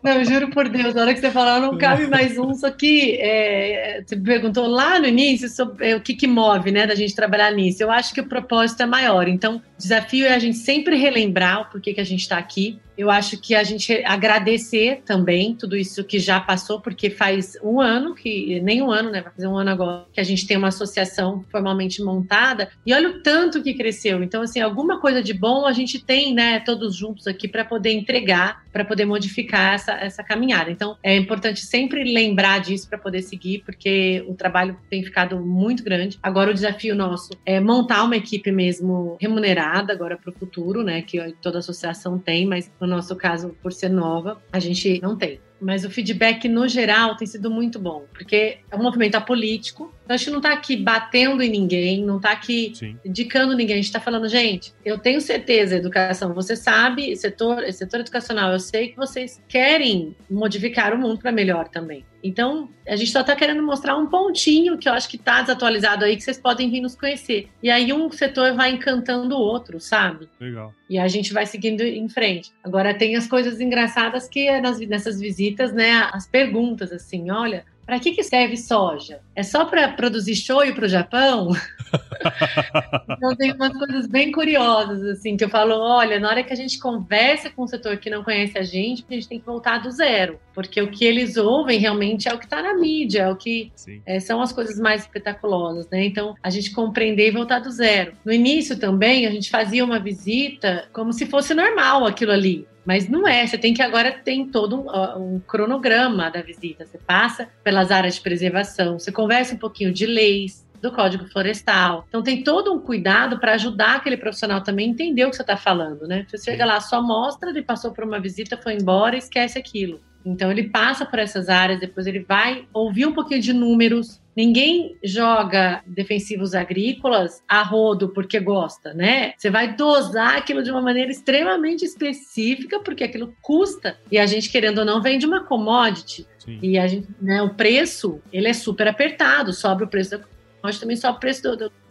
Não, 0.05 0.23
juro 0.23 0.51
por 0.51 0.69
Deus, 0.69 0.93
na 0.93 1.01
hora 1.01 1.13
que 1.15 1.19
você 1.19 1.31
falou, 1.31 1.59
não 1.59 1.79
cabe 1.79 2.05
mais 2.05 2.37
um, 2.37 2.53
só 2.53 2.69
que 2.69 3.17
é, 3.19 4.03
você 4.05 4.15
perguntou 4.15 4.67
lá 4.67 4.99
no 4.99 5.07
início 5.07 5.49
sobre 5.49 5.89
é, 5.89 5.95
o 5.95 5.99
que, 5.99 6.13
que 6.13 6.27
move, 6.27 6.69
né, 6.69 6.85
da 6.85 6.93
gente 6.93 7.15
trabalhar 7.15 7.51
nisso. 7.51 7.81
Eu 7.81 7.89
acho 7.89 8.13
que 8.13 8.21
o 8.21 8.29
propósito 8.29 8.83
é 8.83 8.85
maior. 8.85 9.27
Então, 9.27 9.55
o 9.55 9.61
desafio 9.79 10.27
é 10.27 10.35
a 10.35 10.39
gente 10.39 10.57
sempre 10.57 10.95
relembrar 10.95 11.61
o 11.61 11.65
porquê 11.65 11.91
que 11.91 12.01
a 12.01 12.05
gente 12.05 12.21
está 12.21 12.37
aqui, 12.37 12.79
eu 12.97 13.11
acho 13.11 13.37
que 13.37 13.53
a 13.53 13.63
gente 13.63 13.93
agradecer 14.05 15.01
também 15.05 15.53
tudo 15.53 15.75
isso 15.75 16.03
que 16.03 16.17
já 16.17 16.39
passou, 16.39 16.79
porque 16.79 17.09
faz 17.09 17.57
um 17.61 17.81
ano 17.81 18.15
que 18.15 18.59
nem 18.61 18.81
um 18.81 18.89
ano, 18.89 19.11
né? 19.11 19.21
Vai 19.21 19.33
fazer 19.33 19.47
um 19.47 19.57
ano 19.57 19.71
agora 19.71 20.05
que 20.13 20.19
a 20.19 20.23
gente 20.23 20.47
tem 20.47 20.55
uma 20.55 20.69
associação 20.69 21.43
formalmente 21.51 22.01
montada 22.01 22.69
e 22.85 22.93
olha 22.93 23.09
o 23.09 23.21
tanto 23.21 23.61
que 23.61 23.73
cresceu. 23.73 24.23
Então, 24.23 24.41
assim, 24.41 24.61
alguma 24.61 24.99
coisa 24.99 25.21
de 25.21 25.33
bom 25.33 25.65
a 25.65 25.73
gente 25.73 25.99
tem, 26.03 26.33
né? 26.33 26.59
Todos 26.61 26.95
juntos 26.95 27.27
aqui 27.27 27.47
para 27.47 27.65
poder 27.65 27.91
entregar, 27.91 28.63
para 28.71 28.85
poder 28.85 29.05
modificar 29.05 29.73
essa, 29.73 29.93
essa 29.99 30.23
caminhada. 30.23 30.71
Então, 30.71 30.97
é 31.03 31.15
importante 31.15 31.61
sempre 31.65 32.03
lembrar 32.03 32.59
disso 32.59 32.87
para 32.87 32.97
poder 32.97 33.21
seguir, 33.21 33.63
porque 33.65 34.23
o 34.27 34.33
trabalho 34.33 34.77
tem 34.89 35.03
ficado 35.03 35.39
muito 35.39 35.83
grande. 35.83 36.19
Agora, 36.21 36.51
o 36.51 36.53
desafio 36.53 36.95
nosso 36.95 37.33
é 37.45 37.59
montar 37.59 38.03
uma 38.03 38.15
equipe 38.15 38.51
mesmo 38.51 39.17
remunerada 39.19 39.93
agora 39.93 40.17
para 40.17 40.29
o 40.29 40.33
futuro, 40.33 40.83
né? 40.83 41.01
Que 41.01 41.33
toda 41.41 41.59
associação 41.59 42.17
tem, 42.17 42.45
mas 42.45 42.71
no 42.79 42.87
nosso 42.87 43.15
caso, 43.15 43.55
por 43.61 43.71
ser 43.71 43.89
nova, 43.89 44.41
a 44.51 44.59
gente 44.59 44.99
não 45.01 45.15
tem 45.15 45.39
mas 45.65 45.83
o 45.83 45.89
feedback 45.89 46.47
no 46.47 46.67
geral 46.67 47.17
tem 47.17 47.25
sido 47.25 47.49
muito 47.49 47.79
bom, 47.79 48.05
porque 48.13 48.59
é 48.69 48.75
um 48.75 48.83
movimento 48.83 49.15
apolítico. 49.15 49.91
Então 50.03 50.13
a 50.13 50.17
gente 50.17 50.29
não 50.29 50.37
está 50.37 50.53
aqui 50.53 50.77
batendo 50.77 51.41
em 51.41 51.49
ninguém, 51.49 52.05
não 52.05 52.17
está 52.17 52.29
aqui 52.29 52.71
Sim. 52.75 52.95
indicando 53.03 53.55
ninguém. 53.55 53.73
A 53.73 53.77
gente 53.77 53.85
está 53.85 53.99
falando, 53.99 54.29
gente, 54.29 54.75
eu 54.85 54.99
tenho 54.99 55.19
certeza, 55.19 55.75
educação, 55.75 56.35
você 56.35 56.55
sabe, 56.55 57.15
setor, 57.15 57.63
setor 57.73 58.01
educacional, 58.01 58.51
eu 58.51 58.59
sei 58.59 58.89
que 58.89 58.95
vocês 58.95 59.41
querem 59.47 60.15
modificar 60.29 60.93
o 60.93 60.99
mundo 60.99 61.17
para 61.17 61.31
melhor 61.31 61.67
também. 61.67 62.05
Então, 62.25 62.67
a 62.87 62.95
gente 62.95 63.11
só 63.11 63.21
está 63.21 63.35
querendo 63.35 63.61
mostrar 63.61 63.95
um 63.95 64.07
pontinho 64.07 64.79
que 64.79 64.89
eu 64.89 64.93
acho 64.93 65.07
que 65.07 65.15
está 65.15 65.41
desatualizado 65.41 66.03
aí, 66.03 66.17
que 66.17 66.23
vocês 66.23 66.39
podem 66.39 66.71
vir 66.71 66.81
nos 66.81 66.95
conhecer. 66.95 67.49
E 67.61 67.69
aí 67.69 67.93
um 67.93 68.11
setor 68.11 68.55
vai 68.55 68.71
encantando 68.71 69.35
o 69.35 69.39
outro, 69.39 69.79
sabe? 69.79 70.27
Legal. 70.39 70.73
E 70.89 70.97
a 70.97 71.07
gente 71.07 71.31
vai 71.31 71.45
seguindo 71.45 71.81
em 71.81 72.09
frente. 72.09 72.51
Agora, 72.63 72.95
tem 72.95 73.15
as 73.15 73.27
coisas 73.27 73.61
engraçadas 73.61 74.27
que 74.27 74.47
é 74.47 74.59
nas, 74.59 74.79
nessas 74.79 75.19
visitas, 75.19 75.71
né? 75.71 76.09
As 76.11 76.25
perguntas, 76.25 76.91
assim, 76.91 77.29
olha, 77.29 77.63
para 77.85 77.99
que, 77.99 78.11
que 78.11 78.23
serve 78.23 78.57
soja? 78.57 79.19
É 79.35 79.43
só 79.43 79.65
para 79.65 79.89
produzir 79.89 80.35
shoyu 80.35 80.73
para 80.73 80.85
o 80.85 80.89
Japão? 80.89 81.51
então 83.09 83.35
tem 83.35 83.53
umas 83.53 83.77
coisas 83.77 84.07
bem 84.07 84.31
curiosas, 84.31 85.03
assim, 85.03 85.37
que 85.37 85.43
eu 85.43 85.49
falo, 85.49 85.75
olha, 85.75 86.19
na 86.19 86.29
hora 86.29 86.43
que 86.43 86.51
a 86.51 86.55
gente 86.55 86.79
conversa 86.79 87.49
com 87.49 87.63
o 87.63 87.67
setor 87.67 87.97
que 87.97 88.09
não 88.09 88.23
conhece 88.23 88.57
a 88.57 88.63
gente, 88.63 89.05
a 89.09 89.13
gente 89.13 89.27
tem 89.27 89.39
que 89.39 89.45
voltar 89.45 89.79
do 89.79 89.91
zero, 89.91 90.39
porque 90.53 90.81
o 90.81 90.89
que 90.89 91.05
eles 91.05 91.37
ouvem 91.37 91.79
realmente 91.79 92.27
é 92.27 92.33
o 92.33 92.39
que 92.39 92.45
está 92.45 92.61
na 92.61 92.73
mídia, 92.73 93.23
é 93.23 93.29
o 93.29 93.35
que 93.35 93.71
é, 94.05 94.19
são 94.19 94.41
as 94.41 94.51
coisas 94.51 94.79
mais 94.79 95.01
espetaculosas, 95.01 95.87
né? 95.89 96.05
Então, 96.05 96.35
a 96.41 96.49
gente 96.49 96.71
compreender 96.71 97.27
e 97.27 97.31
voltar 97.31 97.59
do 97.59 97.71
zero. 97.71 98.13
No 98.25 98.33
início 98.33 98.77
também, 98.77 99.25
a 99.25 99.31
gente 99.31 99.49
fazia 99.49 99.85
uma 99.85 99.99
visita 99.99 100.87
como 100.91 101.13
se 101.13 101.25
fosse 101.25 101.53
normal 101.53 102.05
aquilo 102.05 102.31
ali. 102.31 102.67
Mas 102.85 103.09
não 103.09 103.27
é, 103.27 103.45
você 103.45 103.57
tem 103.57 103.73
que 103.73 103.81
agora 103.81 104.11
tem 104.11 104.47
todo 104.47 104.81
um, 104.81 105.35
um, 105.35 105.39
cronograma 105.39 106.29
da 106.29 106.41
visita. 106.41 106.85
Você 106.85 106.97
passa 106.97 107.49
pelas 107.63 107.91
áreas 107.91 108.15
de 108.15 108.21
preservação, 108.21 108.99
você 108.99 109.11
conversa 109.11 109.55
um 109.55 109.57
pouquinho 109.57 109.91
de 109.91 110.05
leis, 110.05 110.65
do 110.81 110.91
Código 110.91 111.25
Florestal. 111.27 112.05
Então 112.07 112.21
tem 112.21 112.43
todo 112.43 112.71
um 112.71 112.79
cuidado 112.79 113.39
para 113.39 113.53
ajudar 113.53 113.95
aquele 113.95 114.17
profissional 114.17 114.61
também 114.61 114.87
a 114.87 114.91
entender 114.91 115.25
o 115.25 115.29
que 115.31 115.35
você 115.35 115.41
está 115.41 115.57
falando, 115.57 116.07
né? 116.07 116.25
Você 116.29 116.37
chega 116.37 116.63
lá, 116.63 116.79
só 116.79 117.01
mostra, 117.01 117.49
ele 117.49 117.63
passou 117.63 117.91
por 117.91 118.03
uma 118.03 118.19
visita, 118.19 118.55
foi 118.55 118.75
embora, 118.75 119.17
esquece 119.17 119.57
aquilo. 119.57 119.99
Então 120.25 120.51
ele 120.51 120.69
passa 120.69 121.05
por 121.05 121.19
essas 121.19 121.49
áreas, 121.49 121.79
depois 121.79 122.07
ele 122.07 122.19
vai 122.19 122.67
ouvir 122.73 123.05
um 123.05 123.13
pouquinho 123.13 123.41
de 123.41 123.53
números. 123.53 124.21
Ninguém 124.35 124.97
joga 125.01 125.81
defensivos 125.87 126.53
agrícolas 126.53 127.41
a 127.47 127.61
rodo 127.61 128.09
porque 128.09 128.39
gosta, 128.39 128.93
né? 128.93 129.33
Você 129.37 129.49
vai 129.49 129.75
dosar 129.75 130.35
aquilo 130.37 130.61
de 130.61 130.71
uma 130.71 130.81
maneira 130.81 131.09
extremamente 131.09 131.85
específica, 131.85 132.79
porque 132.81 133.03
aquilo 133.03 133.33
custa. 133.41 133.97
E 134.11 134.17
a 134.17 134.25
gente, 134.25 134.49
querendo 134.49 134.79
ou 134.79 134.85
não, 134.85 135.01
vende 135.01 135.25
uma 135.25 135.45
commodity. 135.45 136.27
Sim. 136.39 136.59
E 136.61 136.77
a 136.77 136.85
gente, 136.85 137.07
né, 137.21 137.41
o 137.41 137.53
preço, 137.53 138.19
ele 138.33 138.49
é 138.49 138.53
super 138.53 138.87
apertado, 138.87 139.53
sobe 139.53 139.85
o 139.85 139.87
preço 139.87 140.11
da 140.11 140.17
commodity, 140.17 140.81
também 140.81 140.97
sobe 140.97 141.17
o 141.17 141.19
preço 141.19 141.41
dos 141.43 141.57
do 141.57 141.84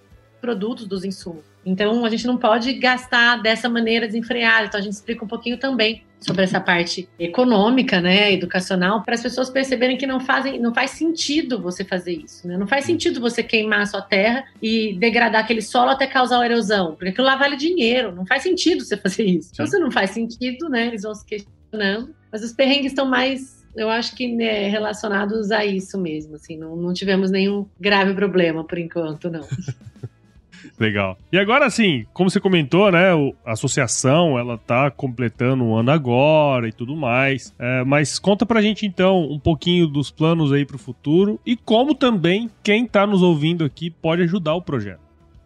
produtos, 0.44 0.86
dos 0.86 1.04
insumos. 1.04 1.42
Então, 1.64 2.04
a 2.04 2.10
gente 2.10 2.26
não 2.26 2.36
pode 2.36 2.74
gastar 2.74 3.40
dessa 3.40 3.66
maneira 3.66 4.06
desenfreada. 4.06 4.66
Então, 4.66 4.78
a 4.78 4.82
gente 4.82 4.92
explica 4.92 5.24
um 5.24 5.28
pouquinho 5.28 5.56
também 5.56 6.02
sobre 6.20 6.42
essa 6.42 6.60
parte 6.60 7.08
econômica, 7.18 8.00
né, 8.00 8.32
educacional, 8.32 9.02
para 9.02 9.14
as 9.14 9.22
pessoas 9.22 9.48
perceberem 9.48 9.96
que 9.96 10.06
não 10.06 10.20
fazem, 10.20 10.60
não 10.60 10.74
faz 10.74 10.90
sentido 10.90 11.60
você 11.60 11.82
fazer 11.82 12.12
isso, 12.12 12.46
né? 12.46 12.56
Não 12.56 12.66
faz 12.66 12.84
sentido 12.84 13.20
você 13.20 13.42
queimar 13.42 13.80
a 13.80 13.86
sua 13.86 14.02
terra 14.02 14.44
e 14.62 14.94
degradar 14.98 15.42
aquele 15.42 15.62
solo 15.62 15.90
até 15.90 16.06
causar 16.06 16.44
erosão, 16.44 16.94
porque 16.94 17.08
aquilo 17.08 17.26
lá 17.26 17.36
vale 17.36 17.56
dinheiro, 17.56 18.14
não 18.14 18.26
faz 18.26 18.42
sentido 18.42 18.84
você 18.84 18.96
fazer 18.96 19.24
isso. 19.24 19.50
Então, 19.52 19.66
se 19.66 19.78
não 19.78 19.90
faz 19.90 20.10
sentido, 20.10 20.68
né, 20.68 20.86
eles 20.86 21.02
vão 21.02 21.14
se 21.14 21.24
questionando, 21.24 22.14
mas 22.30 22.42
os 22.42 22.52
perrengues 22.52 22.92
estão 22.92 23.06
mais 23.06 23.64
eu 23.76 23.90
acho 23.90 24.14
que 24.14 24.32
né, 24.32 24.68
relacionados 24.68 25.50
a 25.50 25.64
isso 25.64 25.98
mesmo, 25.98 26.36
assim, 26.36 26.56
não, 26.56 26.76
não 26.76 26.92
tivemos 26.92 27.30
nenhum 27.30 27.66
grave 27.78 28.14
problema 28.14 28.62
por 28.62 28.78
enquanto, 28.78 29.28
não. 29.28 29.46
Legal. 30.78 31.18
E 31.32 31.38
agora, 31.38 31.66
assim, 31.66 32.04
como 32.12 32.30
você 32.30 32.40
comentou, 32.40 32.90
né? 32.90 33.10
A 33.44 33.52
associação, 33.52 34.38
ela 34.38 34.58
tá 34.58 34.90
completando 34.90 35.64
um 35.64 35.74
ano 35.74 35.90
agora 35.90 36.68
e 36.68 36.72
tudo 36.72 36.96
mais. 36.96 37.54
É, 37.58 37.84
mas 37.84 38.18
conta 38.18 38.46
pra 38.46 38.62
gente, 38.62 38.86
então, 38.86 39.22
um 39.30 39.38
pouquinho 39.38 39.86
dos 39.86 40.10
planos 40.10 40.52
aí 40.52 40.64
pro 40.64 40.78
futuro 40.78 41.40
e 41.44 41.56
como 41.56 41.94
também 41.94 42.50
quem 42.62 42.86
tá 42.86 43.06
nos 43.06 43.22
ouvindo 43.22 43.64
aqui 43.64 43.90
pode 43.90 44.22
ajudar 44.22 44.54
o 44.54 44.62
projeto. 44.62 45.03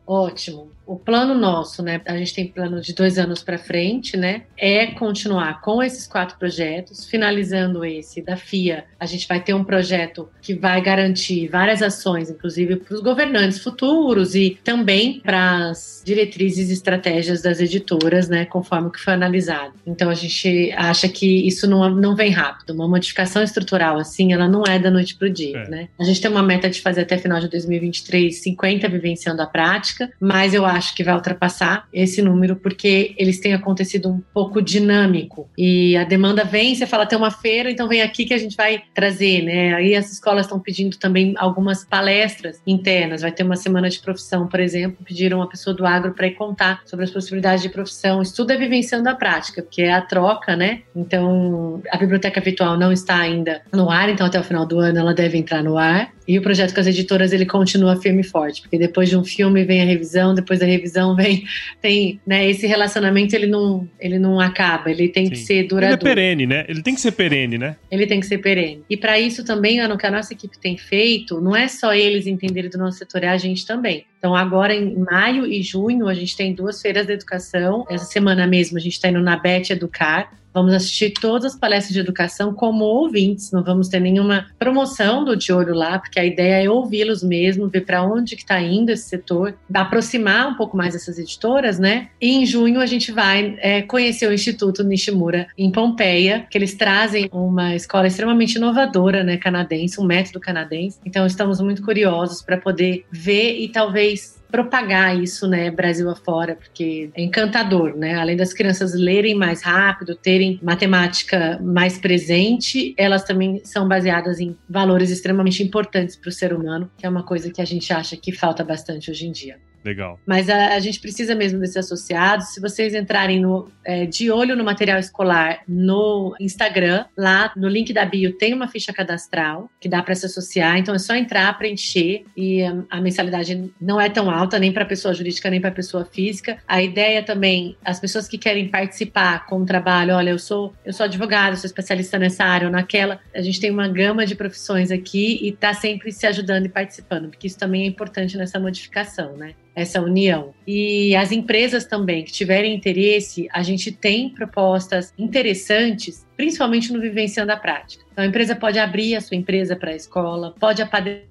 Ótimo 0.09 0.73
o 0.89 0.97
plano 0.97 1.35
nosso, 1.35 1.83
né? 1.83 2.01
A 2.07 2.17
gente 2.17 2.33
tem 2.33 2.49
plano 2.49 2.81
de 2.81 2.95
dois 2.95 3.19
anos 3.19 3.43
para 3.43 3.59
frente, 3.59 4.17
né? 4.17 4.45
É 4.57 4.87
continuar 4.87 5.61
com 5.61 5.83
esses 5.83 6.07
quatro 6.07 6.39
projetos, 6.39 7.05
finalizando 7.05 7.85
esse 7.85 8.23
da 8.23 8.39
FIA. 8.39 8.87
A 8.99 9.05
gente 9.05 9.29
vai 9.29 9.39
ter 9.39 9.53
um 9.53 9.63
projeto 9.63 10.31
que 10.41 10.55
vai 10.55 10.81
garantir 10.81 11.47
várias 11.49 11.83
ações, 11.83 12.31
inclusive 12.31 12.77
para 12.77 12.95
os 12.95 13.03
governantes 13.03 13.59
futuros 13.59 14.35
e 14.35 14.59
também 14.65 15.21
para 15.21 15.69
as 15.69 16.03
diretrizes 16.03 16.71
e 16.71 16.73
estratégias 16.73 17.43
das 17.43 17.61
editoras, 17.61 18.31
né? 18.31 18.47
Conforme 18.47 18.89
o 18.89 18.91
que 18.91 18.99
foi 18.99 19.13
analisado. 19.13 19.75
Então 19.87 20.09
a 20.09 20.15
gente 20.15 20.73
acha 20.75 21.07
que 21.07 21.47
isso 21.47 21.69
não, 21.69 21.91
não 21.91 22.17
vem 22.17 22.31
rápido. 22.31 22.73
Uma 22.73 22.89
modificação 22.89 23.43
estrutural 23.43 23.99
assim, 23.99 24.33
ela 24.33 24.49
não 24.49 24.63
é 24.67 24.79
da 24.79 24.91
noite 24.91 25.17
para 25.17 25.29
o 25.29 25.31
dia, 25.31 25.59
é. 25.59 25.69
né? 25.69 25.89
A 26.01 26.05
gente 26.05 26.19
tem 26.19 26.31
uma 26.31 26.43
meta 26.43 26.71
de 26.71 26.81
fazer 26.81 27.03
até 27.03 27.19
final 27.19 27.41
de 27.41 27.49
2023 27.49 28.35
50 28.35 28.89
vivenciando 28.89 29.43
a 29.43 29.47
prática, 29.47 29.98
mas 30.21 30.55
eu 30.55 30.65
acho 30.65 30.95
que 30.95 31.05
vai 31.05 31.15
ultrapassar 31.15 31.87
esse 31.93 32.23
número, 32.23 32.57
porque 32.57 33.15
eles 33.17 33.41
têm 33.41 33.55
acontecido 33.55 34.09
um 34.09 34.21
pouco 34.33 34.61
dinâmico. 34.61 35.49
E 35.57 35.97
a 35.97 36.05
demanda 36.05 36.45
vem, 36.45 36.75
você 36.75 36.87
fala, 36.87 37.07
tem 37.07 37.19
uma 37.19 37.31
feira, 37.31 37.71
então 37.71 37.89
vem 37.89 38.03
aqui 38.03 38.25
que 38.25 38.35
a 38.35 38.39
gente 38.39 38.57
vai 38.57 38.83
trazer, 38.95 39.43
né? 39.43 39.75
Aí 39.75 39.95
as 39.95 40.13
escolas 40.13 40.47
estão 40.47 40.59
pedindo 40.59 40.97
também 40.99 41.35
algumas 41.37 41.85
palestras 41.85 42.61
internas. 42.67 43.23
Vai 43.23 43.33
ter 43.33 43.43
uma 43.43 43.57
semana 43.57 43.89
de 43.89 43.99
profissão, 44.01 44.47
por 44.47 44.61
exemplo, 44.61 45.05
pediram 45.05 45.39
uma 45.39 45.49
pessoa 45.49 45.75
do 45.75 45.87
agro 45.87 46.13
para 46.13 46.27
ir 46.27 46.35
contar 46.35 46.83
sobre 46.85 47.05
as 47.05 47.11
possibilidades 47.11 47.63
de 47.63 47.69
profissão. 47.69 48.23
Estudo 48.23 48.53
é 48.53 48.57
vivenciando 48.57 49.09
a 49.09 49.15
prática, 49.15 49.63
porque 49.63 49.83
é 49.83 49.93
a 49.93 50.03
troca, 50.03 50.57
né? 50.57 50.83
Então, 50.95 51.83
a 51.91 51.97
biblioteca 51.97 52.41
virtual 52.41 52.77
não 52.77 52.93
está 52.93 53.17
ainda 53.17 53.63
no 53.73 53.91
ar, 53.91 54.09
então 54.09 54.27
até 54.27 54.39
o 54.39 54.45
final 54.45 54.67
do 54.67 54.79
ano 54.79 54.99
ela 54.99 55.15
deve 55.15 55.39
entrar 55.39 55.63
no 55.63 55.77
ar. 55.77 56.13
E 56.27 56.39
o 56.39 56.43
projeto 56.43 56.75
com 56.75 56.81
as 56.81 56.87
editoras 56.87 57.33
ele 57.33 57.47
continua 57.47 57.97
firme 57.97 58.21
e 58.21 58.25
forte, 58.25 58.61
porque 58.61 58.79
depois 58.79 59.09
de 59.09 59.17
um 59.17 59.25
filme 59.25 59.65
vem 59.65 59.81
a 59.81 59.85
revisão, 59.89 60.35
depois 60.35 60.61
da 60.61 60.67
revisão 60.67 61.17
vem 61.17 61.45
tem, 61.81 62.21
né, 62.27 62.49
esse 62.49 62.67
relacionamento 62.67 63.35
ele 63.35 63.47
não 63.47 63.89
ele 63.99 64.19
não 64.19 64.41
acaba, 64.41 64.91
ele 64.91 65.09
tem 65.09 65.27
Sim. 65.27 65.31
que 65.31 65.37
ser 65.39 65.63
duradouro. 65.65 66.03
Ele 66.03 66.11
é 66.11 66.15
perene, 66.15 66.47
né? 66.47 66.65
Ele 66.69 66.83
tem 66.83 66.95
que 66.95 67.01
ser 67.01 67.13
perene, 67.13 67.59
né? 67.59 67.77
Ele 67.91 68.07
tem 68.07 68.21
que 68.21 68.27
ser 68.27 68.39
perene. 68.39 68.83
E 68.89 68.97
para 68.97 69.19
isso 69.19 69.45
também, 69.45 69.81
o 69.85 69.99
que 69.99 70.07
a 70.07 70.11
nossa 70.11 70.33
equipe 70.33 70.59
tem 70.59 70.77
feito, 70.77 71.41
não 71.41 71.57
é 71.57 71.69
só 71.69 71.95
eles 71.95 72.27
entenderem 72.27 72.71
do 72.71 72.79
nosso 72.79 72.99
setor, 72.99 73.25
é 73.25 73.29
a 73.29 73.37
gente 73.37 73.67
também. 73.67 74.05
Então, 74.19 74.35
agora 74.35 74.75
em 74.75 74.97
maio 74.97 75.47
e 75.47 75.63
junho, 75.63 76.09
a 76.09 76.15
gente 76.15 76.37
tem 76.37 76.53
duas 76.53 76.83
feiras 76.83 77.07
de 77.07 77.13
educação. 77.13 77.87
Essa 77.89 78.05
semana 78.05 78.47
mesmo, 78.47 78.77
a 78.77 78.81
gente 78.81 78.95
está 78.95 79.09
indo 79.09 79.21
na 79.21 79.37
Bet 79.37 79.73
Educar, 79.73 80.33
Vamos 80.59 80.75
assistir 80.75 81.11
todas 81.11 81.53
as 81.53 81.57
palestras 81.57 81.95
de 81.95 82.01
educação 82.01 82.53
como 82.53 82.85
ouvintes, 82.85 83.53
não 83.53 83.63
vamos 83.63 83.87
ter 83.87 84.01
nenhuma 84.01 84.47
promoção 84.59 85.25
do 85.25 85.37
De 85.37 85.53
Olho 85.53 85.73
lá, 85.73 86.01
porque 86.01 86.19
a 86.19 86.25
ideia 86.25 86.65
é 86.65 86.69
ouvi-los 86.69 87.23
mesmo, 87.23 87.69
ver 87.69 87.83
para 87.83 88.03
onde 88.03 88.35
que 88.35 88.43
está 88.43 88.61
indo 88.61 88.91
esse 88.91 89.05
setor, 89.09 89.55
aproximar 89.73 90.49
um 90.49 90.55
pouco 90.57 90.77
mais 90.77 90.97
essas 90.97 91.17
editoras, 91.17 91.79
né? 91.79 92.09
E 92.21 92.31
em 92.31 92.45
junho 92.45 92.81
a 92.81 92.87
gente 92.87 93.13
vai 93.13 93.57
é, 93.61 93.83
conhecer 93.83 94.29
o 94.29 94.33
Instituto 94.33 94.83
Nishimura 94.83 95.47
em 95.57 95.71
Pompeia, 95.71 96.45
que 96.51 96.59
eles 96.59 96.75
trazem 96.75 97.29
uma 97.31 97.77
escola 97.77 98.09
extremamente 98.09 98.57
inovadora, 98.57 99.23
né, 99.23 99.37
canadense, 99.37 100.01
um 100.01 100.05
método 100.05 100.41
canadense. 100.41 100.99
Então 101.07 101.25
estamos 101.25 101.61
muito 101.61 101.85
curiosos 101.85 102.43
para 102.43 102.57
poder 102.57 103.05
ver 103.13 103.61
e 103.61 103.69
talvez 103.69 104.38
propagar 104.51 105.21
isso, 105.21 105.47
né, 105.47 105.71
Brasil 105.71 106.09
afora, 106.11 106.57
porque 106.57 107.11
é 107.15 107.23
encantador, 107.23 107.97
né? 107.97 108.15
Além 108.15 108.37
das 108.37 108.53
crianças 108.53 108.95
lerem 108.95 109.35
mais 109.35 109.63
rápido, 109.63 110.17
terem 110.17 110.59
matemática 110.63 111.59
mais 111.63 111.99
presente, 111.99 112.95
elas 112.97 113.25
também 113.25 113.61
são 113.65 113.87
baseadas 113.87 114.41
em 114.41 114.57
valores 114.69 115.11
extremamente 115.11 115.63
importantes 115.63 116.17
para 116.17 116.29
o 116.29 116.33
ser 116.33 116.53
humano, 116.53 116.91
que 116.97 117.07
é 117.07 117.09
uma 117.09 117.23
coisa 117.23 117.51
que 117.51 117.61
a 117.61 117.65
gente 117.65 117.93
acha 117.93 118.17
que 118.17 118.33
falta 118.33 118.65
bastante 118.65 119.11
hoje 119.11 119.27
em 119.27 119.33
dia. 119.33 119.57
Legal. 119.89 120.21
Mas 120.27 120.51
a, 120.51 120.75
a 120.75 120.81
gente 120.81 121.01
precisa 121.01 121.35
mesmo 121.35 121.59
desses 121.59 121.79
associados. 121.79 122.49
Se 122.49 122.61
vocês 122.61 122.95
entrarem 122.95 123.41
no, 123.41 123.71
é, 123.83 124.05
de 124.05 124.31
olho 124.31 124.55
no 124.55 124.63
material 124.63 124.99
escolar 124.99 125.61
no 125.67 126.37
Instagram, 126.39 127.07
lá 127.17 127.51
no 127.57 127.67
link 127.67 127.91
da 127.91 128.05
bio 128.05 128.37
tem 128.37 128.53
uma 128.53 128.69
ficha 128.69 128.93
cadastral 128.93 129.71
que 129.81 129.89
dá 129.89 130.03
para 130.03 130.15
se 130.15 130.27
associar. 130.27 130.77
Então 130.77 130.95
é 130.95 130.99
só 130.99 131.15
entrar, 131.15 131.57
preencher 131.57 132.25
e 132.37 132.63
a, 132.63 132.85
a 132.91 133.01
mensalidade 133.01 133.73
não 133.81 133.99
é 133.99 134.11
tão 134.11 134.31
alta 134.31 134.59
nem 134.59 134.71
para 134.71 134.85
pessoa 134.85 135.15
jurídica 135.15 135.49
nem 135.49 135.59
para 135.59 135.71
pessoa 135.71 136.05
física. 136.05 136.59
A 136.69 136.83
ideia 136.83 137.23
também, 137.23 137.75
as 137.83 137.99
pessoas 137.99 138.29
que 138.29 138.37
querem 138.37 138.69
participar 138.69 139.47
com 139.47 139.63
o 139.63 139.65
trabalho, 139.65 140.15
olha, 140.15 140.31
eu 140.31 140.39
sou 140.39 140.75
eu 140.85 140.93
sou 140.93 141.05
advogado, 141.05 141.57
sou 141.57 141.67
especialista 141.67 142.19
nessa 142.19 142.45
área 142.45 142.67
ou 142.67 142.73
naquela. 142.73 143.21
A 143.35 143.41
gente 143.41 143.59
tem 143.59 143.71
uma 143.71 143.89
gama 143.89 144.27
de 144.27 144.35
profissões 144.35 144.91
aqui 144.91 145.39
e 145.41 145.49
está 145.49 145.73
sempre 145.73 146.13
se 146.13 146.27
ajudando 146.27 146.67
e 146.67 146.69
participando, 146.69 147.31
porque 147.31 147.47
isso 147.47 147.59
também 147.59 147.85
é 147.85 147.87
importante 147.87 148.37
nessa 148.37 148.61
modificação, 148.61 149.35
né? 149.35 149.55
Essa 149.79 150.01
união. 150.01 150.53
E 150.67 151.15
as 151.15 151.31
empresas 151.31 151.85
também 151.85 152.25
que 152.25 152.33
tiverem 152.33 152.75
interesse, 152.75 153.49
a 153.53 153.63
gente 153.63 153.93
tem 153.93 154.29
propostas 154.31 155.15
interessantes, 155.17 156.27
principalmente 156.37 156.93
no 156.93 157.01
Vivenciando 157.01 157.53
a 157.53 157.57
Prática. 157.57 158.05
Então, 158.13 158.25
a 158.25 158.29
empresa 158.29 158.57
pode 158.57 158.79
abrir 158.79 159.15
a 159.15 159.21
sua 159.21 159.37
empresa 159.37 159.77
para 159.77 159.93
a 159.93 159.97
escola, 159.97 160.55
pode 160.59 160.83
apadrinhar 160.83 161.29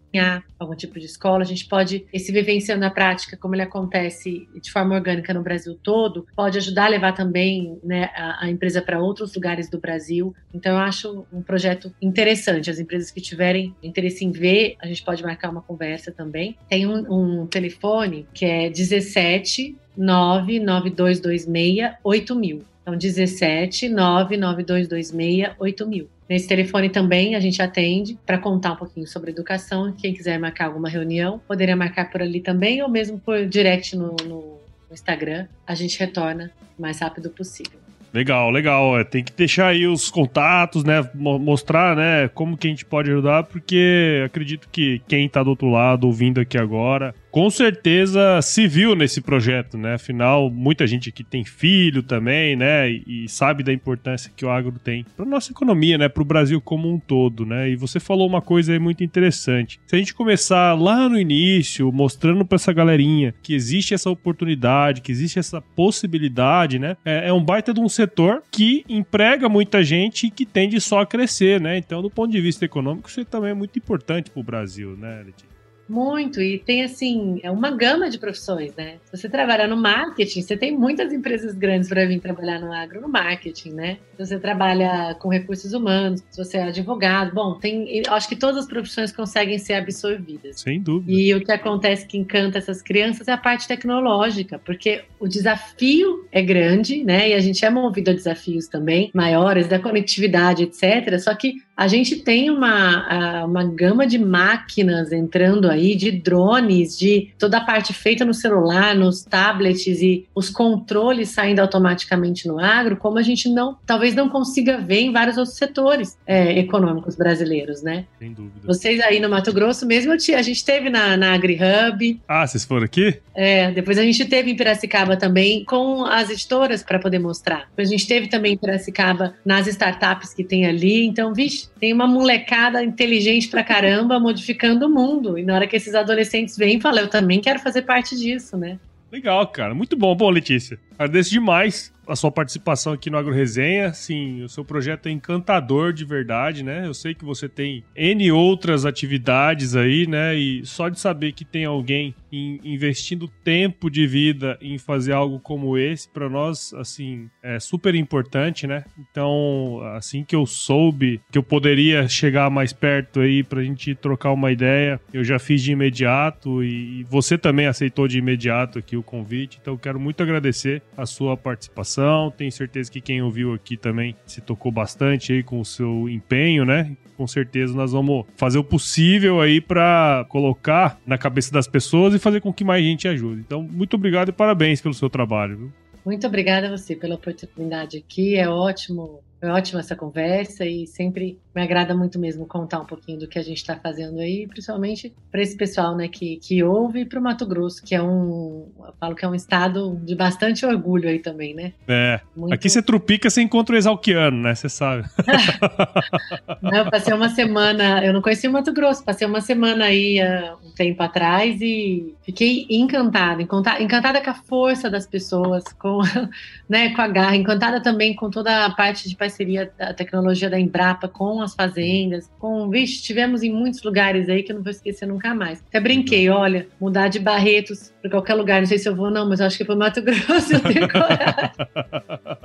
algum 0.60 0.76
tipo 0.76 1.00
de 1.00 1.06
escola, 1.06 1.44
a 1.44 1.46
gente 1.46 1.68
pode, 1.68 2.06
esse 2.12 2.32
Vivenciando 2.32 2.86
a 2.86 2.90
Prática, 2.90 3.38
como 3.38 3.56
ele 3.56 3.62
acontece 3.62 4.48
de 4.62 4.72
forma 4.72 4.96
orgânica 4.96 5.34
no 5.34 5.42
Brasil 5.42 5.78
todo, 5.82 6.26
pode 6.36 6.58
ajudar 6.58 6.86
a 6.86 6.90
levar 6.90 7.14
também 7.14 7.80
né, 7.84 8.10
a, 8.16 8.46
a 8.46 8.50
empresa 8.50 8.82
para 8.82 9.00
outros 9.00 9.34
lugares 9.36 9.70
do 9.70 9.80
Brasil. 9.80 10.36
Então, 10.54 10.74
eu 10.74 10.80
acho 10.80 11.26
um 11.32 11.42
projeto 11.42 11.94
interessante. 12.02 12.70
As 12.70 12.80
empresas 12.80 13.12
que 13.12 13.22
tiverem 13.22 13.76
interesse 13.82 14.24
em 14.26 14.32
ver, 14.32 14.76
a 14.82 14.88
gente 14.88 15.04
pode 15.04 15.24
marcar 15.24 15.50
uma 15.50 15.62
conversa 15.62 16.12
também. 16.12 16.58
Tem 16.70 16.86
um, 16.86 17.42
um 17.42 17.48
telefone 17.48 18.28
que 18.34 18.46
é 18.46 18.70
17 18.70 19.76
99226 19.98 21.96
8000. 22.04 22.64
Então, 22.82 22.98
17 22.98 23.90
99226 23.90 25.56
8000. 25.60 26.17
Nesse 26.30 26.48
telefone 26.48 26.90
também 26.90 27.36
a 27.36 27.40
gente 27.40 27.62
atende 27.62 28.18
para 28.26 28.38
contar 28.38 28.74
um 28.74 28.76
pouquinho 28.76 29.08
sobre 29.08 29.32
educação. 29.32 29.94
Quem 29.94 30.14
quiser 30.14 30.38
marcar 30.38 30.66
alguma 30.66 30.90
reunião, 30.90 31.40
poderia 31.48 31.76
marcar 31.76 32.10
por 32.12 32.22
ali 32.22 32.42
também 32.42 32.82
ou 32.82 32.90
mesmo 32.90 33.18
por 33.20 33.46
direct 33.46 33.96
no, 33.96 34.16
no 34.26 34.58
Instagram. 34.92 35.48
A 35.66 35.74
gente 35.74 35.98
retorna 36.00 36.52
o 36.78 36.82
mais 36.82 37.00
rápido 37.00 37.30
possível. 37.30 37.80
Legal, 38.14 38.50
legal. 38.50 39.00
É, 39.00 39.04
tem 39.04 39.24
que 39.24 39.32
deixar 39.32 39.68
aí 39.68 39.86
os 39.86 40.10
contatos, 40.10 40.84
né? 40.84 41.08
Mostrar, 41.14 41.96
né, 41.96 42.28
como 42.34 42.58
que 42.58 42.68
a 42.68 42.70
gente 42.70 42.86
pode 42.86 43.12
ajudar, 43.12 43.44
porque 43.44 44.24
acredito 44.26 44.68
que 44.72 45.02
quem 45.08 45.28
tá 45.28 45.44
do 45.44 45.50
outro 45.50 45.70
lado 45.70 46.08
ouvindo 46.08 46.40
aqui 46.40 46.58
agora 46.58 47.14
com 47.38 47.52
certeza 47.52 48.42
se 48.42 48.68
viu 48.68 48.96
nesse 48.96 49.22
projeto, 49.22 49.78
né? 49.78 49.94
Afinal, 49.94 50.50
muita 50.50 50.88
gente 50.88 51.10
aqui 51.10 51.24
tem 51.24 51.46
filho 51.46 52.02
também, 52.02 52.56
né? 52.56 52.90
E 52.90 53.30
sabe 53.30 53.62
da 53.62 53.72
importância 53.72 54.32
que 54.36 54.44
o 54.44 54.50
agro 54.50 54.80
tem 54.84 55.06
para 55.16 55.24
nossa 55.24 55.52
economia, 55.52 56.00
né? 56.00 56.10
Para 56.10 56.24
o 56.24 56.26
Brasil 56.26 56.60
como 56.60 56.92
um 56.92 56.98
todo, 56.98 57.46
né? 57.46 57.70
E 57.70 57.76
você 57.76 58.00
falou 58.00 58.28
uma 58.28 58.42
coisa 58.42 58.74
aí 58.74 58.80
muito 58.80 59.04
interessante. 59.04 59.80
Se 59.86 59.96
a 59.96 60.00
gente 60.00 60.16
começar 60.16 60.74
lá 60.74 61.08
no 61.08 61.20
início, 61.20 61.92
mostrando 61.92 62.44
para 62.44 62.56
essa 62.56 62.74
galerinha 62.74 63.36
que 63.44 63.54
existe 63.54 63.94
essa 63.94 64.10
oportunidade, 64.10 65.02
que 65.02 65.12
existe 65.12 65.38
essa 65.38 65.62
possibilidade, 65.62 66.80
né? 66.80 66.98
É, 67.06 67.28
é 67.28 67.34
um 67.34 67.44
baita 67.44 67.72
de 67.72 67.80
um 67.80 67.88
setor 67.88 68.42
que 68.52 68.84
emprega 68.90 69.48
muita 69.48 69.84
gente 69.84 70.26
e 70.26 70.32
que 70.32 70.44
tende 70.44 70.82
só 70.82 71.02
a 71.02 71.06
crescer, 71.06 71.62
né? 71.62 71.78
Então, 71.78 72.02
do 72.02 72.10
ponto 72.10 72.32
de 72.32 72.42
vista 72.42 72.66
econômico, 72.66 73.08
isso 73.08 73.24
também 73.26 73.52
é 73.52 73.54
muito 73.54 73.78
importante 73.78 74.32
para 74.32 74.40
o 74.40 74.44
Brasil, 74.44 74.98
né, 74.98 75.22
Letícia? 75.24 75.57
Muito, 75.88 76.42
e 76.42 76.60
tem 76.60 76.84
assim, 76.84 77.40
é 77.44 77.50
uma 77.50 77.72
gama 77.72 78.10
de 78.10 78.20
profissões, 78.20 78.76
né? 78.76 78.98
Se 79.06 79.18
você 79.18 79.30
trabalha 79.30 79.68
no 79.68 79.78
marketing, 79.78 80.42
você 80.42 80.58
tem 80.58 80.78
muitas 80.78 81.14
empresas 81.14 81.56
grandes 81.56 81.88
para 81.88 82.06
vir 82.06 82.20
trabalhar 82.20 82.60
no 82.60 82.74
agro 82.74 83.02
no 83.02 83.08
marketing, 83.08 83.72
né? 83.72 83.98
Se 84.18 84.26
você 84.26 84.40
trabalha 84.40 85.16
com 85.20 85.30
recursos 85.30 85.74
humanos, 85.74 86.24
se 86.30 86.44
você 86.44 86.58
é 86.58 86.64
advogado, 86.64 87.34
bom, 87.34 87.56
tem, 87.56 88.04
acho 88.10 88.28
que 88.28 88.36
todas 88.36 88.64
as 88.64 88.68
profissões 88.68 89.12
conseguem 89.12 89.58
ser 89.58 89.74
absorvidas. 89.74 90.60
Sem 90.60 90.82
dúvida. 90.82 91.12
E 91.12 91.34
o 91.34 91.44
que 91.44 91.52
acontece 91.52 92.06
que 92.06 92.18
encanta 92.18 92.58
essas 92.58 92.82
crianças 92.82 93.28
é 93.28 93.32
a 93.32 93.38
parte 93.38 93.68
tecnológica, 93.68 94.60
porque 94.60 95.04
o 95.20 95.28
desafio 95.28 96.28
é 96.32 96.42
grande, 96.42 97.04
né? 97.04 97.30
E 97.30 97.34
a 97.34 97.40
gente 97.40 97.64
é 97.64 97.70
movido 97.70 98.12
a 98.12 98.14
desafios 98.14 98.68
também 98.68 99.10
maiores 99.14 99.68
da 99.68 99.80
conectividade, 99.80 100.64
etc. 100.64 101.18
Só 101.20 101.34
que 101.34 101.56
a 101.78 101.88
gente 101.88 102.16
tem 102.16 102.50
uma, 102.50 103.46
uma 103.46 103.64
gama 103.64 104.08
de 104.08 104.18
máquinas 104.18 105.12
entrando 105.12 105.70
aí, 105.70 105.96
de 105.96 106.12
drones, 106.12 106.98
de 106.98 107.30
toda 107.38 107.60
a 107.60 107.62
parte 107.62 107.94
feita 107.94 108.26
no 108.26 108.34
celular, 108.34 108.96
nos 108.96 109.24
tablets 109.24 110.02
e 110.02 110.26
os 110.34 110.50
controles 110.50 111.30
saindo 111.30 111.60
automaticamente 111.60 112.48
no 112.48 112.60
agro, 112.60 112.98
como 112.98 113.20
a 113.20 113.22
gente 113.22 113.48
não, 113.48 113.78
talvez 113.86 114.16
não 114.16 114.28
consiga 114.28 114.80
ver 114.80 115.02
em 115.02 115.12
vários 115.12 115.38
outros 115.38 115.56
setores 115.56 116.18
é, 116.26 116.58
econômicos 116.58 117.16
brasileiros, 117.16 117.84
né? 117.84 118.06
Sem 118.18 118.34
dúvida. 118.34 118.66
Vocês 118.66 119.00
aí 119.02 119.20
no 119.20 119.30
Mato 119.30 119.54
Grosso 119.54 119.86
mesmo, 119.86 120.12
a 120.12 120.42
gente 120.42 120.66
teve 120.66 120.90
na, 120.90 121.16
na 121.16 121.34
AgriHub. 121.34 122.20
Ah, 122.28 122.48
vocês 122.48 122.66
foram 122.66 122.86
aqui? 122.86 123.20
É, 123.36 123.70
depois 123.72 124.00
a 124.00 124.02
gente 124.02 124.26
teve 124.26 124.50
em 124.50 124.56
Piracicaba 124.56 125.16
também 125.16 125.64
com 125.64 126.04
as 126.06 126.32
editoras 126.32 126.82
para 126.82 126.98
poder 126.98 127.20
mostrar. 127.20 127.68
Depois 127.70 127.90
a 127.90 127.92
gente 127.92 128.08
teve 128.08 128.28
também 128.28 128.54
em 128.54 128.58
Piracicaba 128.58 129.36
nas 129.46 129.68
startups 129.68 130.34
que 130.34 130.44
tem 130.44 130.66
ali. 130.66 131.06
Então, 131.06 131.36
vixe, 131.36 131.67
tem 131.80 131.94
uma 131.94 132.08
molecada 132.08 132.84
inteligente 132.84 133.50
pra 133.50 133.64
caramba 133.64 134.20
modificando 134.20 134.88
o 134.88 134.90
mundo. 134.90 135.38
E 135.38 135.44
na 135.44 135.56
hora 135.56 135.68
que 135.68 135.76
esses 135.76 135.94
adolescentes 135.96 136.58
vêm, 136.58 136.80
falam, 136.80 137.04
eu 137.04 137.10
também 137.10 137.40
quero 137.40 137.60
fazer 137.60 137.84
parte 137.84 138.16
disso, 138.16 138.58
né? 138.58 138.80
Legal, 139.12 139.48
cara. 139.48 139.74
Muito 139.74 139.96
bom. 139.96 140.16
Bom, 140.16 140.30
Letícia, 140.30 140.80
agradeço 140.98 141.30
demais 141.30 141.94
a 142.08 142.16
sua 142.16 142.32
participação 142.32 142.94
aqui 142.94 143.10
no 143.10 143.18
Agro 143.18 143.34
Resenha. 143.34 143.94
Sim, 143.94 144.44
o 144.44 144.50
seu 144.50 144.64
projeto 144.64 145.08
é 145.08 145.12
encantador 145.12 145.92
de 145.92 146.06
verdade, 146.06 146.64
né? 146.64 146.88
Eu 146.88 146.94
sei 146.94 147.14
que 147.14 147.26
você 147.26 147.50
tem 147.50 147.84
N 147.96 148.32
outras 148.32 148.86
atividades 148.86 149.76
aí, 149.76 150.08
né? 150.08 150.36
E 150.36 150.66
só 150.66 150.90
de 150.90 151.00
saber 151.00 151.34
que 151.34 151.44
tem 151.44 151.66
alguém 151.66 152.16
investindo 152.32 153.28
tempo 153.44 153.90
de 153.90 154.06
vida 154.06 154.58
em 154.62 154.78
fazer 154.78 155.14
algo 155.14 155.40
como 155.40 155.78
esse, 155.78 156.10
para 156.10 156.30
nós, 156.30 156.74
assim, 156.74 157.30
é 157.42 157.60
super 157.60 157.96
importante, 157.96 158.68
né? 158.68 158.84
Então, 158.98 159.82
assim 159.96 160.24
que 160.24 160.36
eu 160.36 160.46
soube 160.46 161.22
que 161.32 161.38
eu 161.38 161.44
poderia 161.44 162.08
chegar 162.08 162.50
mais 162.50 162.72
perto 162.74 163.20
aí 163.20 163.44
pra 163.44 163.64
gente 163.64 163.96
trocar 163.96 164.32
uma 164.32 164.52
ideia, 164.52 165.00
eu 165.14 165.24
já 165.24 165.40
fiz 165.40 165.62
de 165.62 165.72
imediato 165.72 166.64
e 166.64 167.04
você 167.10 167.38
também 167.38 167.66
aceitou 167.66 168.08
de 168.08 168.18
imediato 168.18 168.80
aqui 168.80 168.96
o 168.96 169.04
convite. 169.04 169.58
Então, 169.62 169.74
eu 169.74 169.78
quero 169.78 170.00
muito 170.00 170.22
agradecer 170.24 170.82
a 170.96 171.06
sua 171.06 171.36
participação. 171.38 172.32
Tenho 172.32 172.52
certeza 172.52 172.92
que 172.92 173.02
quem 173.02 173.22
ouviu 173.22 173.54
aqui 173.54 173.78
também 173.78 174.16
se 174.26 174.42
tocou 174.42 174.72
bastante 174.72 175.34
aí 175.34 175.44
com 175.44 175.60
o 175.60 175.66
seu 175.66 176.10
empenho, 176.10 176.66
né? 176.66 176.96
Com 177.16 177.28
certeza 177.28 177.74
nós 177.74 177.92
vamos 177.92 178.26
fazer 178.36 178.58
o 178.58 178.64
possível 178.64 179.42
aí 179.42 179.60
para 179.60 180.26
colocar 180.30 181.00
na 181.06 181.18
cabeça 181.18 181.52
das 181.52 181.68
pessoas 181.68 182.14
e 182.14 182.20
fazer 182.20 182.42
com 182.42 182.54
que 182.54 182.64
mais 182.64 182.84
gente 182.84 183.08
ajude. 183.08 183.42
Então, 183.42 183.64
muito 183.64 183.96
obrigado 183.96 184.30
e 184.30 184.32
parabéns 184.32 184.82
pelo 184.82 184.94
seu 184.94 185.10
trabalho. 185.10 185.58
Viu? 185.58 185.74
Muito 186.06 186.26
obrigada 186.26 186.68
a 186.68 186.78
você 186.78 186.96
pela 186.96 187.16
oportunidade 187.16 187.98
aqui. 187.98 188.36
É 188.36 188.48
ótimo 188.48 189.22
foi 189.40 189.50
ótima 189.50 189.80
essa 189.80 189.96
conversa 189.96 190.66
e 190.66 190.88
sempre 190.88 191.40
me 191.54 191.62
agrada 191.62 191.96
muito 191.96 192.20
mesmo 192.20 192.46
contar 192.46 192.80
um 192.80 192.86
pouquinho 192.86 193.20
do 193.20 193.28
que 193.28 193.38
a 193.38 193.44
gente 193.44 193.58
está 193.58 193.76
fazendo 193.76 194.20
aí, 194.20 194.48
principalmente 194.48 195.14
para 195.32 195.42
esse 195.42 195.56
pessoal 195.56 195.96
né, 195.96 196.08
que, 196.08 196.38
que 196.38 196.64
ouve 196.64 197.02
e 197.02 197.06
para 197.06 197.20
o 197.20 197.22
Mato 197.22 197.46
Grosso, 197.46 197.84
que 197.84 197.96
é 197.96 198.02
um, 198.02 198.68
eu 198.80 198.94
falo 199.00 199.16
que 199.16 199.26
é 199.26 199.28
um 199.28 199.36
estado 199.36 200.00
de 200.04 200.16
bastante 200.16 200.66
orgulho 200.66 201.10
aí 201.10 201.20
também, 201.20 201.54
né? 201.54 201.74
É. 201.88 202.20
Muito... 202.36 202.54
Aqui 202.54 202.70
você 202.70 202.82
trupica, 202.82 203.30
você 203.30 203.42
encontra 203.42 203.76
o 203.76 203.78
exalquiano, 203.78 204.38
né? 204.38 204.54
Você 204.54 204.70
sabe. 204.70 205.08
não, 206.62 206.78
eu 206.78 206.92
passei 206.92 207.14
uma 207.14 207.30
semana, 207.30 208.06
eu 208.06 208.14
não 208.14 208.22
conhecia 208.22 208.50
o 208.50 208.54
Mato 208.54 208.72
Grosso, 208.72 209.04
passei 209.04 209.28
uma 209.28 209.42
semana 209.42 209.86
aí 209.86 210.20
uh, 210.22 210.58
um 210.64 210.72
tempo 210.72 211.02
atrás 211.02 211.60
e 211.62 212.16
fiquei 212.24 212.68
encantada, 212.70 213.42
encantada, 213.42 213.82
encantada 213.82 214.22
com 214.22 214.30
a 214.30 214.36
força 214.36 214.90
das 214.90 215.08
pessoas, 215.08 215.64
com, 215.74 216.02
né, 216.70 216.90
com 216.96 217.02
a 217.02 217.08
garra, 217.08 217.36
encantada 217.36 217.82
também 217.82 218.16
com 218.16 218.30
toda 218.30 218.66
a 218.66 218.70
parte 218.70 219.10
de 219.10 219.16
parceria 219.28 219.72
da 219.78 219.94
tecnologia 219.94 220.50
da 220.50 220.60
Embrapa 220.60 221.08
com 221.08 221.42
as 221.42 221.54
fazendas, 221.54 222.30
com, 222.40 222.70
vixe, 222.70 223.02
tivemos 223.02 223.44
em 223.44 223.52
muitos 223.52 223.84
lugares 223.84 224.30
aí 224.30 224.42
que 224.42 224.52
eu 224.52 224.56
não 224.56 224.64
vou 224.64 224.72
esquecer 224.72 225.06
nunca 225.06 225.36
mais. 225.36 225.62
Até 225.68 225.80
brinquei, 225.80 226.30
olha, 226.30 226.68
mudar 226.80 227.10
de 227.10 227.20
Barretos 227.20 227.94
para 228.02 228.10
qualquer 228.10 228.36
lugar, 228.36 228.62
não 228.62 228.68
sei 228.68 228.78
se 228.78 228.88
eu 228.88 228.96
vou 228.96 229.12
não, 229.12 229.28
mas 229.28 229.42
acho 229.42 229.58
que 229.58 229.66
para 229.66 229.76
Mato 229.76 230.02
Grosso 230.04 230.54
eu 230.54 230.60
tenho 230.62 230.90
coragem. 230.90 231.52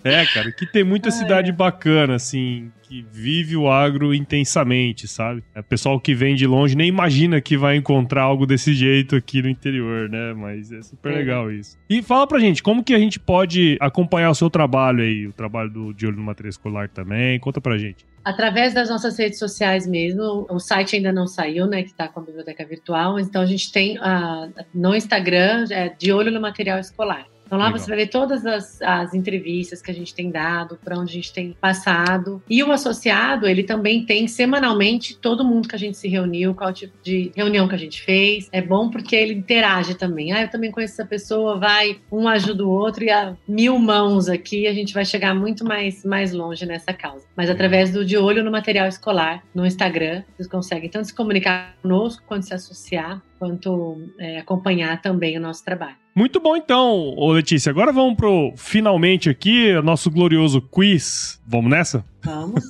é, 0.04 0.26
cara, 0.26 0.52
que 0.52 0.66
tem 0.66 0.84
muita 0.84 1.12
cidade 1.12 1.52
bacana, 1.52 2.16
assim, 2.16 2.72
que 2.82 3.06
vive 3.12 3.56
o 3.56 3.70
agro 3.70 4.14
intensamente, 4.14 5.08
sabe? 5.08 5.44
É 5.54 5.62
pessoal 5.62 6.00
que 6.00 6.14
vem 6.14 6.36
de 6.36 6.48
longe 6.48 6.76
nem 6.76 6.90
imagina 6.90 7.40
que 7.40 7.56
vai 7.56 7.76
encontrar 7.76 8.24
algo 8.24 8.46
desse 8.46 8.74
jeito 8.74 9.16
aqui 9.16 9.42
no 9.42 9.50
interior, 9.50 10.10
né? 10.10 10.34
Mas 10.34 10.72
é 10.72 10.82
super 10.82 11.14
é. 11.14 11.16
legal 11.18 11.52
isso. 11.52 11.78
E 11.90 12.02
fala 12.02 12.26
pra 12.26 12.40
gente, 12.40 12.64
como 12.64 12.84
que 12.84 12.94
a 12.94 13.00
gente 13.00 13.20
pode 13.20 13.78
acompanhar 13.80 14.32
o 14.32 14.36
seu 14.36 14.50
trabalho 14.50 15.04
aí, 15.04 15.28
o 15.28 15.34
trabalho 15.34 15.70
do 15.70 15.94
De 15.94 16.08
Olho 16.08 16.18
no 16.18 16.24
Material 16.24 16.50
Escolar 16.50 16.90
também? 16.90 17.40
Conta 17.40 17.62
pra 17.62 17.78
gente. 17.78 18.06
Através 18.24 18.74
das 18.74 18.90
nossas 18.90 19.18
redes 19.18 19.40
sociais 19.40 19.88
mesmo, 19.88 20.46
o 20.50 20.60
site 20.60 20.96
ainda 20.96 21.12
não 21.12 21.28
saiu, 21.28 21.66
né, 21.66 21.82
que 21.82 21.94
tá 21.94 22.08
com 22.08 22.20
a 22.20 22.24
biblioteca 22.24 22.64
virtual, 22.66 23.20
então 23.20 23.42
a 23.42 23.48
gente 23.48 23.72
tem 23.72 23.98
uh, 23.98 24.54
no 24.74 24.96
Instagram, 24.96 25.66
é, 25.72 25.90
De 25.90 26.12
Olho 26.12 26.32
no 26.32 26.40
Material 26.40 26.80
Escolar. 26.80 27.26
Então 27.52 27.60
lá 27.60 27.66
Legal. 27.66 27.80
você 27.80 27.88
vai 27.90 27.98
ver 27.98 28.08
todas 28.08 28.46
as, 28.46 28.82
as 28.82 29.14
entrevistas 29.14 29.82
que 29.82 29.92
a 29.92 29.94
gente 29.94 30.16
tem 30.16 30.32
dado, 30.32 30.80
para 30.82 30.98
onde 30.98 31.12
a 31.12 31.16
gente 31.16 31.34
tem 31.34 31.52
passado. 31.60 32.42
E 32.50 32.64
o 32.64 32.72
associado, 32.72 33.46
ele 33.46 33.64
também 33.64 34.06
tem 34.06 34.26
semanalmente 34.26 35.18
todo 35.18 35.44
mundo 35.44 35.68
que 35.68 35.76
a 35.76 35.78
gente 35.78 35.98
se 35.98 36.08
reuniu, 36.08 36.56
qual 36.56 36.72
tipo 36.72 36.94
de 37.04 37.30
reunião 37.36 37.68
que 37.68 37.76
a 37.76 37.78
gente 37.78 38.02
fez. 38.04 38.48
É 38.54 38.62
bom 38.62 38.90
porque 38.90 39.18
ele 39.18 39.34
interage 39.34 39.96
também. 39.96 40.32
Ah, 40.32 40.44
eu 40.44 40.50
também 40.50 40.72
conheço 40.72 40.94
essa 40.94 41.06
pessoa, 41.06 41.60
vai, 41.60 42.00
um 42.10 42.26
ajuda 42.26 42.66
o 42.66 42.70
outro 42.70 43.04
e 43.04 43.10
a 43.10 43.36
mil 43.46 43.78
mãos 43.78 44.30
aqui 44.30 44.66
a 44.66 44.74
gente 44.74 44.94
vai 44.94 45.04
chegar 45.04 45.36
muito 45.36 45.66
mais, 45.66 46.06
mais 46.06 46.32
longe 46.32 46.66
nessa 46.66 46.94
causa. 46.94 47.26
Mas 47.36 47.50
através 47.50 47.92
do 47.92 48.06
De 48.06 48.16
Olho 48.16 48.46
no 48.46 48.52
Material 48.52 48.88
Escolar, 48.88 49.44
no 49.54 49.66
Instagram, 49.66 50.24
vocês 50.38 50.48
conseguem 50.48 50.90
tanto 50.90 51.08
se 51.08 51.14
comunicar 51.14 51.76
conosco 51.82 52.24
quanto 52.26 52.46
se 52.46 52.54
associar 52.54 53.22
quanto 53.42 53.98
é, 54.20 54.38
acompanhar 54.38 55.02
também 55.02 55.36
o 55.36 55.42
nosso 55.42 55.66
trabalho. 55.66 55.96
Muito 56.14 56.40
bom 56.40 56.56
então, 56.56 57.16
ô 57.18 57.32
Letícia. 57.32 57.72
Agora 57.72 57.92
vamos 57.92 58.16
pro 58.16 58.54
finalmente 58.56 59.32
aqui, 59.32 59.74
nosso 59.82 60.12
glorioso 60.12 60.62
quiz. 60.62 61.42
Vamos 61.48 61.72
nessa? 61.72 62.06
Vamos. 62.24 62.62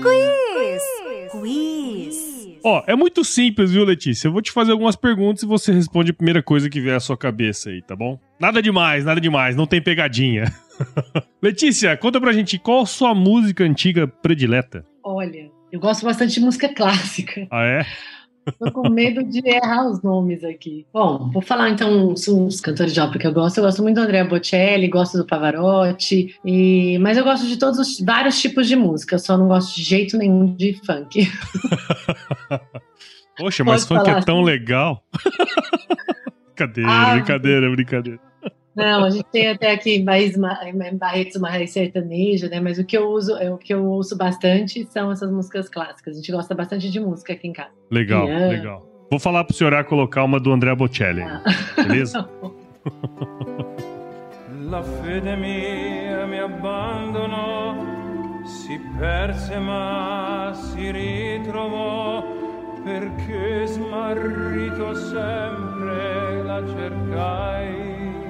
quiz! 0.00 0.82
Quiz! 1.30 2.58
Ó, 2.64 2.82
é 2.86 2.96
muito 2.96 3.22
simples, 3.22 3.70
viu, 3.70 3.84
Letícia? 3.84 4.28
Eu 4.28 4.32
vou 4.32 4.40
te 4.40 4.50
fazer 4.50 4.72
algumas 4.72 4.96
perguntas 4.96 5.42
e 5.42 5.46
você 5.46 5.70
responde 5.70 6.12
a 6.12 6.14
primeira 6.14 6.42
coisa 6.42 6.70
que 6.70 6.80
vier 6.80 6.96
à 6.96 7.00
sua 7.00 7.18
cabeça 7.18 7.68
aí, 7.68 7.82
tá 7.82 7.94
bom? 7.94 8.18
Nada 8.40 8.62
demais, 8.62 9.04
nada 9.04 9.20
demais, 9.20 9.54
não 9.54 9.66
tem 9.66 9.82
pegadinha. 9.82 10.44
Letícia, 11.42 11.94
conta 11.98 12.18
pra 12.18 12.32
gente 12.32 12.58
qual 12.58 12.80
a 12.80 12.86
sua 12.86 13.14
música 13.14 13.62
antiga 13.62 14.08
predileta? 14.08 14.86
Olha, 15.04 15.50
eu 15.70 15.78
gosto 15.78 16.06
bastante 16.06 16.32
de 16.32 16.40
música 16.40 16.72
clássica. 16.72 17.46
Ah, 17.50 17.64
é? 17.64 17.84
Tô 18.58 18.72
com 18.72 18.88
medo 18.88 19.22
de 19.22 19.40
errar 19.46 19.88
os 19.88 20.02
nomes 20.02 20.42
aqui. 20.42 20.86
Bom, 20.92 21.30
vou 21.32 21.42
falar 21.42 21.70
então 21.70 22.08
uns, 22.08 22.60
cantores 22.60 22.92
de 22.92 23.00
ópera 23.00 23.18
que 23.18 23.26
eu 23.26 23.32
gosto. 23.32 23.58
Eu 23.58 23.64
gosto 23.64 23.82
muito 23.82 23.96
do 23.96 24.02
Andrea 24.02 24.24
Bocelli, 24.24 24.88
gosto 24.88 25.18
do 25.18 25.26
Pavarotti, 25.26 26.36
e... 26.44 26.98
mas 26.98 27.16
eu 27.16 27.24
gosto 27.24 27.46
de 27.46 27.56
todos 27.56 27.78
os 27.78 28.00
vários 28.00 28.40
tipos 28.40 28.66
de 28.66 28.76
música. 28.76 29.14
Eu 29.14 29.20
só 29.20 29.36
não 29.36 29.48
gosto 29.48 29.74
de 29.74 29.82
jeito 29.82 30.16
nenhum 30.18 30.54
de 30.54 30.78
funk. 30.84 31.30
Poxa, 33.36 33.64
mas 33.64 33.84
Pode 33.84 34.00
funk 34.00 34.10
é 34.10 34.20
tão 34.22 34.38
assim. 34.38 34.46
legal. 34.46 35.04
brincadeira, 36.54 36.90
ah, 36.90 37.14
brincadeira, 37.14 37.70
brincadeira. 37.70 38.31
Não, 38.74 39.04
a 39.04 39.10
gente 39.10 39.26
tem 39.30 39.48
até 39.48 39.72
aqui 39.72 39.96
em, 39.96 40.00
em 40.00 40.96
Barretos 40.96 41.36
uma 41.36 41.50
raiz 41.50 41.70
sertaneja, 41.70 42.48
né? 42.48 42.58
Mas 42.60 42.78
o 42.78 42.84
que 42.84 42.96
eu 42.96 43.08
uso, 43.08 43.36
é 43.36 43.50
o 43.50 43.58
que 43.58 43.72
eu 43.74 43.84
ouço 43.84 44.16
bastante 44.16 44.86
são 44.90 45.12
essas 45.12 45.30
músicas 45.30 45.68
clássicas. 45.68 46.14
A 46.14 46.16
gente 46.16 46.32
gosta 46.32 46.54
bastante 46.54 46.90
de 46.90 46.98
música 46.98 47.34
aqui 47.34 47.48
em 47.48 47.52
casa. 47.52 47.70
Legal, 47.90 48.26
legal. 48.26 48.88
Vou 49.10 49.20
falar 49.20 49.44
pro 49.44 49.54
senhor 49.54 49.84
colocar 49.84 50.24
uma 50.24 50.40
do 50.40 50.50
André 50.50 50.74
Bocelli, 50.74 51.20
ah. 51.20 51.42
beleza? 51.76 52.26
La 54.72 54.82
fede 54.82 55.36
mia 55.36 56.26
mi 56.26 56.38
abbandonò, 56.38 57.74
si 58.42 58.80
perse 58.98 59.58
ma 59.58 60.50
si 60.54 60.90
ritrovò, 60.90 62.24
perché 62.82 63.66
smarrito 63.66 64.94
sempre 64.94 66.42
la 66.42 66.62
cercai. 66.66 68.21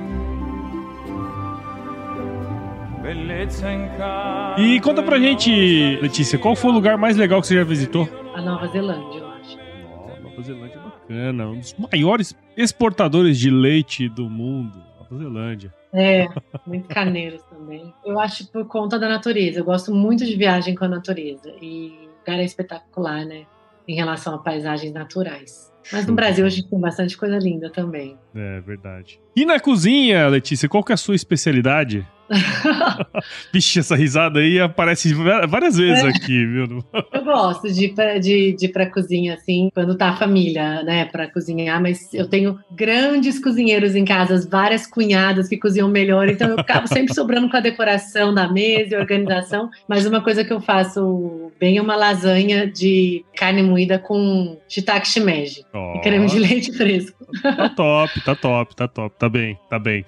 E 4.59 4.81
conta 4.81 5.03
pra 5.03 5.19
gente, 5.19 5.99
Letícia, 6.01 6.39
qual 6.39 6.55
foi 6.55 6.71
o 6.71 6.75
lugar 6.75 6.97
mais 6.97 7.17
legal 7.17 7.41
que 7.41 7.49
você 7.49 7.57
já 7.57 7.65
visitou? 7.65 8.09
A 8.33 8.41
Nova 8.41 8.69
Zelândia, 8.69 9.19
eu 9.19 9.27
acho. 9.27 9.59
Oh, 9.93 10.23
Nova 10.23 10.43
Zelândia 10.43 10.77
é 10.77 10.83
bacana. 10.85 11.49
Um 11.49 11.59
dos 11.59 11.75
maiores 11.75 12.37
exportadores 12.57 13.41
de 13.41 13.51
leite 13.51 14.09
do 14.09 14.31
mundo. 14.31 14.81
Nova 15.01 15.19
Zelândia. 15.19 15.75
É, 15.93 16.29
muito 16.65 16.87
caneiros 16.87 17.43
também. 17.51 17.93
Eu 18.05 18.21
acho 18.21 18.47
por 18.53 18.65
conta 18.67 19.01
da 19.01 19.09
natureza. 19.09 19.59
Eu 19.59 19.65
gosto 19.65 19.93
muito 19.93 20.25
de 20.25 20.37
viagem 20.37 20.77
com 20.77 20.85
a 20.85 20.89
natureza. 20.89 21.53
E 21.61 21.93
o 22.07 22.19
lugar 22.21 22.39
é 22.39 22.45
espetacular, 22.45 23.25
né? 23.25 23.47
Em 23.89 23.97
relação 23.97 24.33
a 24.37 24.39
paisagens 24.39 24.93
naturais. 24.93 25.73
Mas 25.91 26.07
no 26.07 26.15
Brasil 26.15 26.47
a 26.47 26.49
gente 26.49 26.69
tem 26.69 26.79
bastante 26.79 27.17
coisa 27.17 27.37
linda 27.39 27.69
também. 27.69 28.17
É 28.33 28.61
verdade. 28.61 29.21
E 29.35 29.45
na 29.45 29.59
cozinha, 29.59 30.29
Letícia, 30.29 30.69
qual 30.69 30.85
que 30.85 30.93
é 30.93 30.95
a 30.95 30.99
sua 30.99 31.17
especialidade? 31.17 32.07
Vixe, 33.53 33.81
essa 33.81 33.97
risada 33.97 34.41
aí 34.41 34.61
aparece 34.61 35.13
várias 35.15 35.77
vezes 35.77 36.05
é. 36.05 36.09
aqui, 36.09 36.47
viu? 36.47 36.85
Eu 37.13 37.25
gosto 37.25 37.71
de, 37.73 37.93
de, 38.21 38.53
de 38.53 38.67
ir 38.67 38.73
pra 38.73 38.91
cozinha, 38.91 39.35
assim, 39.35 39.71
quando 39.75 39.97
tá 39.97 40.11
a 40.11 40.17
família, 40.17 40.83
né, 40.83 41.05
pra 41.07 41.31
cozinhar, 41.31 41.81
mas 41.81 42.13
eu 42.15 42.29
tenho 42.29 42.59
grandes 42.71 43.39
cozinheiros 43.39 43.95
em 43.95 44.05
casa, 44.05 44.49
várias 44.51 44.87
cunhadas 44.87 45.49
que 45.49 45.57
cozinham 45.57 45.89
melhor, 45.89 46.29
então 46.29 46.49
eu 46.49 46.61
acabo 46.61 46.87
sempre 46.89 47.15
sobrando 47.15 47.49
com 47.51 47.57
a 47.57 47.61
decoração 47.61 48.35
da 48.35 48.51
mesa 48.51 48.95
e 48.95 48.99
organização, 48.99 49.71
mas 49.89 50.07
uma 50.07 50.21
coisa 50.21 50.45
que 50.45 50.53
eu 50.53 50.61
faço 50.61 51.53
bem 51.61 51.77
é 51.77 51.83
uma 51.83 51.97
lasanha 51.97 52.67
de 52.67 53.25
carne 53.37 53.63
moída 53.63 53.99
com 53.99 54.59
shiitake 54.69 55.09
shimeji 55.09 55.65
oh. 55.73 55.95
e 55.97 56.01
creme 56.01 56.27
de 56.27 56.39
leite 56.39 56.73
fresco. 56.73 57.27
Tá 57.43 57.69
top, 57.69 58.25
tá 58.25 58.35
top, 58.35 58.77
tá 58.77 58.89
top, 58.89 59.17
tá 59.19 59.29
bem, 59.29 59.59
tá 59.69 59.79
bem. 59.79 60.05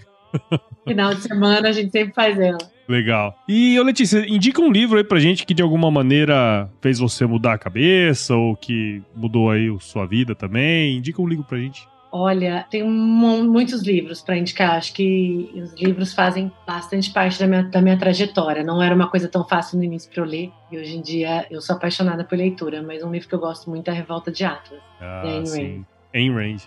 Final 0.87 1.15
de 1.15 1.23
semana 1.23 1.69
a 1.69 1.73
gente 1.73 1.91
sempre 1.91 2.15
faz 2.15 2.39
ela. 2.39 2.59
Legal. 2.89 3.35
E, 3.49 3.79
ô 3.79 3.83
Letícia, 3.83 4.27
indica 4.29 4.61
um 4.61 4.71
livro 4.71 4.99
aí 4.99 5.05
pra 5.05 5.19
gente 5.19 5.47
que 5.47 5.55
de 5.55 5.63
alguma 5.63 5.91
maneira 5.91 6.71
fez 6.81 6.99
você 6.99 7.25
mudar 7.25 7.55
a 7.55 7.59
cabeça 7.59 8.35
ou 8.35 8.55
que 8.55 9.03
mudou 9.15 9.51
aí 9.51 9.75
sua 9.81 10.07
vida 10.07 10.35
também. 10.35 10.97
Indica 10.97 11.21
um 11.21 11.27
livro 11.27 11.45
pra 11.45 11.59
gente. 11.59 11.89
Olha, 12.17 12.65
tem 12.71 12.85
muitos 12.85 13.83
livros 13.83 14.23
para 14.23 14.37
indicar. 14.37 14.77
Acho 14.77 14.93
que 14.93 15.51
os 15.57 15.75
livros 15.75 16.15
fazem 16.15 16.53
bastante 16.65 17.11
parte 17.11 17.41
da 17.41 17.47
minha, 17.47 17.63
da 17.65 17.83
minha 17.83 17.99
trajetória. 17.99 18.63
Não 18.63 18.81
era 18.81 18.95
uma 18.95 19.09
coisa 19.09 19.29
tão 19.29 19.45
fácil 19.45 19.79
no 19.79 19.85
início 19.85 20.09
para 20.13 20.23
eu 20.23 20.27
ler. 20.27 20.53
E 20.71 20.79
hoje 20.79 20.97
em 20.97 21.03
dia 21.03 21.45
eu 21.51 21.61
sou 21.61 21.75
apaixonada 21.75 22.23
por 22.23 22.39
leitura. 22.39 22.83
Mas 22.83 23.03
um 23.03 23.11
livro 23.11 23.29
que 23.29 23.35
eu 23.35 23.41
gosto 23.41 23.69
muito 23.69 23.89
é 23.89 23.91
A 23.91 23.95
Revolta 23.95 24.31
de 24.31 24.45
Atlas. 24.45 24.81
Ah, 25.01 25.43
sim. 25.45 25.85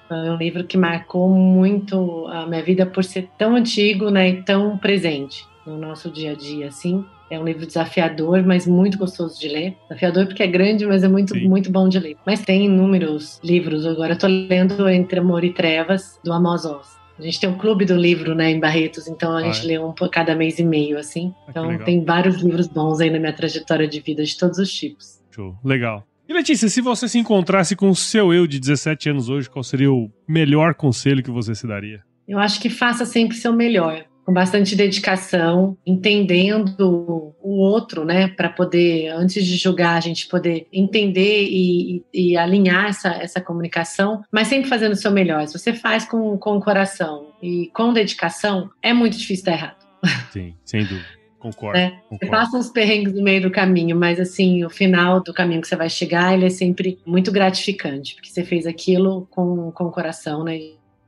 É 0.09 0.31
um 0.31 0.35
livro 0.35 0.65
que 0.65 0.77
marcou 0.77 1.29
muito 1.29 2.27
a 2.27 2.45
minha 2.45 2.61
vida 2.61 2.85
por 2.85 3.03
ser 3.03 3.29
tão 3.37 3.55
antigo 3.55 4.09
né, 4.09 4.29
e 4.29 4.43
tão 4.43 4.77
presente 4.77 5.45
no 5.65 5.77
nosso 5.77 6.11
dia 6.11 6.31
a 6.31 6.35
dia, 6.35 6.67
assim. 6.67 7.05
É 7.29 7.37
um 7.39 7.43
livro 7.43 7.65
desafiador, 7.65 8.41
mas 8.43 8.65
muito 8.65 8.97
gostoso 8.97 9.39
de 9.39 9.49
ler. 9.49 9.77
Desafiador 9.83 10.27
porque 10.27 10.43
é 10.43 10.47
grande, 10.47 10.85
mas 10.85 11.03
é 11.03 11.07
muito, 11.07 11.35
muito 11.35 11.71
bom 11.71 11.89
de 11.89 11.99
ler. 11.99 12.17
Mas 12.25 12.41
tem 12.43 12.65
inúmeros 12.65 13.39
livros. 13.43 13.85
Agora 13.85 14.13
eu 14.13 14.17
tô 14.17 14.27
lendo 14.27 14.87
Entre 14.87 15.19
Amor 15.19 15.43
e 15.43 15.51
Trevas, 15.51 16.19
do 16.23 16.31
Amos 16.31 16.65
Oz. 16.65 16.97
A 17.19 17.21
gente 17.21 17.39
tem 17.39 17.49
um 17.49 17.57
clube 17.57 17.83
do 17.83 17.95
livro, 17.95 18.35
né, 18.35 18.51
em 18.51 18.59
Barretos, 18.59 19.07
então 19.07 19.31
a 19.31 19.39
ah, 19.39 19.41
gente 19.41 19.65
é? 19.65 19.67
lê 19.69 19.79
um 19.79 19.91
por 19.91 20.07
cada 20.09 20.35
mês 20.35 20.59
e 20.59 20.63
meio, 20.63 20.99
assim. 20.99 21.33
Ah, 21.47 21.49
então 21.49 21.77
tem 21.79 22.03
vários 22.03 22.37
livros 22.37 22.67
bons 22.67 22.99
aí 22.99 23.09
na 23.09 23.17
minha 23.17 23.33
trajetória 23.33 23.87
de 23.87 23.99
vida, 23.99 24.23
de 24.23 24.37
todos 24.37 24.59
os 24.59 24.71
tipos. 24.71 25.19
Show. 25.31 25.55
Legal. 25.63 26.05
E 26.27 26.33
Letícia, 26.33 26.67
se 26.67 26.81
você 26.81 27.07
se 27.07 27.17
encontrasse 27.17 27.73
com 27.73 27.89
o 27.89 27.95
seu 27.95 28.33
eu 28.33 28.45
de 28.45 28.59
17 28.59 29.09
anos 29.09 29.29
hoje, 29.29 29.49
qual 29.49 29.63
seria 29.63 29.91
o 29.91 30.11
melhor 30.27 30.75
conselho 30.75 31.23
que 31.23 31.31
você 31.31 31.55
se 31.55 31.65
daria? 31.65 32.03
Eu 32.27 32.37
acho 32.37 32.59
que 32.59 32.69
faça 32.69 33.05
sempre 33.05 33.37
seu 33.37 33.53
melhor, 33.53 34.03
com 34.25 34.33
bastante 34.33 34.75
dedicação, 34.75 35.77
entendendo 35.85 37.33
o 37.41 37.61
outro, 37.61 38.03
né, 38.03 38.27
para 38.27 38.49
poder, 38.49 39.07
antes 39.07 39.45
de 39.45 39.55
julgar, 39.55 39.95
a 39.95 40.01
gente 40.01 40.27
poder 40.27 40.67
entender 40.73 41.45
e, 41.45 42.03
e, 42.13 42.31
e, 42.31 42.37
alinhar 42.37 42.87
essa, 42.87 43.07
essa 43.13 43.39
comunicação, 43.39 44.21
mas 44.29 44.49
sempre 44.49 44.67
fazendo 44.67 44.91
o 44.91 44.97
seu 44.97 45.11
melhor. 45.11 45.47
Se 45.47 45.57
você 45.57 45.71
faz 45.71 46.03
com, 46.03 46.37
com 46.37 46.57
o 46.57 46.61
coração 46.61 47.27
e 47.41 47.71
com 47.73 47.93
dedicação, 47.93 48.69
é 48.81 48.91
muito 48.91 49.17
difícil 49.17 49.45
dar 49.45 49.53
errado. 49.53 49.87
Sim, 50.31 50.53
sem 50.65 50.81
dúvida. 50.81 51.16
Concordo, 51.39 51.77
né? 51.77 51.99
concordo. 52.09 52.17
Você 52.19 52.31
passa 52.31 52.57
uns 52.57 52.69
perrengues 52.69 53.13
no 53.13 53.23
meio 53.23 53.41
do 53.41 53.51
caminho, 53.51 53.95
mas 53.95 54.19
assim, 54.19 54.65
o 54.65 54.69
final 54.69 55.21
do 55.21 55.33
caminho 55.33 55.61
que 55.61 55.67
você 55.67 55.75
vai 55.75 55.89
chegar, 55.89 56.33
ele 56.33 56.45
é 56.45 56.49
sempre 56.49 56.99
muito 57.05 57.31
gratificante, 57.31 58.15
porque 58.15 58.29
você 58.29 58.43
fez 58.43 58.65
aquilo 58.65 59.27
com, 59.29 59.71
com 59.71 59.85
o 59.85 59.91
coração, 59.91 60.43
né? 60.43 60.59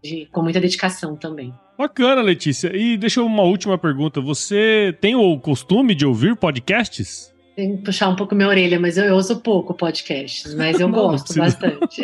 De, 0.01 0.27
com 0.31 0.41
muita 0.41 0.61
dedicação 0.61 1.15
também. 1.15 1.53
Bacana, 1.77 2.21
Letícia. 2.21 2.75
E 2.75 2.95
deixa 2.95 3.19
eu 3.19 3.25
uma 3.25 3.43
última 3.43 3.77
pergunta. 3.77 4.21
Você 4.21 4.95
tem 5.01 5.15
o 5.15 5.37
costume 5.39 5.93
de 5.93 6.05
ouvir 6.05 6.35
podcasts? 6.37 7.33
Tem 7.59 7.75
que 7.75 7.83
puxar 7.83 8.07
um 8.07 8.15
pouco 8.15 8.33
minha 8.33 8.47
orelha, 8.47 8.79
mas 8.79 8.97
eu, 8.97 9.03
eu 9.03 9.15
ouço 9.15 9.41
pouco 9.41 9.73
podcasts, 9.73 10.55
mas 10.55 10.79
eu 10.79 10.87
não, 10.87 10.97
gosto 10.97 11.35
não 11.35 11.43
bastante. 11.43 12.01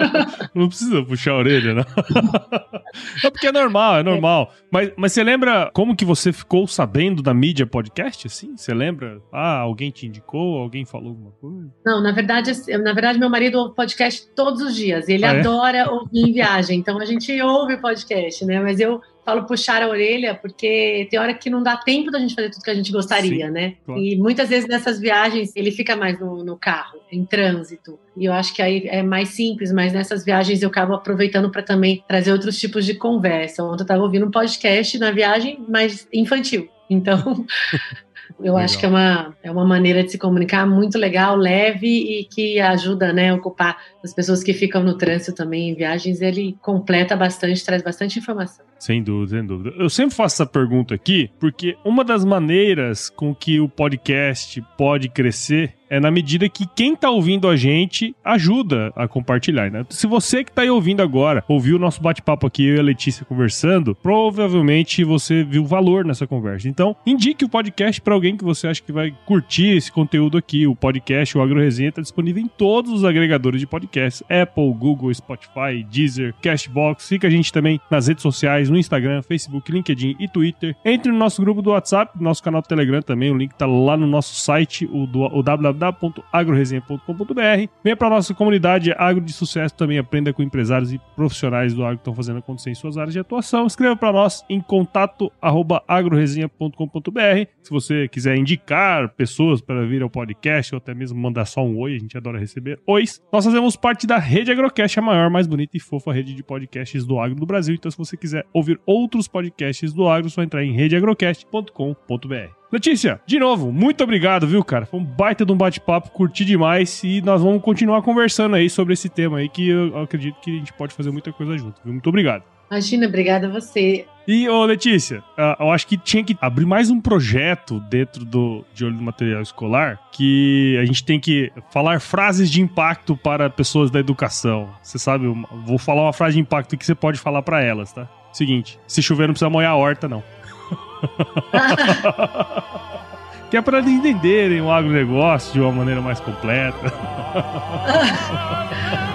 não 0.54 0.66
precisa 0.66 1.02
puxar 1.02 1.32
a 1.32 1.36
orelha, 1.36 1.74
não. 1.74 1.84
é 3.22 3.30
porque 3.30 3.48
é 3.48 3.52
normal, 3.52 3.98
é 3.98 4.02
normal. 4.02 4.50
É. 4.50 4.64
Mas, 4.70 4.92
mas 4.96 5.12
você 5.12 5.22
lembra 5.22 5.70
como 5.74 5.94
que 5.94 6.06
você 6.06 6.32
ficou 6.32 6.66
sabendo 6.66 7.22
da 7.22 7.34
mídia 7.34 7.66
podcast, 7.66 8.26
assim? 8.26 8.56
Você 8.56 8.72
lembra? 8.72 9.20
Ah, 9.30 9.58
alguém 9.58 9.90
te 9.90 10.06
indicou? 10.06 10.56
Alguém 10.56 10.86
falou 10.86 11.10
alguma 11.10 11.32
coisa? 11.32 11.70
Não, 11.84 12.02
na 12.02 12.12
verdade, 12.12 12.52
na 12.78 12.94
verdade, 12.94 13.18
meu 13.18 13.28
marido 13.28 13.58
ouve 13.58 13.76
podcast 13.76 14.26
todos 14.34 14.62
os 14.62 14.74
dias. 14.74 15.06
Ele 15.06 15.26
ah, 15.26 15.34
é? 15.34 15.40
adora 15.40 15.92
ouvir 15.92 16.30
em 16.30 16.32
viagem. 16.32 16.78
Então 16.78 16.98
a 16.98 17.04
gente 17.04 17.38
ouve 17.42 17.76
podcast, 17.76 18.42
né? 18.46 18.58
Mas 18.58 18.80
eu 18.80 19.02
falo 19.24 19.46
puxar 19.46 19.82
a 19.82 19.88
orelha, 19.88 20.34
porque 20.34 21.08
tem 21.10 21.18
hora 21.18 21.34
que 21.34 21.48
não 21.48 21.62
dá 21.62 21.76
tempo 21.76 22.10
da 22.10 22.18
gente 22.18 22.34
fazer 22.34 22.50
tudo 22.50 22.62
que 22.62 22.70
a 22.70 22.74
gente 22.74 22.92
gostaria, 22.92 23.46
Sim, 23.46 23.52
né? 23.52 23.74
Claro. 23.84 24.00
E 24.00 24.16
muitas 24.16 24.48
vezes 24.48 24.68
nessas 24.68 25.00
viagens 25.00 25.52
ele 25.56 25.70
fica 25.70 25.96
mais 25.96 26.18
no, 26.20 26.44
no, 26.44 26.56
carro, 26.56 27.00
em 27.10 27.24
trânsito. 27.24 27.98
E 28.16 28.24
eu 28.24 28.32
acho 28.32 28.54
que 28.54 28.62
aí 28.62 28.86
é 28.86 29.02
mais 29.02 29.30
simples, 29.30 29.72
mas 29.72 29.92
nessas 29.92 30.24
viagens 30.24 30.62
eu 30.62 30.68
acabo 30.68 30.94
aproveitando 30.94 31.50
para 31.50 31.62
também 31.62 32.04
trazer 32.06 32.32
outros 32.32 32.58
tipos 32.58 32.84
de 32.84 32.94
conversa. 32.94 33.64
Ontem 33.64 33.82
eu 33.82 33.84
estava 33.84 34.02
ouvindo 34.02 34.26
um 34.26 34.30
podcast 34.30 34.98
na 34.98 35.10
viagem, 35.10 35.64
mas 35.68 36.06
infantil. 36.12 36.68
Então, 36.88 37.44
Eu 38.38 38.54
legal. 38.54 38.58
acho 38.58 38.78
que 38.78 38.86
é 38.86 38.88
uma, 38.88 39.34
é 39.42 39.50
uma 39.50 39.64
maneira 39.64 40.02
de 40.02 40.10
se 40.10 40.18
comunicar 40.18 40.66
muito 40.66 40.98
legal, 40.98 41.36
leve 41.36 41.86
e 41.86 42.24
que 42.24 42.60
ajuda 42.60 43.12
né, 43.12 43.30
a 43.30 43.34
ocupar 43.34 43.76
as 44.02 44.12
pessoas 44.12 44.42
que 44.42 44.52
ficam 44.52 44.82
no 44.82 44.96
trânsito 44.96 45.34
também 45.34 45.70
em 45.70 45.74
viagens. 45.74 46.20
Ele 46.20 46.56
completa 46.60 47.16
bastante, 47.16 47.64
traz 47.64 47.82
bastante 47.82 48.18
informação. 48.18 48.64
Sem 48.78 49.02
dúvida, 49.02 49.38
sem 49.38 49.46
dúvida. 49.46 49.74
Eu 49.78 49.88
sempre 49.88 50.14
faço 50.14 50.36
essa 50.42 50.46
pergunta 50.46 50.94
aqui 50.94 51.30
porque 51.38 51.76
uma 51.84 52.04
das 52.04 52.24
maneiras 52.24 53.08
com 53.08 53.34
que 53.34 53.60
o 53.60 53.68
podcast 53.68 54.62
pode 54.76 55.08
crescer 55.08 55.74
é 55.94 56.00
na 56.00 56.10
medida 56.10 56.48
que 56.48 56.66
quem 56.66 56.96
tá 56.96 57.08
ouvindo 57.08 57.48
a 57.48 57.56
gente 57.56 58.16
ajuda 58.24 58.92
a 58.96 59.06
compartilhar, 59.06 59.70
né? 59.70 59.86
Se 59.88 60.08
você 60.08 60.42
que 60.42 60.50
tá 60.50 60.62
aí 60.62 60.70
ouvindo 60.70 61.00
agora, 61.00 61.44
ouviu 61.46 61.76
o 61.76 61.78
nosso 61.78 62.02
bate-papo 62.02 62.48
aqui, 62.48 62.66
eu 62.66 62.76
e 62.76 62.80
a 62.80 62.82
Letícia 62.82 63.24
conversando, 63.24 63.94
provavelmente 63.94 65.04
você 65.04 65.44
viu 65.44 65.64
valor 65.64 66.04
nessa 66.04 66.26
conversa. 66.26 66.68
Então, 66.68 66.96
indique 67.06 67.44
o 67.44 67.48
podcast 67.48 68.00
para 68.00 68.12
alguém 68.12 68.36
que 68.36 68.42
você 68.42 68.66
acha 68.66 68.82
que 68.82 68.90
vai 68.90 69.14
curtir 69.24 69.76
esse 69.76 69.92
conteúdo 69.92 70.36
aqui. 70.36 70.66
O 70.66 70.74
podcast, 70.74 71.38
o 71.38 71.40
Agro 71.40 71.60
Resenha, 71.60 71.92
tá 71.92 72.02
disponível 72.02 72.42
em 72.42 72.48
todos 72.48 72.90
os 72.90 73.04
agregadores 73.04 73.60
de 73.60 73.66
podcasts: 73.66 74.20
Apple, 74.28 74.74
Google, 74.74 75.14
Spotify, 75.14 75.86
Deezer, 75.88 76.34
Cashbox. 76.42 77.08
Fica 77.08 77.28
a 77.28 77.30
gente 77.30 77.52
também 77.52 77.80
nas 77.88 78.08
redes 78.08 78.22
sociais, 78.22 78.68
no 78.68 78.76
Instagram, 78.76 79.22
Facebook, 79.22 79.70
LinkedIn 79.70 80.16
e 80.18 80.26
Twitter. 80.26 80.74
Entre 80.84 81.12
no 81.12 81.18
nosso 81.18 81.40
grupo 81.40 81.62
do 81.62 81.70
WhatsApp, 81.70 82.20
nosso 82.20 82.42
canal 82.42 82.62
do 82.62 82.66
Telegram 82.66 83.00
também, 83.00 83.30
o 83.30 83.36
link 83.36 83.54
tá 83.54 83.64
lá 83.64 83.96
no 83.96 84.08
nosso 84.08 84.34
site, 84.34 84.86
o, 84.86 85.04
o 85.04 85.40
www 85.40 85.83
www.agroresenha.com.br. 85.90 87.68
Venha 87.82 87.96
para 87.96 88.10
nossa 88.10 88.34
comunidade 88.34 88.92
Agro 88.92 89.22
de 89.22 89.32
Sucesso 89.32 89.74
também, 89.74 89.98
aprenda 89.98 90.32
com 90.32 90.42
empresários 90.42 90.92
e 90.92 91.00
profissionais 91.16 91.74
do 91.74 91.84
agro 91.84 91.98
que 91.98 92.02
estão 92.02 92.14
fazendo 92.14 92.38
acontecer 92.38 92.70
em 92.70 92.74
suas 92.74 92.96
áreas 92.96 93.12
de 93.12 93.20
atuação. 93.20 93.66
Escreva 93.66 93.96
para 93.96 94.12
nós 94.12 94.44
em 94.48 94.60
contato@agroresenha.com.br. 94.60 97.48
Se 97.62 97.70
você 97.70 98.06
quiser 98.08 98.36
indicar 98.36 99.08
pessoas 99.10 99.60
para 99.60 99.84
vir 99.86 100.02
ao 100.02 100.10
podcast 100.10 100.74
ou 100.74 100.78
até 100.78 100.94
mesmo 100.94 101.16
mandar 101.18 101.44
só 101.44 101.62
um 101.64 101.76
oi, 101.78 101.96
a 101.96 101.98
gente 101.98 102.16
adora 102.16 102.38
receber 102.38 102.80
ois. 102.86 103.20
Nós 103.32 103.44
fazemos 103.44 103.74
parte 103.76 104.06
da 104.06 104.18
Rede 104.18 104.52
Agrocast, 104.52 104.98
a 104.98 105.02
maior, 105.02 105.28
mais 105.30 105.46
bonita 105.46 105.76
e 105.76 105.80
fofa 105.80 106.12
rede 106.12 106.34
de 106.34 106.42
podcasts 106.42 107.04
do 107.04 107.18
agro 107.18 107.36
do 107.36 107.44
Brasil. 107.46 107.74
Então, 107.74 107.90
se 107.90 107.98
você 107.98 108.16
quiser 108.16 108.46
ouvir 108.52 108.80
outros 108.86 109.26
podcasts 109.28 109.92
do 109.92 110.08
agro, 110.08 110.28
é 110.28 110.30
só 110.30 110.42
entrar 110.42 110.64
em 110.64 110.72
redeagrocast.com.br. 110.72 112.63
Letícia, 112.74 113.20
de 113.24 113.38
novo, 113.38 113.70
muito 113.70 114.02
obrigado, 114.02 114.48
viu, 114.48 114.64
cara? 114.64 114.84
Foi 114.84 114.98
um 114.98 115.04
baita 115.04 115.46
de 115.46 115.52
um 115.52 115.56
bate-papo, 115.56 116.10
curti 116.10 116.44
demais 116.44 117.04
e 117.04 117.20
nós 117.20 117.40
vamos 117.40 117.62
continuar 117.62 118.02
conversando 118.02 118.56
aí 118.56 118.68
sobre 118.68 118.94
esse 118.94 119.08
tema 119.08 119.38
aí 119.38 119.48
que 119.48 119.68
eu 119.68 119.96
acredito 119.96 120.40
que 120.40 120.50
a 120.50 120.58
gente 120.58 120.72
pode 120.72 120.92
fazer 120.92 121.12
muita 121.12 121.32
coisa 121.32 121.56
junto, 121.56 121.80
viu? 121.84 121.92
Muito 121.92 122.08
obrigado. 122.08 122.42
Imagina, 122.68 123.06
obrigada 123.06 123.46
a 123.46 123.50
você. 123.50 124.04
E, 124.26 124.48
ô 124.48 124.64
Letícia, 124.64 125.22
ah, 125.38 125.56
eu 125.60 125.70
acho 125.70 125.86
que 125.86 125.96
tinha 125.96 126.24
que 126.24 126.36
abrir 126.40 126.66
mais 126.66 126.90
um 126.90 127.00
projeto 127.00 127.78
dentro 127.88 128.24
do 128.24 128.64
De 128.74 128.84
Olho 128.84 128.96
do 128.96 129.02
Material 129.04 129.42
Escolar 129.42 130.00
que 130.10 130.76
a 130.82 130.84
gente 130.84 131.04
tem 131.04 131.20
que 131.20 131.52
falar 131.70 132.00
frases 132.00 132.50
de 132.50 132.60
impacto 132.60 133.16
para 133.16 133.48
pessoas 133.48 133.88
da 133.88 134.00
educação. 134.00 134.68
Você 134.82 134.98
sabe, 134.98 135.26
vou 135.64 135.78
falar 135.78 136.02
uma 136.02 136.12
frase 136.12 136.34
de 136.34 136.40
impacto 136.40 136.76
que 136.76 136.84
você 136.84 136.96
pode 136.96 137.20
falar 137.20 137.42
para 137.42 137.62
elas, 137.62 137.92
tá? 137.92 138.08
Seguinte, 138.32 138.80
se 138.84 139.00
chover 139.00 139.28
não 139.28 139.34
precisa 139.34 139.48
molhar 139.48 139.70
a 139.70 139.76
horta, 139.76 140.08
não. 140.08 140.24
que 143.50 143.56
é 143.56 143.62
para 143.62 143.78
eles 143.78 143.92
entenderem 143.92 144.60
o 144.60 144.70
agronegócio 144.70 145.52
de 145.52 145.60
uma 145.60 145.72
maneira 145.72 146.00
mais 146.00 146.20
completa. 146.20 146.76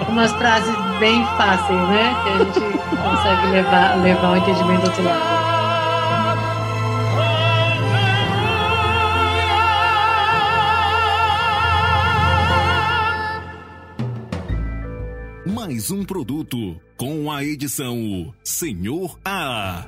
Umas 0.08 0.32
frases 0.32 0.74
bem 0.98 1.24
fáceis, 1.36 1.88
né? 1.88 2.14
Que 2.22 2.28
a 2.30 2.38
gente 2.38 2.60
consegue 2.96 3.46
levar, 3.52 3.96
levar 4.02 4.32
o 4.32 4.36
entendimento 4.36 4.80
do 4.82 4.86
outro 4.86 5.04
lado. 5.04 5.40
Mais 15.54 15.90
um 15.90 16.04
produto 16.04 16.80
com 16.96 17.30
a 17.30 17.44
edição 17.44 18.32
Senhor 18.42 19.18
A. 19.24 19.86